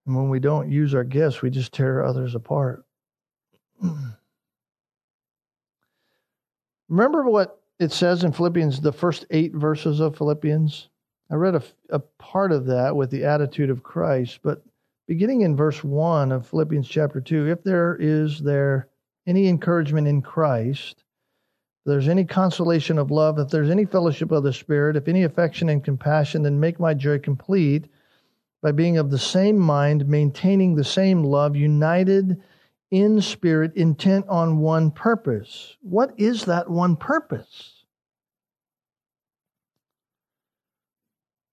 And 0.06 0.16
when 0.16 0.28
we 0.28 0.40
don't 0.40 0.70
use 0.70 0.94
our 0.94 1.04
gifts, 1.04 1.42
we 1.42 1.50
just 1.50 1.72
tear 1.72 2.04
others 2.04 2.34
apart. 2.34 2.84
Remember 6.88 7.24
what 7.24 7.60
it 7.80 7.92
says 7.92 8.22
in 8.22 8.32
Philippians, 8.32 8.80
the 8.80 8.92
first 8.92 9.26
eight 9.30 9.54
verses 9.54 10.00
of 10.00 10.16
Philippians? 10.16 10.88
I 11.30 11.34
read 11.34 11.56
a, 11.56 11.62
a 11.90 11.98
part 11.98 12.52
of 12.52 12.66
that 12.66 12.94
with 12.94 13.10
the 13.10 13.24
attitude 13.24 13.70
of 13.70 13.82
Christ, 13.82 14.40
but 14.42 14.62
beginning 15.08 15.40
in 15.40 15.56
verse 15.56 15.82
1 15.82 16.30
of 16.30 16.46
Philippians 16.46 16.88
chapter 16.88 17.20
2, 17.20 17.48
if 17.48 17.64
there 17.64 17.96
is 17.98 18.40
there 18.40 18.88
any 19.26 19.48
encouragement 19.48 20.06
in 20.06 20.22
Christ, 20.22 20.98
if 20.98 21.90
there's 21.90 22.08
any 22.08 22.24
consolation 22.24 22.98
of 22.98 23.10
love, 23.10 23.40
if 23.40 23.48
there's 23.48 23.70
any 23.70 23.84
fellowship 23.84 24.30
of 24.30 24.44
the 24.44 24.52
Spirit, 24.52 24.96
if 24.96 25.08
any 25.08 25.24
affection 25.24 25.68
and 25.68 25.82
compassion, 25.82 26.42
then 26.42 26.60
make 26.60 26.78
my 26.78 26.94
joy 26.94 27.18
complete 27.18 27.88
by 28.62 28.70
being 28.70 28.96
of 28.96 29.10
the 29.10 29.18
same 29.18 29.58
mind, 29.58 30.08
maintaining 30.08 30.74
the 30.74 30.84
same 30.84 31.24
love, 31.24 31.56
united 31.56 32.40
in 32.90 33.20
spirit, 33.20 33.74
intent 33.74 34.26
on 34.28 34.58
one 34.58 34.90
purpose. 34.90 35.76
What 35.80 36.14
is 36.16 36.44
that 36.44 36.70
one 36.70 36.96
purpose? 36.96 37.84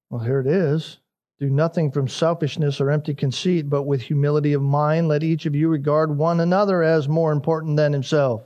Well, 0.10 0.22
here 0.22 0.40
it 0.40 0.48
is. 0.48 1.00
Do 1.40 1.50
nothing 1.50 1.92
from 1.92 2.08
selfishness 2.08 2.80
or 2.80 2.92
empty 2.92 3.16
conceit, 3.16 3.70
but 3.70 3.84
with 3.84 4.02
humility 4.02 4.54
of 4.54 4.62
mind, 4.62 5.08
let 5.08 5.24
each 5.24 5.46
of 5.46 5.56
you 5.56 5.68
regard 5.68 6.16
one 6.16 6.40
another 6.40 6.84
as 6.84 7.10
more 7.10 7.32
important 7.32 7.78
than 7.78 7.92
himself. 7.92 8.44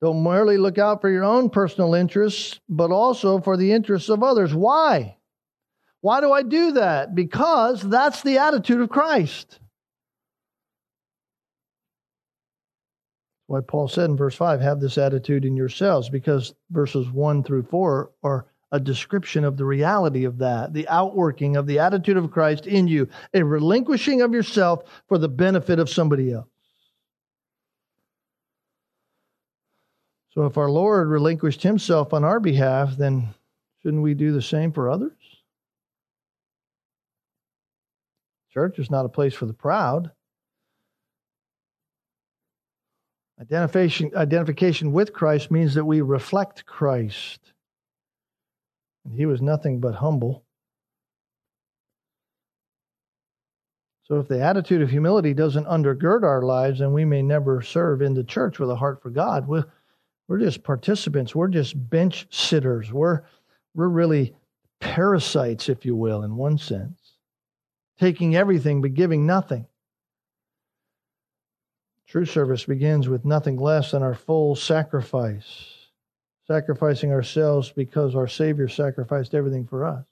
Don't 0.00 0.22
merely 0.22 0.58
look 0.58 0.78
out 0.78 1.00
for 1.00 1.08
your 1.08 1.24
own 1.24 1.50
personal 1.50 1.94
interests, 1.94 2.60
but 2.68 2.90
also 2.90 3.40
for 3.40 3.56
the 3.56 3.72
interests 3.72 4.08
of 4.08 4.22
others. 4.22 4.54
Why? 4.54 5.16
Why 6.00 6.20
do 6.20 6.32
I 6.32 6.42
do 6.42 6.72
that? 6.72 7.14
Because 7.14 7.82
that's 7.82 8.22
the 8.22 8.38
attitude 8.38 8.80
of 8.80 8.90
Christ. 8.90 9.58
Why 13.48 13.60
Paul 13.62 13.88
said 13.88 14.10
in 14.10 14.16
verse 14.16 14.34
5, 14.34 14.60
have 14.60 14.78
this 14.78 14.98
attitude 14.98 15.46
in 15.46 15.56
yourselves, 15.56 16.10
because 16.10 16.54
verses 16.70 17.08
1 17.08 17.42
through 17.42 17.62
4 17.62 18.10
are 18.22 18.46
a 18.72 18.78
description 18.78 19.42
of 19.42 19.56
the 19.56 19.64
reality 19.64 20.24
of 20.24 20.36
that, 20.38 20.74
the 20.74 20.86
outworking 20.88 21.56
of 21.56 21.66
the 21.66 21.78
attitude 21.78 22.18
of 22.18 22.30
Christ 22.30 22.66
in 22.66 22.86
you, 22.86 23.08
a 23.32 23.42
relinquishing 23.42 24.20
of 24.20 24.34
yourself 24.34 24.84
for 25.08 25.16
the 25.16 25.30
benefit 25.30 25.78
of 25.78 25.88
somebody 25.88 26.30
else. 26.30 26.46
So 30.34 30.44
if 30.44 30.58
our 30.58 30.70
Lord 30.70 31.08
relinquished 31.08 31.62
himself 31.62 32.12
on 32.12 32.24
our 32.24 32.40
behalf, 32.40 32.98
then 32.98 33.30
shouldn't 33.80 34.02
we 34.02 34.12
do 34.12 34.30
the 34.30 34.42
same 34.42 34.72
for 34.72 34.90
others? 34.90 35.16
Church 38.52 38.78
is 38.78 38.90
not 38.90 39.06
a 39.06 39.08
place 39.08 39.32
for 39.32 39.46
the 39.46 39.54
proud. 39.54 40.10
Identification, 43.40 44.10
identification 44.16 44.92
with 44.92 45.12
Christ 45.12 45.50
means 45.50 45.74
that 45.74 45.84
we 45.84 46.00
reflect 46.00 46.66
Christ. 46.66 47.52
And 49.04 49.14
he 49.14 49.26
was 49.26 49.40
nothing 49.40 49.78
but 49.78 49.94
humble. 49.94 50.44
So, 54.04 54.18
if 54.18 54.26
the 54.26 54.42
attitude 54.42 54.82
of 54.82 54.90
humility 54.90 55.34
doesn't 55.34 55.66
undergird 55.66 56.22
our 56.22 56.42
lives, 56.42 56.80
then 56.80 56.92
we 56.92 57.04
may 57.04 57.22
never 57.22 57.60
serve 57.60 58.00
in 58.00 58.14
the 58.14 58.24
church 58.24 58.58
with 58.58 58.70
a 58.70 58.76
heart 58.76 59.02
for 59.02 59.10
God. 59.10 59.46
We'll, 59.46 59.66
We're 60.26 60.38
just 60.38 60.62
participants. 60.64 61.34
We're 61.34 61.48
just 61.48 61.90
bench 61.90 62.26
sitters. 62.30 62.90
We're, 62.90 63.22
we're 63.74 63.88
really 63.88 64.34
parasites, 64.80 65.68
if 65.68 65.84
you 65.84 65.94
will, 65.94 66.22
in 66.22 66.36
one 66.36 66.58
sense, 66.58 67.16
taking 68.00 68.34
everything 68.34 68.80
but 68.80 68.94
giving 68.94 69.26
nothing. 69.26 69.66
True 72.08 72.24
service 72.24 72.64
begins 72.64 73.06
with 73.06 73.26
nothing 73.26 73.58
less 73.58 73.90
than 73.90 74.02
our 74.02 74.14
full 74.14 74.56
sacrifice, 74.56 75.88
sacrificing 76.46 77.12
ourselves 77.12 77.70
because 77.70 78.16
our 78.16 78.26
Savior 78.26 78.66
sacrificed 78.66 79.34
everything 79.34 79.66
for 79.66 79.84
us. 79.84 80.06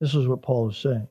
This 0.00 0.16
is 0.16 0.26
what 0.26 0.42
Paul 0.42 0.70
is 0.70 0.76
saying. 0.76 1.08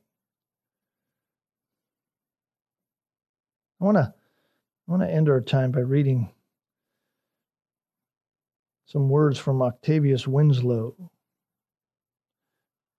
I 3.80 3.86
want 3.86 3.97
to 3.97 4.13
I 4.88 4.91
want 4.91 5.03
to 5.03 5.09
end 5.09 5.30
our 5.30 5.41
time 5.41 5.71
by 5.71 5.82
reading 5.82 6.30
some 8.86 9.09
words 9.09 9.38
from 9.38 9.61
Octavius 9.61 10.28
Winslow 10.28 10.95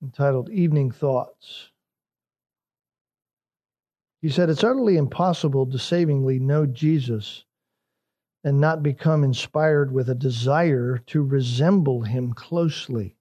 entitled 0.03 0.51
Evening 0.51 0.91
Thoughts. 0.91 1.71
He 4.21 4.29
said, 4.29 4.51
It's 4.51 4.65
utterly 4.65 4.97
impossible 4.97 5.67
to 5.67 5.79
savingly 5.79 6.39
know 6.39 6.67
Jesus 6.67 7.45
and 8.43 8.61
not 8.61 8.83
become 8.83 9.25
inspired 9.25 9.93
with 9.93 10.09
a 10.09 10.15
desire 10.15 10.99
to 11.07 11.23
resemble 11.23 12.03
him 12.03 12.33
closely, 12.33 13.17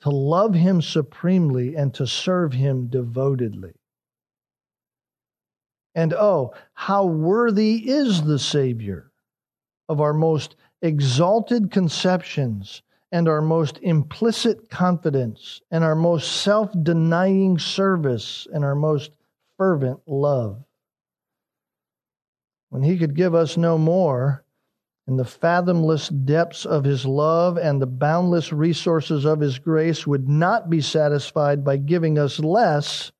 to 0.00 0.10
love 0.10 0.54
him 0.54 0.80
supremely, 0.80 1.74
and 1.74 1.92
to 1.94 2.06
serve 2.06 2.52
him 2.52 2.86
devotedly. 2.86 3.74
And 5.94 6.14
oh, 6.14 6.54
how 6.74 7.06
worthy 7.06 7.88
is 7.88 8.22
the 8.22 8.38
Savior 8.38 9.10
of 9.88 10.00
our 10.00 10.14
most 10.14 10.54
exalted 10.80 11.70
conceptions 11.70 12.82
and 13.10 13.28
our 13.28 13.42
most 13.42 13.78
implicit 13.82 14.70
confidence 14.70 15.60
and 15.70 15.82
our 15.82 15.96
most 15.96 16.30
self 16.42 16.70
denying 16.82 17.58
service 17.58 18.46
and 18.52 18.64
our 18.64 18.74
most 18.74 19.10
fervent 19.58 20.00
love. 20.06 20.64
When 22.70 22.82
He 22.82 22.96
could 22.96 23.14
give 23.14 23.34
us 23.34 23.58
no 23.58 23.76
more, 23.76 24.44
in 25.06 25.16
the 25.16 25.24
fathomless 25.24 26.08
depths 26.08 26.64
of 26.64 26.84
His 26.84 27.04
love 27.04 27.58
and 27.58 27.80
the 27.82 27.86
boundless 27.86 28.52
resources 28.52 29.26
of 29.26 29.40
His 29.40 29.58
grace 29.58 30.06
would 30.06 30.28
not 30.28 30.70
be 30.70 30.80
satisfied 30.80 31.64
by 31.64 31.76
giving 31.76 32.18
us 32.18 32.38
less, 32.38 33.12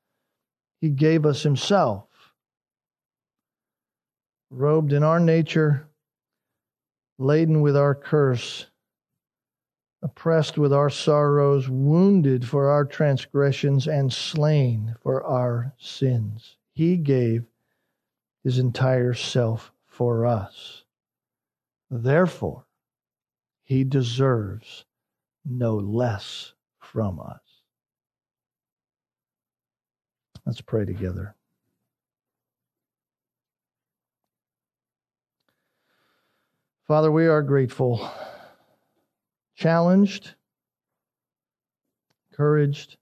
He 0.80 0.88
gave 0.88 1.26
us 1.26 1.42
Himself 1.42 2.08
robed 4.50 4.92
in 4.92 5.02
our 5.02 5.20
nature, 5.20 5.88
laden 7.18 7.60
with 7.60 7.76
our 7.76 7.94
curse, 7.94 8.66
oppressed 10.02 10.56
with 10.58 10.72
our 10.72 10.90
sorrows, 10.90 11.68
wounded 11.68 12.46
for 12.46 12.68
our 12.68 12.84
transgressions, 12.84 13.86
and 13.86 14.12
slain 14.12 14.94
for 15.02 15.22
our 15.24 15.74
sins. 15.78 16.56
He 16.72 16.96
gave 16.96 17.44
his 18.44 18.58
entire 18.58 19.14
self 19.14 19.72
for 19.86 20.24
us. 20.24 20.84
Therefore, 21.90 22.66
he 23.64 23.84
deserves 23.84 24.84
no 25.44 25.74
less 25.76 26.52
from 26.78 27.20
us. 27.20 27.40
Let's 30.46 30.60
pray 30.60 30.84
together. 30.84 31.34
Father, 36.86 37.12
we 37.12 37.26
are 37.26 37.42
grateful, 37.42 38.10
challenged, 39.58 40.36
encouraged, 42.30 42.96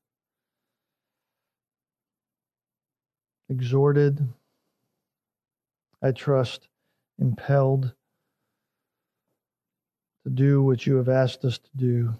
exhorted, 3.51 4.27
I 6.03 6.13
trust, 6.13 6.69
impelled 7.19 7.93
to 10.25 10.31
do 10.31 10.63
what 10.63 10.87
you 10.87 10.97
have 10.97 11.11
asked 11.11 11.45
us 11.45 11.59
to 11.59 11.71
do. 11.77 12.15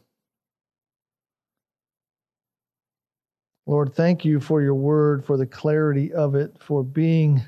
Lord, 3.65 3.95
thank 3.95 4.23
you 4.23 4.39
for 4.39 4.61
your 4.61 4.75
word, 4.75 5.25
for 5.25 5.39
the 5.39 5.47
clarity 5.47 6.13
of 6.13 6.35
it, 6.35 6.59
for 6.61 6.85
being 6.85 7.43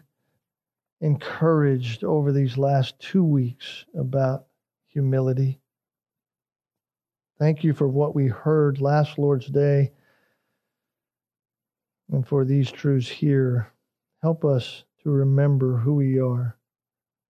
encouraged 1.02 2.02
over 2.02 2.32
these 2.32 2.56
last 2.56 2.98
two 2.98 3.22
weeks 3.22 3.84
about 3.94 4.46
humility. 4.86 5.60
Thank 7.38 7.62
you 7.62 7.72
for 7.72 7.86
what 7.86 8.14
we 8.14 8.26
heard 8.26 8.80
last 8.80 9.18
Lord's 9.18 9.46
Day 9.46 9.92
and 12.10 12.26
for 12.26 12.44
these 12.44 12.70
truths 12.70 13.08
here. 13.08 13.72
Help 14.22 14.44
us 14.44 14.84
to 15.04 15.10
remember 15.10 15.76
who 15.76 15.94
we 15.94 16.18
are, 16.18 16.56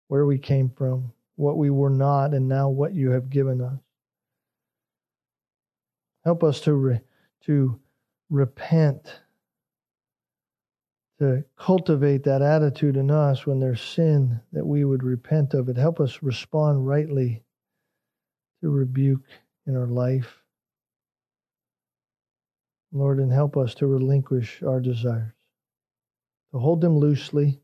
where 0.09 0.25
we 0.25 0.39
came 0.39 0.71
from, 0.71 1.13
what 1.37 1.59
we 1.59 1.69
were 1.69 1.91
not, 1.91 2.33
and 2.33 2.49
now 2.49 2.71
what 2.71 2.95
you 2.95 3.11
have 3.11 3.29
given 3.29 3.61
us. 3.61 3.79
Help 6.25 6.43
us 6.43 6.61
to, 6.63 6.73
re- 6.73 7.01
to 7.45 7.79
repent 8.31 9.21
to 11.19 11.45
cultivate 11.59 12.23
that 12.25 12.43
attitude 12.43 12.97
in 12.97 13.11
us 13.11 13.45
when 13.45 13.59
there's 13.59 13.81
sin 13.81 14.41
that 14.53 14.65
we 14.65 14.85
would 14.85 15.03
repent 15.03 15.53
of 15.53 15.69
it. 15.69 15.77
Help 15.77 16.01
us 16.01 16.23
respond 16.23 16.87
rightly 16.87 17.43
to 18.61 18.71
rebuke 18.71 19.23
in 19.69 19.77
our 19.77 19.87
life. 19.87 20.43
Lord, 22.91 23.19
and 23.19 23.31
help 23.31 23.57
us 23.57 23.75
to 23.77 23.87
relinquish 23.87 24.63
our 24.63 24.81
desires, 24.81 25.35
to 26.53 26.59
hold 26.59 26.81
them 26.81 26.97
loosely, 26.97 27.61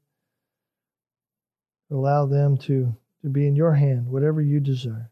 allow 1.91 2.27
them 2.27 2.59
to, 2.59 2.95
to 3.23 3.29
be 3.31 3.47
in 3.47 3.57
your 3.57 3.73
hand, 3.73 4.07
whatever 4.07 4.43
you 4.43 4.61
desire. 4.61 5.11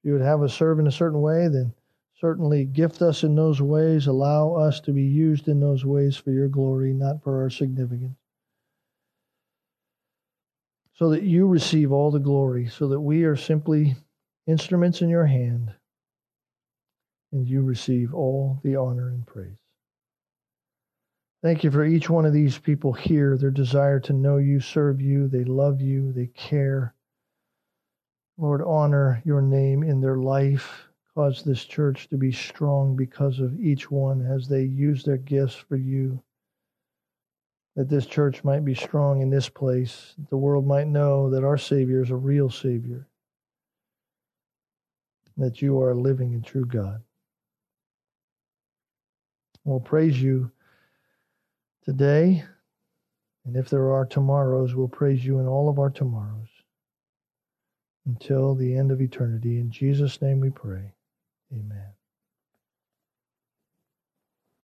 If 0.00 0.08
you 0.08 0.12
would 0.14 0.22
have 0.22 0.42
us 0.42 0.52
serve 0.52 0.80
in 0.80 0.88
a 0.88 0.92
certain 0.92 1.20
way, 1.20 1.46
then 1.46 1.72
certainly 2.20 2.64
gift 2.64 3.00
us 3.00 3.22
in 3.22 3.36
those 3.36 3.62
ways, 3.62 4.08
allow 4.08 4.54
us 4.54 4.80
to 4.80 4.92
be 4.92 5.04
used 5.04 5.46
in 5.46 5.60
those 5.60 5.84
ways 5.84 6.16
for 6.16 6.32
your 6.32 6.48
glory, 6.48 6.92
not 6.92 7.22
for 7.22 7.42
our 7.42 7.50
significance. 7.50 8.18
So 10.94 11.10
that 11.10 11.22
you 11.22 11.46
receive 11.46 11.92
all 11.92 12.10
the 12.10 12.18
glory, 12.18 12.66
so 12.66 12.88
that 12.88 13.00
we 13.00 13.22
are 13.22 13.36
simply 13.36 13.94
instruments 14.48 15.00
in 15.00 15.08
your 15.08 15.26
hand, 15.26 15.72
and 17.32 17.48
you 17.48 17.62
receive 17.62 18.14
all 18.14 18.60
the 18.62 18.76
honor 18.76 19.08
and 19.08 19.26
praise. 19.26 19.56
Thank 21.42 21.64
you 21.64 21.70
for 21.70 21.84
each 21.84 22.08
one 22.08 22.24
of 22.24 22.32
these 22.32 22.58
people 22.58 22.92
here, 22.92 23.36
their 23.36 23.50
desire 23.50 23.98
to 24.00 24.12
know 24.12 24.36
you, 24.36 24.60
serve 24.60 25.00
you, 25.00 25.26
they 25.26 25.44
love 25.44 25.80
you, 25.80 26.12
they 26.12 26.26
care. 26.28 26.94
Lord, 28.38 28.62
honor 28.62 29.20
your 29.24 29.42
name 29.42 29.82
in 29.82 30.00
their 30.00 30.18
life 30.18 30.88
Cause 31.14 31.42
this 31.42 31.66
church 31.66 32.08
to 32.08 32.16
be 32.16 32.32
strong 32.32 32.96
because 32.96 33.38
of 33.38 33.60
each 33.60 33.90
one 33.90 34.24
as 34.24 34.48
they 34.48 34.62
use 34.62 35.04
their 35.04 35.18
gifts 35.18 35.54
for 35.54 35.76
you. 35.76 36.22
That 37.76 37.90
this 37.90 38.06
church 38.06 38.44
might 38.44 38.64
be 38.64 38.74
strong 38.74 39.20
in 39.20 39.28
this 39.28 39.48
place. 39.48 40.14
The 40.30 40.38
world 40.38 40.66
might 40.66 40.86
know 40.86 41.28
that 41.28 41.44
our 41.44 41.58
Savior 41.58 42.02
is 42.02 42.10
a 42.10 42.16
real 42.16 42.48
Savior. 42.48 43.08
That 45.36 45.60
you 45.60 45.78
are 45.80 45.90
a 45.90 46.00
living 46.00 46.32
and 46.32 46.44
true 46.44 46.64
God. 46.64 47.02
We'll 49.64 49.80
praise 49.80 50.20
you 50.20 50.50
today. 51.84 52.44
And 53.44 53.56
if 53.56 53.68
there 53.68 53.92
are 53.92 54.06
tomorrows, 54.06 54.74
we'll 54.74 54.88
praise 54.88 55.24
you 55.24 55.38
in 55.40 55.46
all 55.46 55.68
of 55.68 55.78
our 55.78 55.90
tomorrows 55.90 56.48
until 58.06 58.54
the 58.54 58.76
end 58.76 58.90
of 58.90 59.00
eternity. 59.00 59.58
In 59.58 59.70
Jesus' 59.70 60.20
name 60.22 60.40
we 60.40 60.50
pray. 60.50 60.92
Amen. 61.52 61.92